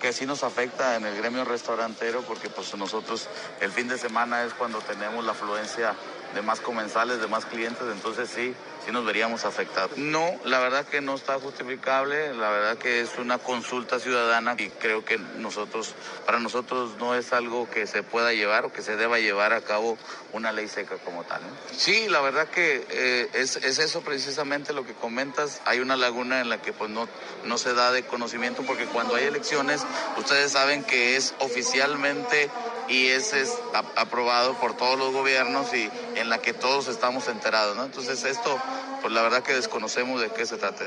que 0.00 0.12
sí 0.12 0.24
nos 0.24 0.42
afecta 0.44 0.96
en 0.96 1.04
el 1.04 1.16
gremio 1.16 1.44
restaurantero 1.44 2.22
porque 2.22 2.48
pues 2.48 2.74
nosotros 2.76 3.28
el 3.60 3.70
fin 3.70 3.86
de 3.86 3.98
semana 3.98 4.44
es 4.44 4.54
cuando 4.54 4.78
tenemos 4.78 5.24
la 5.24 5.32
afluencia 5.32 5.94
de 6.34 6.42
más 6.42 6.60
comensales, 6.60 7.20
de 7.20 7.28
más 7.28 7.44
clientes, 7.46 7.82
entonces 7.92 8.30
sí, 8.30 8.54
sí 8.84 8.92
nos 8.92 9.04
veríamos 9.04 9.44
afectados. 9.44 9.96
No, 9.96 10.40
la 10.44 10.58
verdad 10.58 10.84
que 10.86 11.00
no 11.00 11.14
está 11.14 11.38
justificable, 11.38 12.34
la 12.34 12.50
verdad 12.50 12.78
que 12.78 13.00
es 13.00 13.18
una 13.18 13.38
consulta 13.38 13.98
ciudadana 13.98 14.54
y 14.58 14.68
creo 14.68 15.04
que 15.04 15.18
nosotros, 15.38 15.94
para 16.26 16.38
nosotros 16.38 16.96
no 16.98 17.14
es 17.14 17.32
algo 17.32 17.68
que 17.70 17.86
se 17.86 18.02
pueda 18.02 18.32
llevar 18.32 18.64
o 18.64 18.72
que 18.72 18.82
se 18.82 18.96
deba 18.96 19.18
llevar 19.18 19.52
a 19.52 19.60
cabo 19.60 19.98
una 20.32 20.52
ley 20.52 20.68
seca 20.68 20.96
como 21.04 21.24
tal. 21.24 21.40
Sí, 21.76 22.08
la 22.08 22.20
verdad 22.20 22.48
que 22.48 22.86
eh, 22.90 23.28
es, 23.34 23.56
es, 23.56 23.78
eso 23.78 24.02
precisamente 24.02 24.72
lo 24.72 24.86
que 24.86 24.94
comentas, 24.94 25.60
hay 25.64 25.80
una 25.80 25.96
laguna 25.96 26.40
en 26.40 26.48
la 26.48 26.60
que 26.60 26.72
pues 26.72 26.90
no, 26.90 27.08
no 27.44 27.58
se 27.58 27.74
da 27.74 27.92
de 27.92 28.04
conocimiento 28.04 28.62
porque 28.62 28.86
cuando 28.86 29.14
hay 29.14 29.24
elecciones 29.24 29.82
ustedes 30.16 30.52
saben 30.52 30.84
que 30.84 31.16
es 31.16 31.34
oficialmente 31.38 32.50
y 32.88 33.08
ese 33.08 33.42
es 33.42 33.58
aprobado 33.96 34.54
por 34.54 34.76
todos 34.76 34.98
los 34.98 35.12
gobiernos 35.12 35.72
y 35.72 35.90
en 36.16 36.28
la 36.28 36.38
que 36.38 36.52
todos 36.52 36.88
estamos 36.88 37.28
enterados. 37.28 37.76
Entonces 37.78 38.24
esto, 38.24 38.60
pues 39.00 39.12
la 39.12 39.22
verdad 39.22 39.42
que 39.42 39.54
desconocemos 39.54 40.20
de 40.20 40.30
qué 40.30 40.46
se 40.46 40.56
trata. 40.56 40.84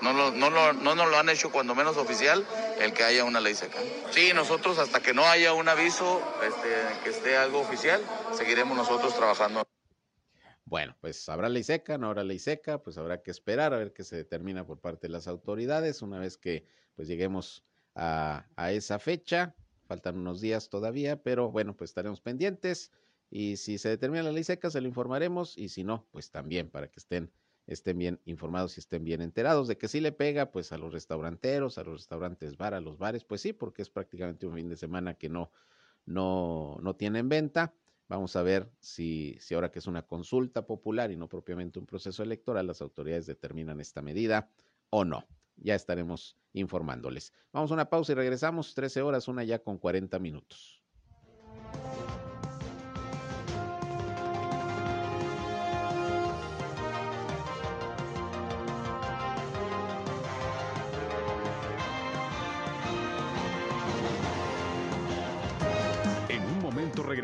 No, 0.00 0.12
no, 0.12 0.30
no, 0.32 0.72
no 0.72 0.94
nos 0.94 1.10
lo 1.10 1.16
han 1.16 1.28
hecho 1.28 1.52
cuando 1.52 1.74
menos 1.74 1.96
oficial 1.96 2.44
el 2.80 2.92
que 2.92 3.04
haya 3.04 3.24
una 3.24 3.40
ley 3.40 3.54
seca. 3.54 3.78
Sí, 4.10 4.32
nosotros 4.34 4.78
hasta 4.78 5.00
que 5.00 5.14
no 5.14 5.24
haya 5.24 5.52
un 5.52 5.68
aviso 5.68 6.20
este, 6.44 7.02
que 7.04 7.10
esté 7.10 7.36
algo 7.36 7.60
oficial, 7.60 8.00
seguiremos 8.36 8.76
nosotros 8.76 9.14
trabajando. 9.16 9.62
Bueno, 10.64 10.96
pues 11.00 11.28
habrá 11.28 11.48
ley 11.48 11.62
seca, 11.62 11.98
no 11.98 12.08
habrá 12.08 12.24
ley 12.24 12.38
seca, 12.38 12.82
pues 12.82 12.98
habrá 12.98 13.22
que 13.22 13.30
esperar 13.30 13.74
a 13.74 13.76
ver 13.76 13.92
qué 13.92 14.02
se 14.02 14.16
determina 14.16 14.66
por 14.66 14.80
parte 14.80 15.06
de 15.06 15.12
las 15.12 15.28
autoridades 15.28 16.02
una 16.02 16.18
vez 16.18 16.36
que 16.36 16.66
pues 16.96 17.06
lleguemos 17.06 17.62
a, 17.94 18.46
a 18.56 18.72
esa 18.72 18.98
fecha 18.98 19.54
faltan 19.92 20.16
unos 20.16 20.40
días 20.40 20.70
todavía, 20.70 21.22
pero 21.22 21.50
bueno, 21.50 21.76
pues 21.76 21.90
estaremos 21.90 22.22
pendientes 22.22 22.90
y 23.34 23.56
si 23.56 23.78
se 23.78 23.88
determina 23.88 24.22
la 24.22 24.30
ley 24.30 24.44
seca 24.44 24.68
se 24.68 24.82
lo 24.82 24.86
informaremos 24.86 25.56
y 25.56 25.70
si 25.70 25.84
no, 25.84 26.06
pues 26.10 26.30
también 26.30 26.68
para 26.68 26.88
que 26.88 27.00
estén 27.00 27.32
estén 27.66 27.96
bien 27.96 28.20
informados 28.26 28.76
y 28.76 28.80
estén 28.80 29.04
bien 29.04 29.22
enterados 29.22 29.68
de 29.68 29.78
que 29.78 29.88
si 29.88 30.00
le 30.00 30.12
pega 30.12 30.50
pues 30.50 30.70
a 30.72 30.78
los 30.78 30.92
restauranteros, 30.92 31.78
a 31.78 31.84
los 31.84 31.94
restaurantes 31.94 32.58
bar, 32.58 32.74
a 32.74 32.80
los 32.82 32.98
bares, 32.98 33.24
pues 33.24 33.40
sí, 33.40 33.54
porque 33.54 33.80
es 33.80 33.88
prácticamente 33.88 34.46
un 34.46 34.54
fin 34.54 34.68
de 34.68 34.76
semana 34.76 35.14
que 35.14 35.30
no 35.30 35.50
no 36.04 36.76
no 36.82 36.94
tienen 36.96 37.30
venta. 37.30 37.74
Vamos 38.06 38.36
a 38.36 38.42
ver 38.42 38.70
si 38.80 39.38
si 39.40 39.54
ahora 39.54 39.70
que 39.70 39.78
es 39.78 39.86
una 39.86 40.02
consulta 40.02 40.66
popular 40.66 41.10
y 41.10 41.16
no 41.16 41.28
propiamente 41.28 41.78
un 41.78 41.86
proceso 41.86 42.22
electoral, 42.22 42.66
las 42.66 42.82
autoridades 42.82 43.24
determinan 43.24 43.80
esta 43.80 44.02
medida 44.02 44.50
o 44.90 45.04
no 45.06 45.26
ya 45.56 45.74
estaremos 45.74 46.36
informándoles. 46.52 47.32
Vamos 47.52 47.70
a 47.70 47.74
una 47.74 47.88
pausa 47.88 48.12
y 48.12 48.14
regresamos, 48.14 48.74
13 48.74 49.02
horas, 49.02 49.28
una 49.28 49.44
ya 49.44 49.62
con 49.62 49.78
40 49.78 50.18
minutos. 50.18 50.81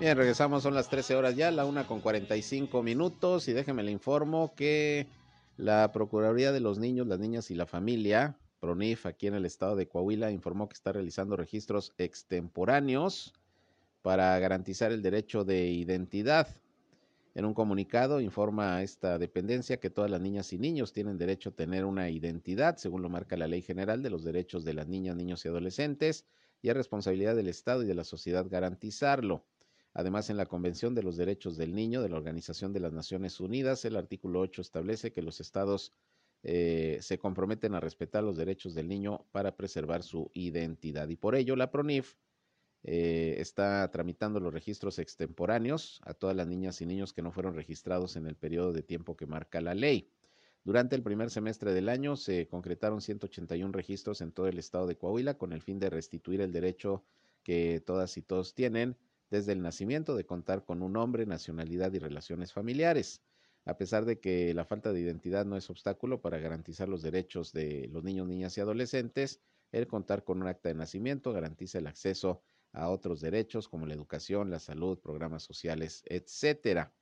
Bien, 0.00 0.16
regresamos, 0.16 0.62
son 0.62 0.74
las 0.74 0.88
13 0.88 1.16
horas 1.16 1.34
ya, 1.34 1.50
la 1.50 1.64
una 1.64 1.84
con 1.84 2.00
45 2.00 2.84
minutos 2.84 3.48
y 3.48 3.52
déjeme 3.52 3.82
le 3.82 3.90
informo 3.90 4.54
que 4.54 5.08
la 5.56 5.90
Procuraduría 5.90 6.52
de 6.52 6.60
los 6.60 6.78
Niños, 6.78 7.08
las 7.08 7.18
Niñas 7.18 7.50
y 7.50 7.56
la 7.56 7.66
Familia 7.66 8.38
PRONIF 8.60 9.06
aquí 9.06 9.26
en 9.26 9.34
el 9.34 9.44
estado 9.44 9.74
de 9.74 9.88
Coahuila 9.88 10.30
informó 10.30 10.68
que 10.68 10.74
está 10.74 10.92
realizando 10.92 11.34
registros 11.34 11.94
extemporáneos 11.98 13.34
para 14.02 14.38
garantizar 14.38 14.92
el 14.92 15.02
derecho 15.02 15.42
de 15.42 15.66
identidad. 15.66 16.46
En 17.34 17.44
un 17.44 17.52
comunicado 17.52 18.20
informa 18.20 18.76
a 18.76 18.84
esta 18.84 19.18
dependencia 19.18 19.80
que 19.80 19.90
todas 19.90 20.12
las 20.12 20.20
niñas 20.20 20.52
y 20.52 20.58
niños 20.58 20.92
tienen 20.92 21.18
derecho 21.18 21.48
a 21.48 21.56
tener 21.56 21.84
una 21.84 22.08
identidad, 22.08 22.76
según 22.76 23.02
lo 23.02 23.08
marca 23.08 23.36
la 23.36 23.48
Ley 23.48 23.62
General 23.62 24.00
de 24.00 24.10
los 24.10 24.22
Derechos 24.22 24.64
de 24.64 24.74
las 24.74 24.86
Niñas, 24.86 25.16
Niños 25.16 25.44
y 25.44 25.48
Adolescentes, 25.48 26.24
y 26.62 26.68
es 26.68 26.76
responsabilidad 26.76 27.34
del 27.34 27.48
Estado 27.48 27.82
y 27.82 27.86
de 27.86 27.96
la 27.96 28.04
sociedad 28.04 28.46
garantizarlo. 28.48 29.44
Además, 29.98 30.30
en 30.30 30.36
la 30.36 30.46
Convención 30.46 30.94
de 30.94 31.02
los 31.02 31.16
Derechos 31.16 31.56
del 31.56 31.74
Niño 31.74 32.00
de 32.02 32.08
la 32.08 32.14
Organización 32.14 32.72
de 32.72 32.78
las 32.78 32.92
Naciones 32.92 33.40
Unidas, 33.40 33.84
el 33.84 33.96
artículo 33.96 34.38
8 34.38 34.62
establece 34.62 35.10
que 35.10 35.22
los 35.22 35.40
estados 35.40 35.92
eh, 36.44 36.98
se 37.00 37.18
comprometen 37.18 37.74
a 37.74 37.80
respetar 37.80 38.22
los 38.22 38.36
derechos 38.36 38.76
del 38.76 38.86
niño 38.86 39.26
para 39.32 39.56
preservar 39.56 40.04
su 40.04 40.30
identidad. 40.34 41.08
Y 41.08 41.16
por 41.16 41.34
ello, 41.34 41.56
la 41.56 41.72
PRONIF 41.72 42.14
eh, 42.84 43.38
está 43.38 43.90
tramitando 43.90 44.38
los 44.38 44.54
registros 44.54 45.00
extemporáneos 45.00 46.00
a 46.04 46.14
todas 46.14 46.36
las 46.36 46.46
niñas 46.46 46.80
y 46.80 46.86
niños 46.86 47.12
que 47.12 47.22
no 47.22 47.32
fueron 47.32 47.54
registrados 47.54 48.14
en 48.14 48.28
el 48.28 48.36
periodo 48.36 48.72
de 48.72 48.84
tiempo 48.84 49.16
que 49.16 49.26
marca 49.26 49.60
la 49.60 49.74
ley. 49.74 50.12
Durante 50.62 50.94
el 50.94 51.02
primer 51.02 51.28
semestre 51.28 51.74
del 51.74 51.88
año 51.88 52.14
se 52.14 52.46
concretaron 52.46 53.00
181 53.00 53.72
registros 53.72 54.20
en 54.20 54.30
todo 54.30 54.46
el 54.46 54.60
estado 54.60 54.86
de 54.86 54.96
Coahuila 54.96 55.34
con 55.34 55.52
el 55.52 55.60
fin 55.60 55.80
de 55.80 55.90
restituir 55.90 56.40
el 56.40 56.52
derecho 56.52 57.02
que 57.42 57.82
todas 57.84 58.16
y 58.16 58.22
todos 58.22 58.54
tienen 58.54 58.96
desde 59.30 59.52
el 59.52 59.62
nacimiento 59.62 60.16
de 60.16 60.26
contar 60.26 60.64
con 60.64 60.82
un 60.82 60.94
nombre, 60.94 61.26
nacionalidad 61.26 61.92
y 61.92 61.98
relaciones 61.98 62.52
familiares 62.52 63.22
a 63.68 63.76
pesar 63.76 64.06
de 64.06 64.18
que 64.18 64.54
la 64.54 64.64
falta 64.64 64.94
de 64.94 65.00
identidad 65.00 65.44
no 65.44 65.54
es 65.58 65.68
obstáculo 65.68 66.22
para 66.22 66.38
garantizar 66.38 66.88
los 66.88 67.02
derechos 67.02 67.52
de 67.52 67.86
los 67.92 68.02
niños, 68.02 68.26
niñas 68.26 68.56
y 68.56 68.62
adolescentes, 68.62 69.42
el 69.72 69.86
contar 69.86 70.24
con 70.24 70.40
un 70.40 70.48
acta 70.48 70.70
de 70.70 70.74
nacimiento 70.74 71.34
garantiza 71.34 71.78
el 71.78 71.86
acceso 71.86 72.42
a 72.72 72.88
otros 72.88 73.20
derechos 73.20 73.68
como 73.68 73.84
la 73.84 73.92
educación, 73.92 74.50
la 74.50 74.58
salud, 74.58 74.98
programas 74.98 75.42
sociales, 75.42 76.02
etcétera. 76.06 76.94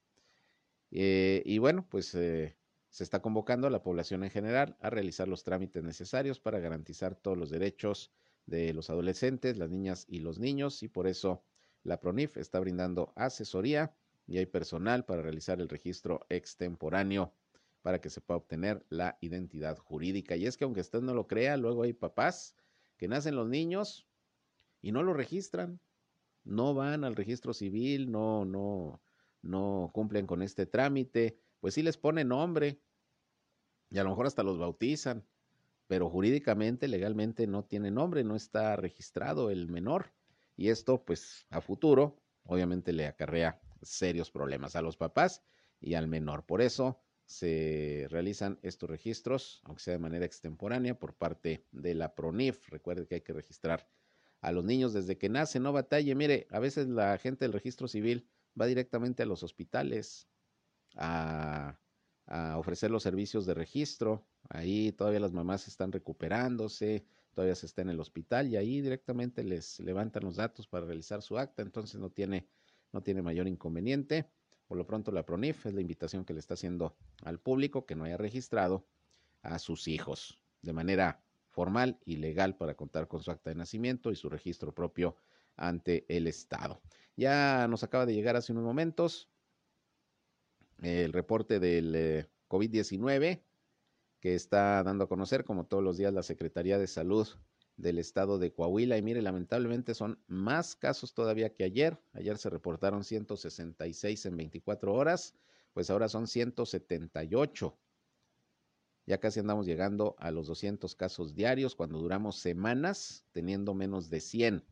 Eh, 0.91 1.41
y 1.47 1.59
bueno, 1.59 1.87
pues 1.89 2.13
eh, 2.17 2.57
se 2.91 3.05
está 3.05 3.23
convocando 3.23 3.69
a 3.69 3.71
la 3.71 3.85
población 3.85 4.25
en 4.25 4.31
general 4.31 4.77
a 4.81 4.91
realizar 4.91 5.29
los 5.29 5.45
trámites 5.45 5.85
necesarios 5.85 6.41
para 6.41 6.59
garantizar 6.59 7.15
todos 7.15 7.39
los 7.39 7.51
derechos 7.51 8.11
de 8.45 8.73
los 8.73 8.91
adolescentes, 8.91 9.57
las 9.57 9.71
niñas 9.71 10.05
y 10.09 10.19
los 10.19 10.41
niños, 10.41 10.83
y 10.83 10.89
por 10.89 11.07
eso 11.07 11.45
la 11.87 12.01
PRONIF 12.01 12.37
está 12.37 12.59
brindando 12.59 13.13
asesoría 13.15 13.95
y 14.27 14.39
hay 14.39 14.47
personal 14.47 15.05
para 15.05 15.23
realizar 15.23 15.61
el 15.61 15.69
registro 15.69 16.27
extemporáneo 16.29 17.33
para 17.83 18.01
que 18.01 18.11
se 18.11 18.21
pueda 18.21 18.39
obtener 18.39 18.85
la 18.89 19.17
identidad 19.21 19.79
jurídica. 19.79 20.35
Y 20.35 20.47
es 20.47 20.57
que 20.57 20.65
aunque 20.65 20.81
usted 20.81 21.01
no 21.01 21.15
lo 21.15 21.29
crea, 21.29 21.57
luego 21.57 21.85
hay 21.85 21.93
papás 21.93 22.57
que 22.97 23.07
nacen 23.07 23.37
los 23.37 23.49
niños 23.49 24.09
y 24.83 24.91
no 24.91 25.05
lo 25.05 25.15
registran, 25.15 25.79
no 26.43 26.75
van 26.75 27.05
al 27.05 27.15
registro 27.15 27.55
civil, 27.55 28.11
no, 28.11 28.45
no, 28.45 29.01
no 29.43 29.91
cumplen 29.95 30.27
con 30.27 30.43
este 30.43 30.67
trámite, 30.67 31.39
pues 31.61 31.75
sí 31.75 31.83
les 31.83 31.97
ponen 31.97 32.29
nombre 32.29 32.81
y 33.91 33.99
a 33.99 34.03
lo 34.03 34.11
mejor 34.11 34.27
hasta 34.27 34.43
los 34.43 34.59
bautizan, 34.59 35.25
pero 35.87 36.11
jurídicamente, 36.11 36.89
legalmente 36.89 37.47
no 37.47 37.65
tiene 37.65 37.93
nombre, 37.93 38.25
no 38.25 38.35
está 38.35 38.75
registrado 38.75 39.51
el 39.51 39.69
menor. 39.69 40.11
Y 40.57 40.69
esto, 40.71 41.05
pues 41.05 41.47
a 41.51 41.61
futuro, 41.61 42.17
obviamente 42.45 42.93
le 42.93 43.07
acarrea 43.07 43.61
serios 43.83 44.31
problemas 44.31 44.77
a 44.77 44.83
los 44.83 44.97
papás 44.97 45.43
y 45.81 45.95
al 45.95 46.09
menor. 46.09 46.47
Por 46.47 46.63
eso 46.63 47.01
se 47.27 48.07
realizan 48.09 48.59
estos 48.63 48.89
registros, 48.89 49.61
aunque 49.65 49.83
sea 49.83 49.93
de 49.93 49.99
manera 49.99 50.25
extemporánea, 50.25 50.99
por 50.99 51.15
parte 51.15 51.67
de 51.73 51.95
la 51.95 52.15
PRONIF. 52.15 52.69
Recuerde 52.69 53.07
que 53.07 53.17
hay 53.17 53.21
que 53.21 53.33
registrar 53.33 53.89
a 54.41 54.53
los 54.53 54.65
niños 54.65 54.93
desde 54.93 55.19
que 55.19 55.29
nacen, 55.29 55.65
no 55.65 55.73
batalle. 55.73 56.15
Mire, 56.15 56.47
a 56.51 56.61
veces 56.61 56.87
la 56.89 57.19
gente 57.19 57.45
del 57.45 57.53
registro 57.53 57.89
civil 57.89 58.29
va 58.59 58.67
directamente 58.67 59.25
a 59.25 59.27
los 59.27 59.43
hospitales 59.43 60.29
a, 60.95 61.79
a 62.27 62.59
ofrecer 62.59 62.91
los 62.91 63.03
servicios 63.03 63.45
de 63.45 63.55
registro. 63.55 64.27
Ahí 64.49 64.93
todavía 64.93 65.21
las 65.21 65.33
mamás 65.33 65.67
están 65.67 65.93
recuperándose, 65.93 67.05
todavía 67.37 67.55
se 67.55 67.67
está 67.67 67.83
en 67.83 67.91
el 67.91 68.01
hospital 68.01 68.49
y 68.49 68.57
ahí 68.57 68.81
directamente 68.81 69.45
les 69.45 69.79
levantan 69.81 70.25
los 70.25 70.37
datos 70.37 70.67
para 70.67 70.87
realizar 70.87 71.21
su 71.21 71.37
acta, 71.37 71.61
entonces 71.61 72.01
no 72.01 72.09
tiene, 72.09 72.49
no 72.93 73.03
tiene 73.03 73.21
mayor 73.21 73.47
inconveniente. 73.47 74.31
Por 74.67 74.79
lo 74.79 74.87
pronto 74.87 75.13
la 75.13 75.27
PRONIF 75.27 75.67
es 75.67 75.75
la 75.75 75.83
invitación 75.83 76.25
que 76.25 76.33
le 76.33 76.41
está 76.41 76.55
haciendo 76.55 76.97
al 77.25 77.39
público 77.39 77.85
que 77.85 77.95
no 77.95 78.05
haya 78.05 78.17
registrado 78.17 78.87
a 79.43 79.59
sus 79.59 79.87
hijos 79.87 80.41
de 80.63 80.73
manera 80.73 81.23
formal 81.51 81.99
y 82.07 82.17
legal 82.17 82.57
para 82.57 82.75
contar 82.75 83.07
con 83.07 83.23
su 83.23 83.31
acta 83.31 83.51
de 83.51 83.57
nacimiento 83.57 84.11
y 84.11 84.17
su 84.17 84.31
registro 84.31 84.75
propio 84.75 85.15
ante 85.57 86.07
el 86.09 86.29
Estado. 86.29 86.81
Ya 87.17 87.69
nos 87.69 87.83
acaba 87.83 88.07
de 88.07 88.15
llegar 88.15 88.37
hace 88.37 88.53
unos 88.53 88.65
momentos 88.65 89.29
el 90.81 91.13
reporte 91.13 91.61
del 91.61 91.95
eh, 91.95 92.31
COVID-19 92.49 93.43
que 94.21 94.35
está 94.35 94.83
dando 94.83 95.05
a 95.05 95.09
conocer, 95.09 95.45
como 95.45 95.67
todos 95.67 95.83
los 95.83 95.97
días, 95.97 96.13
la 96.13 96.23
Secretaría 96.23 96.79
de 96.79 96.87
Salud 96.87 97.29
del 97.77 97.99
estado 97.99 98.39
de 98.39 98.53
Coahuila. 98.53 98.97
Y 98.97 99.03
mire, 99.03 99.23
lamentablemente 99.23 99.95
son 99.95 100.19
más 100.27 100.77
casos 100.77 101.15
todavía 101.15 101.53
que 101.53 101.65
ayer. 101.65 101.99
Ayer 102.13 102.39
se 102.39 102.51
reportaron 102.51 103.05
166 103.05 104.27
en 104.27 104.37
24 104.37 104.95
horas, 104.95 105.35
pues 105.73 105.91
ahora 105.91 106.09
son 106.09 106.27
178. 106.27 107.77
Ya 109.07 109.19
casi 109.19 109.41
andamos 109.41 109.67
llegando 109.67 110.17
a 110.19 110.31
los 110.31 110.49
200 110.49 110.95
casos 110.97 111.35
diarios 111.35 111.77
cuando 111.77 111.99
duramos 111.99 112.39
semanas 112.39 113.25
teniendo 113.33 113.73
menos 113.75 114.11
de 114.11 114.21
100. 114.21 114.65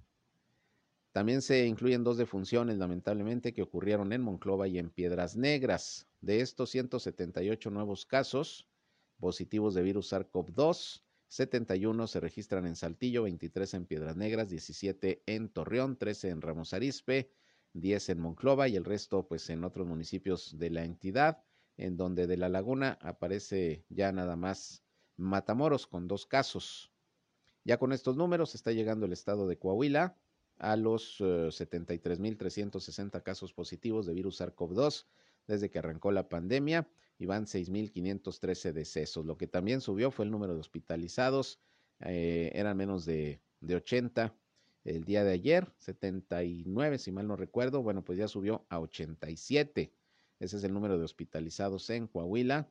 También 1.12 1.42
se 1.42 1.66
incluyen 1.66 2.03
dos 2.03 2.16
defunciones, 2.16 2.76
lamentablemente, 2.78 3.53
que 3.53 3.62
ocurrieron 3.62 4.12
en 4.12 4.20
Monclova 4.22 4.66
y 4.66 4.78
en 4.78 4.90
Piedras 4.90 5.36
Negras. 5.36 6.09
De 6.20 6.40
estos 6.40 6.70
178 6.70 7.70
nuevos 7.70 8.05
casos 8.05 8.66
positivos 9.19 9.75
de 9.75 9.83
virus 9.83 10.12
SARS-CoV-2, 10.12 11.03
71 11.29 12.07
se 12.07 12.21
registran 12.21 12.67
en 12.67 12.77
Saltillo, 12.77 13.25
23 13.25 13.75
en 13.75 13.87
Piedras 13.87 14.17
Negras, 14.17 14.49
17 14.49 15.23
en 15.27 15.49
Torreón, 15.49 15.97
13 15.97 16.29
en 16.31 16.41
Ramos 16.41 16.73
Arizpe, 16.75 17.31
10 17.73 18.11
en 18.11 18.21
Monclova 18.21 18.69
y 18.69 18.77
el 18.77 18.85
resto 18.85 19.27
pues 19.27 19.51
en 19.51 19.65
otros 19.65 19.87
municipios 19.87 20.59
de 20.59 20.71
la 20.71 20.85
entidad, 20.85 21.43
en 21.77 21.97
donde 21.97 22.27
de 22.27 22.37
la 22.37 22.49
laguna 22.49 22.99
aparece 23.01 23.85
ya 23.89 24.12
nada 24.12 24.37
más 24.37 24.85
Matamoros 25.17 25.87
con 25.87 26.09
dos 26.09 26.27
casos. 26.27 26.93
Ya 27.65 27.79
con 27.79 27.93
estos 27.93 28.17
números 28.17 28.55
está 28.55 28.73
llegando 28.73 29.07
el 29.07 29.12
estado 29.12 29.47
de 29.47 29.59
Coahuila, 29.59 30.17
a 30.59 30.77
los 30.77 31.21
73.360 31.21 33.19
eh, 33.19 33.23
casos 33.23 33.53
positivos 33.53 34.07
de 34.07 34.15
virus 34.15 34.41
SARS-CoV-2 34.41 35.07
desde 35.47 35.71
que 35.71 35.79
arrancó 35.79 36.12
la 36.12 36.29
pandemia 36.29 36.89
y 37.19 37.27
van 37.27 37.47
6.513 37.47 38.73
decesos. 38.73 39.25
Lo 39.25 39.37
que 39.37 39.47
también 39.47 39.81
subió 39.81 40.11
fue 40.11 40.25
el 40.25 40.31
número 40.31 40.55
de 40.55 40.61
hospitalizados, 40.61 41.61
eh, 42.01 42.51
eran 42.55 42.77
menos 42.77 43.05
de, 43.05 43.41
de 43.61 43.77
80 43.77 44.35
el 44.85 45.05
día 45.05 45.25
de 45.25 45.33
ayer, 45.33 45.73
79 45.79 46.99
si 46.99 47.11
mal 47.11 47.27
no 47.27 47.37
recuerdo, 47.37 47.83
bueno 47.83 48.05
pues 48.05 48.19
ya 48.19 48.29
subió 48.29 48.67
a 48.69 48.81
87. 48.81 49.93
Ese 50.41 50.57
es 50.57 50.65
el 50.65 50.75
número 50.75 50.99
de 50.99 51.05
hospitalizados 51.05 51.89
en 51.91 52.07
Coahuila 52.07 52.69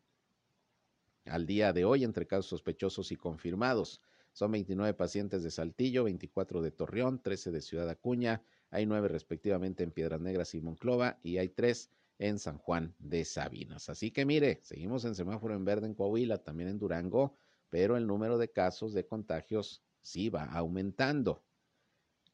al 1.25 1.45
día 1.47 1.73
de 1.73 1.85
hoy 1.85 2.03
entre 2.03 2.27
casos 2.27 2.47
sospechosos 2.47 3.11
y 3.11 3.15
confirmados. 3.15 4.01
Son 4.33 4.51
29 4.51 4.93
pacientes 4.93 5.43
de 5.43 5.51
Saltillo, 5.51 6.03
24 6.03 6.61
de 6.61 6.71
Torreón, 6.71 7.21
13 7.21 7.51
de 7.51 7.61
Ciudad 7.61 7.89
Acuña, 7.89 8.43
hay 8.69 8.85
9 8.85 9.07
respectivamente 9.07 9.83
en 9.83 9.91
Piedras 9.91 10.21
Negras 10.21 10.53
y 10.53 10.61
Monclova 10.61 11.19
y 11.23 11.37
hay 11.37 11.49
3 11.49 11.89
en 12.23 12.39
San 12.39 12.57
Juan 12.57 12.95
de 12.99 13.25
Sabinas. 13.25 13.89
Así 13.89 14.09
que 14.09 14.25
mire, 14.25 14.61
seguimos 14.63 15.03
en 15.03 15.13
semáforo 15.13 15.55
en 15.55 15.65
verde 15.65 15.87
en 15.87 15.93
Coahuila, 15.93 16.37
también 16.37 16.69
en 16.69 16.79
Durango, 16.79 17.35
pero 17.69 17.97
el 17.97 18.07
número 18.07 18.37
de 18.37 18.49
casos 18.49 18.93
de 18.93 19.05
contagios 19.05 19.83
sí 20.01 20.29
va 20.29 20.45
aumentando. 20.45 21.43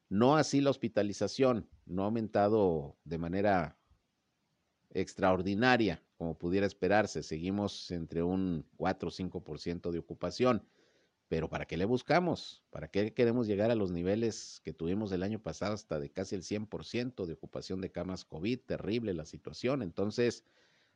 No 0.07 0.37
así 0.37 0.61
la 0.61 0.69
hospitalización, 0.69 1.67
no 1.87 2.03
ha 2.03 2.05
aumentado 2.05 2.97
de 3.03 3.17
manera 3.17 3.79
extraordinaria, 4.91 6.03
como 6.17 6.37
pudiera 6.37 6.67
esperarse. 6.67 7.23
Seguimos 7.23 7.89
entre 7.89 8.21
un 8.21 8.67
4 8.77 9.09
o 9.09 9.11
5% 9.11 9.89
de 9.89 9.97
ocupación. 9.97 10.67
Pero 11.30 11.47
¿para 11.47 11.65
qué 11.65 11.77
le 11.77 11.86
buscamos? 11.86 12.63
¿Para 12.71 12.89
qué 12.89 13.13
queremos 13.13 13.45
llegar 13.45 13.69
a 13.69 13.75
los 13.75 13.91
niveles 13.91 14.61
que 14.63 14.73
tuvimos 14.73 15.11
el 15.11 15.21
año 15.21 15.39
pasado 15.39 15.75
hasta 15.75 15.99
de 15.99 16.09
casi 16.09 16.34
el 16.36 16.41
100% 16.41 17.27
de 17.27 17.34
ocupación 17.34 17.82
de 17.82 17.91
camas 17.91 18.25
COVID? 18.25 18.59
Terrible 18.61 19.13
la 19.13 19.27
situación. 19.27 19.84
Entonces, 19.84 20.43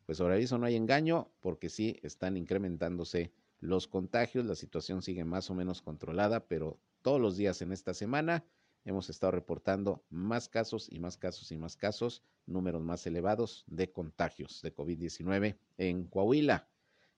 pues 0.08 0.18
sobre 0.18 0.34
aviso 0.34 0.58
no 0.58 0.66
hay 0.66 0.76
engaño 0.76 1.32
porque 1.40 1.70
sí 1.70 2.00
están 2.02 2.36
incrementándose 2.36 3.32
los 3.60 3.88
contagios. 3.88 4.48
La 4.48 4.56
situación 4.56 5.04
sigue 5.04 5.24
más 5.24 5.52
o 5.52 5.54
menos 5.54 5.84
controlada, 5.84 6.48
pero 6.48 6.80
todos 7.04 7.22
los 7.22 7.38
días 7.38 7.62
en 7.62 7.72
esta 7.72 7.94
semana 7.94 8.44
hemos 8.86 9.12
estado 9.12 9.34
reportando 9.34 10.04
más 10.10 10.50
casos 10.50 10.92
y 10.92 10.98
más 10.98 11.16
casos 11.16 11.52
y 11.52 11.58
más 11.58 11.78
casos, 11.78 12.24
números 12.48 12.82
más 12.82 13.06
elevados 13.06 13.66
de 13.68 13.92
contagios 13.92 14.64
de 14.64 14.74
COVID-19 14.74 15.58
en 15.78 16.06
Coahuila 16.06 16.68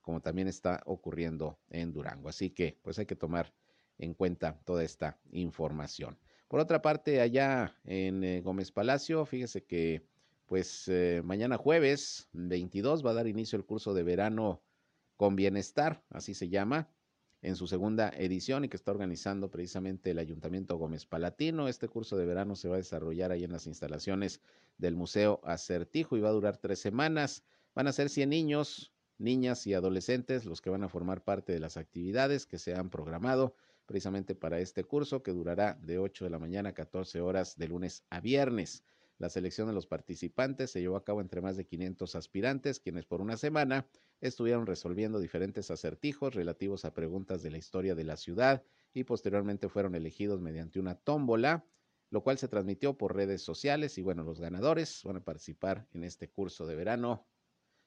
como 0.06 0.20
también 0.20 0.46
está 0.46 0.84
ocurriendo 0.86 1.58
en 1.68 1.92
Durango. 1.92 2.28
Así 2.28 2.50
que 2.50 2.78
pues 2.80 2.96
hay 3.00 3.06
que 3.06 3.16
tomar 3.16 3.52
en 3.98 4.14
cuenta 4.14 4.56
toda 4.64 4.84
esta 4.84 5.18
información. 5.32 6.16
Por 6.46 6.60
otra 6.60 6.80
parte, 6.80 7.20
allá 7.20 7.74
en 7.82 8.22
eh, 8.22 8.40
Gómez 8.40 8.70
Palacio, 8.70 9.26
fíjese 9.26 9.64
que 9.64 10.06
pues 10.46 10.86
eh, 10.86 11.22
mañana 11.24 11.56
jueves 11.56 12.28
22 12.34 13.04
va 13.04 13.10
a 13.10 13.14
dar 13.14 13.26
inicio 13.26 13.56
el 13.56 13.64
curso 13.64 13.94
de 13.94 14.04
verano 14.04 14.62
con 15.16 15.34
bienestar, 15.34 16.04
así 16.10 16.34
se 16.34 16.48
llama, 16.48 16.88
en 17.42 17.56
su 17.56 17.66
segunda 17.66 18.10
edición 18.10 18.64
y 18.64 18.68
que 18.68 18.76
está 18.76 18.92
organizando 18.92 19.50
precisamente 19.50 20.12
el 20.12 20.20
Ayuntamiento 20.20 20.76
Gómez 20.78 21.04
Palatino. 21.04 21.66
Este 21.66 21.88
curso 21.88 22.16
de 22.16 22.26
verano 22.26 22.54
se 22.54 22.68
va 22.68 22.76
a 22.76 22.78
desarrollar 22.78 23.32
ahí 23.32 23.42
en 23.42 23.50
las 23.50 23.66
instalaciones 23.66 24.40
del 24.78 24.94
Museo 24.94 25.40
Acertijo 25.42 26.16
y 26.16 26.20
va 26.20 26.28
a 26.28 26.32
durar 26.32 26.58
tres 26.58 26.78
semanas. 26.78 27.42
Van 27.74 27.88
a 27.88 27.92
ser 27.92 28.08
100 28.08 28.30
niños, 28.30 28.92
niñas 29.18 29.66
y 29.66 29.74
adolescentes 29.74 30.44
los 30.44 30.60
que 30.60 30.70
van 30.70 30.84
a 30.84 30.88
formar 30.88 31.24
parte 31.24 31.52
de 31.52 31.60
las 31.60 31.76
actividades 31.76 32.46
que 32.46 32.58
se 32.58 32.74
han 32.74 32.90
programado 32.90 33.54
precisamente 33.86 34.34
para 34.34 34.60
este 34.60 34.84
curso 34.84 35.22
que 35.22 35.32
durará 35.32 35.78
de 35.80 35.98
8 35.98 36.24
de 36.24 36.30
la 36.30 36.38
mañana 36.38 36.70
a 36.70 36.74
14 36.74 37.20
horas 37.20 37.56
de 37.56 37.68
lunes 37.68 38.04
a 38.10 38.20
viernes. 38.20 38.82
La 39.18 39.30
selección 39.30 39.66
de 39.68 39.72
los 39.72 39.86
participantes 39.86 40.70
se 40.72 40.80
llevó 40.80 40.96
a 40.96 41.04
cabo 41.04 41.22
entre 41.22 41.40
más 41.40 41.56
de 41.56 41.64
500 41.64 42.16
aspirantes, 42.16 42.80
quienes 42.80 43.06
por 43.06 43.22
una 43.22 43.38
semana 43.38 43.86
estuvieron 44.20 44.66
resolviendo 44.66 45.20
diferentes 45.20 45.70
acertijos 45.70 46.34
relativos 46.34 46.84
a 46.84 46.92
preguntas 46.92 47.42
de 47.42 47.50
la 47.50 47.58
historia 47.58 47.94
de 47.94 48.04
la 48.04 48.16
ciudad 48.16 48.62
y 48.92 49.04
posteriormente 49.04 49.68
fueron 49.68 49.94
elegidos 49.94 50.40
mediante 50.42 50.80
una 50.80 50.96
tómbola, 50.96 51.64
lo 52.10 52.22
cual 52.22 52.36
se 52.36 52.48
transmitió 52.48 52.98
por 52.98 53.16
redes 53.16 53.42
sociales 53.42 53.96
y 53.96 54.02
bueno, 54.02 54.22
los 54.22 54.40
ganadores 54.40 55.00
van 55.04 55.16
a 55.16 55.24
participar 55.24 55.86
en 55.94 56.04
este 56.04 56.28
curso 56.28 56.66
de 56.66 56.76
verano 56.76 57.26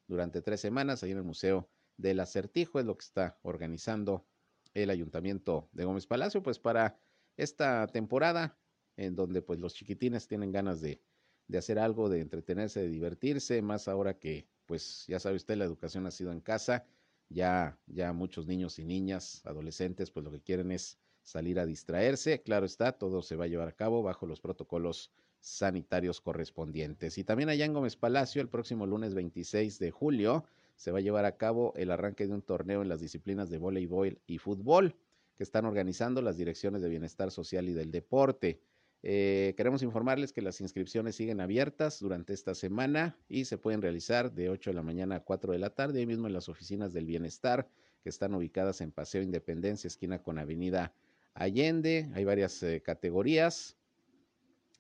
durante 0.10 0.42
tres 0.42 0.60
semanas 0.60 1.04
ahí 1.04 1.12
en 1.12 1.18
el 1.18 1.24
Museo 1.24 1.70
del 1.96 2.20
Acertijo, 2.20 2.80
es 2.80 2.86
lo 2.86 2.98
que 2.98 3.06
está 3.06 3.40
organizando 3.44 4.26
el 4.74 4.90
Ayuntamiento 4.90 5.70
de 5.72 5.86
Gómez 5.86 6.08
Palacio, 6.08 6.42
pues 6.44 6.60
para 6.60 7.00
esta 7.38 7.88
temporada 7.88 8.58
en 8.98 9.16
donde 9.16 9.42
pues 9.42 9.60
los 9.60 9.74
chiquitines 9.74 10.28
tienen 10.28 10.52
ganas 10.52 10.82
de, 10.82 11.02
de 11.48 11.58
hacer 11.58 11.80
algo, 11.80 12.10
de 12.10 12.22
entretenerse, 12.22 12.82
de 12.82 12.90
divertirse, 12.90 13.62
más 13.62 13.88
ahora 13.88 14.18
que 14.18 14.48
pues 14.66 15.06
ya 15.08 15.20
sabe 15.20 15.36
usted 15.36 15.56
la 15.58 15.66
educación 15.66 16.06
ha 16.06 16.12
sido 16.12 16.32
en 16.32 16.42
casa, 16.42 16.86
ya, 17.30 17.80
ya 17.86 18.12
muchos 18.12 18.48
niños 18.48 18.80
y 18.80 18.86
niñas, 18.86 19.46
adolescentes, 19.46 20.12
pues 20.12 20.24
lo 20.24 20.32
que 20.32 20.42
quieren 20.42 20.72
es 20.72 21.00
salir 21.22 21.60
a 21.60 21.66
distraerse, 21.66 22.42
claro 22.42 22.66
está, 22.66 22.94
todo 22.94 23.22
se 23.22 23.36
va 23.36 23.46
a 23.46 23.48
llevar 23.48 23.68
a 23.68 23.76
cabo 23.76 24.02
bajo 24.02 24.26
los 24.26 24.42
protocolos 24.42 25.12
sanitarios 25.40 26.22
correspondientes. 26.22 27.18
Y 27.18 27.24
también 27.24 27.50
allá 27.50 27.66
en 27.66 27.74
Gómez 27.74 27.96
Palacio, 27.96 28.42
el 28.42 28.50
próximo 28.50 28.86
lunes 28.86 29.14
26 29.14 29.80
de 29.80 29.92
julio, 29.92 30.46
se 30.76 30.92
va 30.92 31.00
a 31.00 31.02
llevar 31.02 31.26
a 31.26 31.38
cabo 31.38 31.74
el 31.76 31.92
arranque 31.92 32.28
de 32.28 32.34
un 32.34 32.42
torneo 32.42 32.82
en 32.82 32.90
las 32.90 33.02
disciplinas 33.02 33.50
de 33.50 33.58
voleibol 33.58 34.20
y 34.28 34.38
fútbol 34.38 34.96
que 35.38 35.44
están 35.44 35.66
organizando 35.66 36.22
las 36.22 36.38
direcciones 36.38 36.82
de 36.82 36.90
bienestar 36.90 37.32
social 37.32 37.68
y 37.70 37.74
del 37.74 37.92
deporte. 37.92 38.60
Eh, 39.04 39.54
queremos 39.56 39.82
informarles 39.84 40.34
que 40.34 40.42
las 40.42 40.60
inscripciones 40.60 41.16
siguen 41.16 41.40
abiertas 41.40 42.00
durante 42.00 42.34
esta 42.34 42.54
semana 42.54 43.18
y 43.30 43.46
se 43.46 43.58
pueden 43.58 43.82
realizar 43.82 44.34
de 44.34 44.50
8 44.50 44.72
de 44.72 44.74
la 44.74 44.84
mañana 44.84 45.16
a 45.16 45.20
4 45.22 45.54
de 45.54 45.60
la 45.60 45.70
tarde, 45.70 46.00
ahí 46.00 46.06
mismo 46.06 46.28
en 46.28 46.34
las 46.34 46.50
oficinas 46.50 46.92
del 46.92 47.06
bienestar 47.06 47.70
que 48.04 48.10
están 48.10 48.34
ubicadas 48.34 48.82
en 48.82 48.92
Paseo 48.92 49.22
Independencia, 49.22 49.88
esquina 49.88 50.22
con 50.22 50.40
Avenida 50.40 50.94
Allende. 51.34 52.10
Hay 52.14 52.26
varias 52.26 52.62
eh, 52.64 52.82
categorías, 52.82 53.78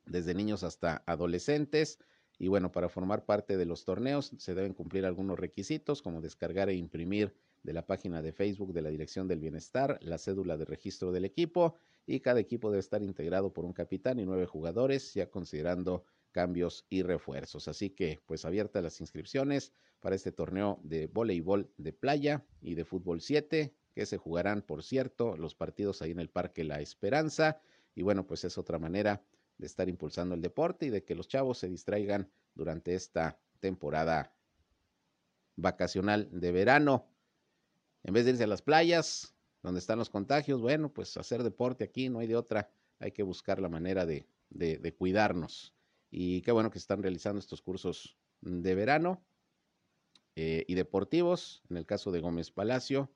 desde 0.09 0.33
niños 0.33 0.63
hasta 0.63 1.03
adolescentes. 1.05 1.99
Y 2.37 2.47
bueno, 2.47 2.71
para 2.71 2.89
formar 2.89 3.25
parte 3.25 3.57
de 3.57 3.65
los 3.65 3.85
torneos 3.85 4.31
se 4.37 4.55
deben 4.55 4.73
cumplir 4.73 5.05
algunos 5.05 5.39
requisitos 5.39 6.01
como 6.01 6.21
descargar 6.21 6.69
e 6.69 6.75
imprimir 6.75 7.33
de 7.63 7.73
la 7.73 7.85
página 7.85 8.21
de 8.21 8.31
Facebook 8.31 8.73
de 8.73 8.81
la 8.81 8.89
Dirección 8.89 9.27
del 9.27 9.39
Bienestar, 9.39 9.99
la 10.01 10.17
cédula 10.17 10.57
de 10.57 10.65
registro 10.65 11.11
del 11.11 11.25
equipo 11.25 11.75
y 12.05 12.21
cada 12.21 12.39
equipo 12.39 12.71
debe 12.71 12.79
estar 12.79 13.03
integrado 13.03 13.53
por 13.53 13.65
un 13.65 13.73
capitán 13.73 14.19
y 14.19 14.25
nueve 14.25 14.45
jugadores, 14.45 15.13
ya 15.13 15.29
considerando 15.29 16.05
cambios 16.31 16.85
y 16.89 17.03
refuerzos. 17.03 17.67
Así 17.67 17.89
que, 17.89 18.19
pues 18.25 18.45
abiertas 18.45 18.83
las 18.83 19.01
inscripciones 19.01 19.73
para 19.99 20.15
este 20.15 20.31
torneo 20.31 20.79
de 20.83 21.07
voleibol 21.07 21.69
de 21.77 21.93
playa 21.93 22.45
y 22.61 22.75
de 22.75 22.85
fútbol 22.85 23.21
7, 23.21 23.73
que 23.93 24.05
se 24.05 24.17
jugarán, 24.17 24.61
por 24.61 24.83
cierto, 24.83 25.35
los 25.37 25.55
partidos 25.55 26.01
ahí 26.01 26.11
en 26.11 26.19
el 26.19 26.29
Parque 26.29 26.63
La 26.63 26.79
Esperanza. 26.79 27.59
Y 27.95 28.01
bueno, 28.01 28.25
pues 28.25 28.43
es 28.45 28.57
otra 28.57 28.79
manera 28.79 29.21
de 29.59 29.67
estar 29.67 29.87
impulsando 29.87 30.33
el 30.33 30.41
deporte 30.41 30.87
y 30.87 30.89
de 30.89 31.03
que 31.03 31.13
los 31.13 31.27
chavos 31.27 31.59
se 31.59 31.69
distraigan 31.69 32.31
durante 32.55 32.95
esta 32.95 33.39
temporada 33.59 34.33
vacacional 35.55 36.29
de 36.31 36.51
verano. 36.51 37.05
En 38.03 38.13
vez 38.13 38.25
de 38.25 38.31
irse 38.31 38.45
a 38.45 38.47
las 38.47 38.61
playas, 38.61 39.35
donde 39.61 39.79
están 39.79 39.99
los 39.99 40.09
contagios, 40.09 40.61
bueno, 40.61 40.91
pues 40.91 41.15
hacer 41.17 41.43
deporte 41.43 41.83
aquí 41.83 42.09
no 42.09 42.19
hay 42.19 42.27
de 42.27 42.37
otra. 42.37 42.71
Hay 42.99 43.11
que 43.11 43.23
buscar 43.23 43.59
la 43.59 43.69
manera 43.69 44.05
de, 44.05 44.25
de, 44.49 44.93
cuidarnos. 44.95 45.73
Y 46.09 46.41
qué 46.41 46.51
bueno 46.51 46.71
que 46.71 46.79
están 46.79 47.03
realizando 47.03 47.39
estos 47.39 47.61
cursos 47.61 48.17
de 48.41 48.75
verano 48.75 49.21
eh, 50.35 50.65
y 50.67 50.75
deportivos, 50.75 51.61
en 51.69 51.77
el 51.77 51.85
caso 51.85 52.11
de 52.11 52.21
Gómez 52.21 52.51
Palacio, 52.51 53.11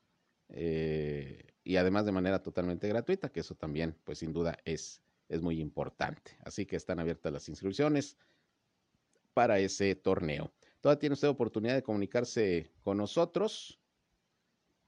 eh, 0.49 1.53
y 1.63 1.77
además 1.77 2.05
de 2.05 2.11
manera 2.11 2.43
totalmente 2.43 2.87
gratuita, 2.87 3.29
que 3.29 3.39
eso 3.39 3.55
también, 3.55 3.97
pues 4.03 4.19
sin 4.19 4.33
duda, 4.33 4.57
es, 4.65 5.02
es 5.29 5.41
muy 5.41 5.59
importante. 5.59 6.37
Así 6.43 6.65
que 6.65 6.75
están 6.75 6.99
abiertas 6.99 7.31
las 7.31 7.47
inscripciones 7.49 8.17
para 9.33 9.59
ese 9.59 9.95
torneo. 9.95 10.51
Todavía 10.81 10.99
tiene 10.99 11.13
usted 11.13 11.29
oportunidad 11.29 11.75
de 11.75 11.83
comunicarse 11.83 12.71
con 12.83 12.97
nosotros 12.97 13.79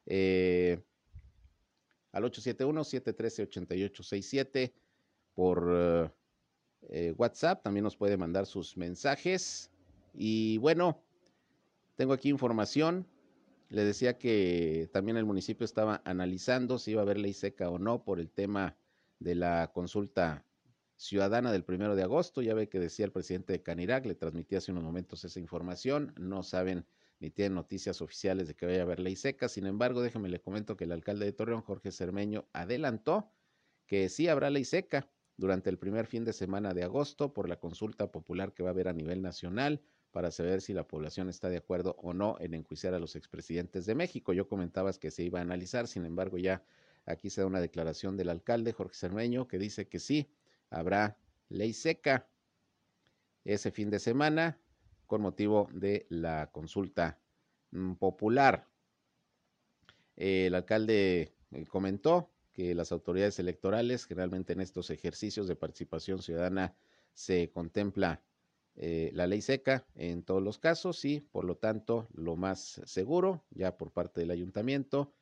eh, 0.06 0.84
al 2.12 2.24
871-713-8867 2.26 4.74
por 5.34 6.14
eh, 6.90 7.14
WhatsApp. 7.18 7.64
También 7.64 7.84
nos 7.84 7.98
puede 7.98 8.18
mandar 8.18 8.46
sus 8.46 8.78
mensajes. 8.78 9.72
Y 10.14 10.60
bueno, 10.60 11.02
tengo 11.96 12.14
aquí 12.14 12.30
información. 12.30 13.08
Le 13.70 13.84
decía 13.84 14.18
que 14.18 14.90
también 14.94 15.18
el 15.18 15.26
municipio 15.26 15.66
estaba 15.66 16.02
analizando 16.06 16.78
si 16.78 16.92
iba 16.92 17.02
a 17.02 17.04
haber 17.04 17.18
ley 17.18 17.34
seca 17.34 17.70
o 17.70 17.80
no 17.80 18.04
por 18.04 18.20
el 18.20 18.30
tema 18.30 18.78
de 19.20 19.36
la 19.36 19.72
consulta 19.74 20.46
ciudadana 20.96 21.52
del 21.52 21.64
primero 21.64 21.96
de 21.96 22.04
agosto. 22.04 22.42
Ya 22.42 22.54
ve 22.54 22.70
que 22.70 22.80
decía 22.80 23.06
el 23.06 23.12
presidente 23.12 23.54
de 23.54 23.62
Canirac, 23.62 24.06
le 24.06 24.16
transmití 24.16 24.56
hace 24.56 24.72
unos 24.72 24.84
momentos 24.84 25.24
esa 25.24 25.40
información. 25.40 26.14
No 26.18 26.44
saben 26.44 26.86
ni 27.20 27.30
tienen 27.32 27.56
noticias 27.56 28.02
oficiales 28.02 28.48
de 28.48 28.56
que 28.56 28.66
vaya 28.66 28.80
a 28.80 28.84
haber 28.84 29.00
ley 29.00 29.16
seca. 29.16 29.48
Sin 29.48 29.66
embargo, 29.66 30.02
déjeme 30.02 30.30
le 30.30 30.42
comento 30.42 30.76
que 30.78 30.84
el 30.86 30.92
alcalde 30.92 31.26
de 31.26 31.34
Torreón, 31.34 31.62
Jorge 31.62 31.92
Cermeño, 31.92 32.48
adelantó 32.54 33.32
que 33.86 34.10
sí 34.10 34.28
habrá 34.28 34.50
ley 34.50 34.66
seca 34.66 35.10
durante 35.38 35.70
el 35.70 35.78
primer 35.78 36.08
fin 36.08 36.24
de 36.24 36.34
semana 36.34 36.74
de 36.74 36.84
agosto 36.84 37.34
por 37.34 37.50
la 37.50 37.60
consulta 37.60 38.12
popular 38.12 38.54
que 38.54 38.64
va 38.64 38.70
a 38.70 38.72
haber 38.72 38.88
a 38.88 38.94
nivel 38.94 39.22
nacional 39.22 39.82
para 40.12 40.32
saber 40.32 40.62
si 40.62 40.74
la 40.74 40.88
población 40.88 41.28
está 41.28 41.50
de 41.50 41.58
acuerdo 41.58 41.98
o 42.00 42.14
no 42.14 42.38
en 42.40 42.54
enjuiciar 42.54 42.94
a 42.94 43.00
los 43.00 43.18
expresidentes 43.18 43.86
de 43.86 43.96
México. 43.96 44.32
Yo 44.32 44.48
comentabas 44.48 44.98
que 44.98 45.12
se 45.12 45.24
iba 45.24 45.40
a 45.40 45.42
analizar, 45.42 45.88
sin 45.88 46.06
embargo, 46.06 46.38
ya 46.38 46.64
aquí 47.06 47.30
se 47.30 47.42
da 47.42 47.48
una 47.48 47.62
declaración 47.62 48.18
del 48.18 48.30
alcalde 48.30 48.74
Jorge 48.74 48.96
Cermeño 48.96 49.48
que 49.48 49.60
dice 49.60 49.88
que 49.88 50.00
sí, 50.00 50.30
habrá 50.70 51.18
ley 51.50 51.74
seca 51.74 52.28
ese 53.44 53.72
fin 53.72 53.90
de 53.90 54.00
semana 54.00 54.60
con 55.06 55.22
motivo 55.22 55.70
de 55.72 56.06
la 56.10 56.50
consulta 56.52 57.20
mm, 57.72 57.94
popular. 57.94 58.68
El 60.16 60.56
alcalde 60.56 61.34
eh, 61.52 61.66
comentó 61.68 62.32
que 62.54 62.74
las 62.74 62.92
autoridades 62.92 63.38
electorales, 63.40 64.06
generalmente 64.06 64.54
en 64.54 64.62
estos 64.62 64.90
ejercicios 64.90 65.48
de 65.48 65.56
participación 65.56 66.22
ciudadana, 66.22 66.74
se 67.14 67.52
contempla 67.52 68.22
eh, 68.78 69.12
la 69.14 69.28
ley 69.28 69.42
seca 69.42 69.86
en 69.96 70.24
todos 70.24 70.42
los 70.42 70.58
casos 70.58 71.04
y, 71.06 71.20
por 71.20 71.46
lo 71.46 71.56
tanto, 71.58 72.08
lo 72.14 72.36
más 72.36 72.82
seguro, 72.86 73.44
ya 73.52 73.78
por 73.78 73.92
parte 73.92 74.22
del 74.22 74.32
ayuntamiento, 74.32 75.14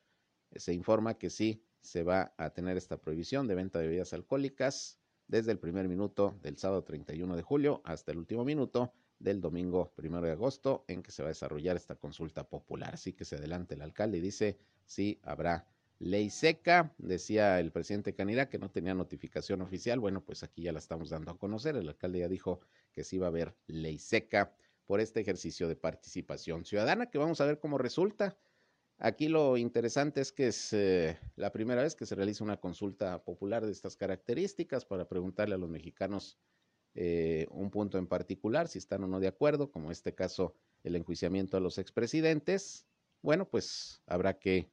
se 0.56 0.72
informa 0.72 1.14
que 1.14 1.30
sí 1.30 1.62
se 1.84 2.02
va 2.02 2.32
a 2.38 2.50
tener 2.50 2.76
esta 2.76 2.96
prohibición 2.96 3.46
de 3.46 3.54
venta 3.54 3.78
de 3.78 3.86
bebidas 3.86 4.14
alcohólicas 4.14 4.98
desde 5.28 5.52
el 5.52 5.58
primer 5.58 5.86
minuto 5.86 6.38
del 6.42 6.56
sábado 6.56 6.82
31 6.82 7.36
de 7.36 7.42
julio 7.42 7.82
hasta 7.84 8.12
el 8.12 8.18
último 8.18 8.44
minuto 8.44 8.92
del 9.18 9.40
domingo 9.40 9.92
primero 9.94 10.26
de 10.26 10.32
agosto 10.32 10.84
en 10.88 11.02
que 11.02 11.12
se 11.12 11.22
va 11.22 11.28
a 11.28 11.32
desarrollar 11.36 11.76
esta 11.76 11.94
consulta 11.94 12.48
popular. 12.48 12.94
Así 12.94 13.12
que 13.12 13.24
se 13.24 13.36
adelanta 13.36 13.74
el 13.74 13.82
alcalde 13.82 14.18
y 14.18 14.20
dice 14.20 14.58
sí 14.86 15.20
habrá 15.22 15.66
ley 15.98 16.30
seca. 16.30 16.94
Decía 16.98 17.60
el 17.60 17.70
presidente 17.70 18.14
Canira 18.14 18.48
que 18.48 18.58
no 18.58 18.70
tenía 18.70 18.94
notificación 18.94 19.60
oficial. 19.62 20.00
Bueno, 20.00 20.22
pues 20.22 20.42
aquí 20.42 20.62
ya 20.62 20.72
la 20.72 20.78
estamos 20.78 21.10
dando 21.10 21.32
a 21.32 21.38
conocer. 21.38 21.76
El 21.76 21.88
alcalde 21.88 22.20
ya 22.20 22.28
dijo 22.28 22.60
que 22.92 23.04
sí 23.04 23.18
va 23.18 23.26
a 23.26 23.28
haber 23.28 23.54
ley 23.66 23.98
seca 23.98 24.54
por 24.86 25.00
este 25.00 25.20
ejercicio 25.20 25.68
de 25.68 25.76
participación 25.76 26.64
ciudadana 26.64 27.10
que 27.10 27.18
vamos 27.18 27.40
a 27.40 27.46
ver 27.46 27.58
cómo 27.58 27.78
resulta. 27.78 28.36
Aquí 28.98 29.28
lo 29.28 29.56
interesante 29.56 30.20
es 30.20 30.32
que 30.32 30.46
es 30.46 30.74
la 31.36 31.52
primera 31.52 31.82
vez 31.82 31.94
que 31.94 32.06
se 32.06 32.14
realiza 32.14 32.44
una 32.44 32.60
consulta 32.60 33.22
popular 33.24 33.66
de 33.66 33.72
estas 33.72 33.96
características 33.96 34.84
para 34.84 35.08
preguntarle 35.08 35.56
a 35.56 35.58
los 35.58 35.68
mexicanos 35.68 36.38
eh, 36.94 37.46
un 37.50 37.70
punto 37.70 37.98
en 37.98 38.06
particular, 38.06 38.68
si 38.68 38.78
están 38.78 39.02
o 39.02 39.08
no 39.08 39.18
de 39.18 39.26
acuerdo, 39.26 39.70
como 39.70 39.86
en 39.86 39.92
este 39.92 40.14
caso 40.14 40.54
el 40.84 40.94
enjuiciamiento 40.94 41.56
a 41.56 41.60
los 41.60 41.78
expresidentes. 41.78 42.86
Bueno, 43.20 43.48
pues 43.48 44.00
habrá 44.06 44.38
que 44.38 44.70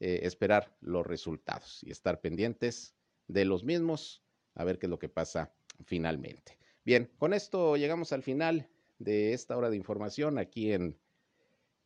eh, 0.00 0.20
esperar 0.22 0.76
los 0.80 1.06
resultados 1.06 1.82
y 1.82 1.90
estar 1.90 2.20
pendientes 2.20 2.94
de 3.28 3.44
los 3.44 3.64
mismos, 3.64 4.22
a 4.54 4.64
ver 4.64 4.78
qué 4.78 4.86
es 4.86 4.90
lo 4.90 4.98
que 4.98 5.08
pasa 5.08 5.52
finalmente. 5.84 6.58
Bien, 6.84 7.10
con 7.18 7.32
esto 7.32 7.76
llegamos 7.76 8.12
al 8.12 8.22
final 8.22 8.68
de 8.98 9.32
esta 9.32 9.56
hora 9.56 9.70
de 9.70 9.76
información 9.76 10.38
aquí 10.38 10.72
en 10.72 10.98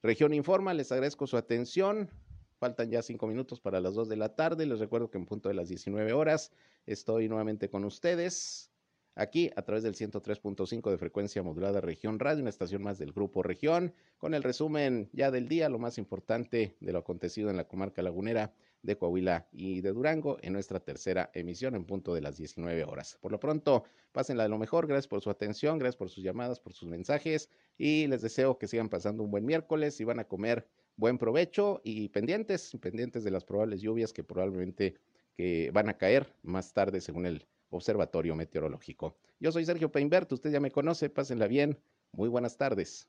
Región 0.03 0.35
Informa, 0.35 0.75
les 0.75 0.91
agradezco 0.91 1.29
su 1.29 1.37
atención. 1.37 2.11
Faltan 2.59 2.91
ya 2.91 3.03
cinco 3.03 3.29
minutos 3.29 3.61
para 3.61 3.81
las 3.81 3.95
dos 3.95 4.09
de 4.09 4.17
la 4.17 4.35
tarde. 4.35 4.67
Les 4.67 4.81
recuerdo 4.81 5.11
que 5.11 5.19
en 5.19 5.27
punto 5.27 5.49
de 5.49 5.55
las 5.55 5.69
19 5.69 6.13
horas 6.13 6.51
estoy 6.87 7.29
nuevamente 7.29 7.71
con 7.71 7.85
ustedes 7.85 8.73
aquí 9.15 9.53
a 9.55 9.63
través 9.63 9.85
del 9.85 9.95
103.5 9.95 10.91
de 10.91 10.99
frecuencia 10.99 11.45
modulada 11.45 11.81
Región 11.81 12.19
Radio, 12.19 12.41
una 12.41 12.51
estación 12.51 12.83
más 12.83 12.99
del 12.99 13.13
Grupo 13.13 13.45
Región, 13.45 13.95
con 14.19 14.35
el 14.35 14.43
resumen 14.43 15.09
ya 15.13 15.31
del 15.31 15.49
día, 15.49 15.69
lo 15.69 15.79
más 15.79 15.99
importante 15.99 16.77
de 16.81 16.93
lo 16.93 16.99
acontecido 16.99 17.51
en 17.51 17.57
la 17.57 17.69
comarca 17.69 18.03
lagunera 18.03 18.53
de 18.83 18.97
Coahuila 18.97 19.49
y 19.53 19.81
de 19.81 19.93
Durango 19.93 20.39
en 20.43 20.53
nuestra 20.53 20.81
tercera 20.81 21.31
emisión 21.35 21.75
en 21.75 21.85
punto 21.85 22.15
de 22.15 22.21
las 22.21 22.37
19 22.37 22.85
horas. 22.85 23.19
Por 23.21 23.33
lo 23.33 23.39
pronto, 23.39 23.85
pásenla 24.13 24.43
de 24.43 24.49
lo 24.49 24.59
mejor, 24.59 24.87
gracias 24.87 25.09
por 25.09 25.21
su 25.21 25.31
atención, 25.31 25.79
gracias 25.79 25.97
por 25.97 26.11
sus 26.11 26.25
llamadas, 26.25 26.61
por 26.61 26.73
sus 26.73 26.89
mensajes 26.89 27.49
y 27.79 28.07
les 28.09 28.23
deseo 28.23 28.59
que 28.59 28.67
sigan 28.67 28.89
pasando 28.89 29.23
un 29.23 29.31
buen 29.31 29.45
miércoles 29.45 30.01
y 30.01 30.05
van 30.05 30.19
a 30.19 30.25
comer 30.25 30.67
buen 30.97 31.19
provecho 31.19 31.81
y 31.85 32.09
pendientes, 32.09 32.77
pendientes 32.81 33.25
de 33.25 33.31
las 33.31 33.45
probables 33.45 33.81
lluvias 33.81 34.13
que 34.13 34.25
probablemente 34.25 34.97
que 35.35 35.71
van 35.73 35.89
a 35.89 35.97
caer 35.97 36.35
más 36.43 36.73
tarde 36.73 37.01
según 37.01 37.27
el 37.27 37.47
Observatorio 37.71 38.37
Meteorológico. 38.37 39.17
Yo 39.41 39.51
soy 39.51 39.65
Sergio 39.65 39.91
Peinbert, 39.91 40.31
usted 40.31 40.51
ya 40.51 40.61
me 40.61 40.71
conoce, 40.71 41.09
pásenla 41.09 41.47
bien. 41.47 41.79
Muy 42.13 42.29
buenas 42.29 42.59
tardes. 42.59 43.09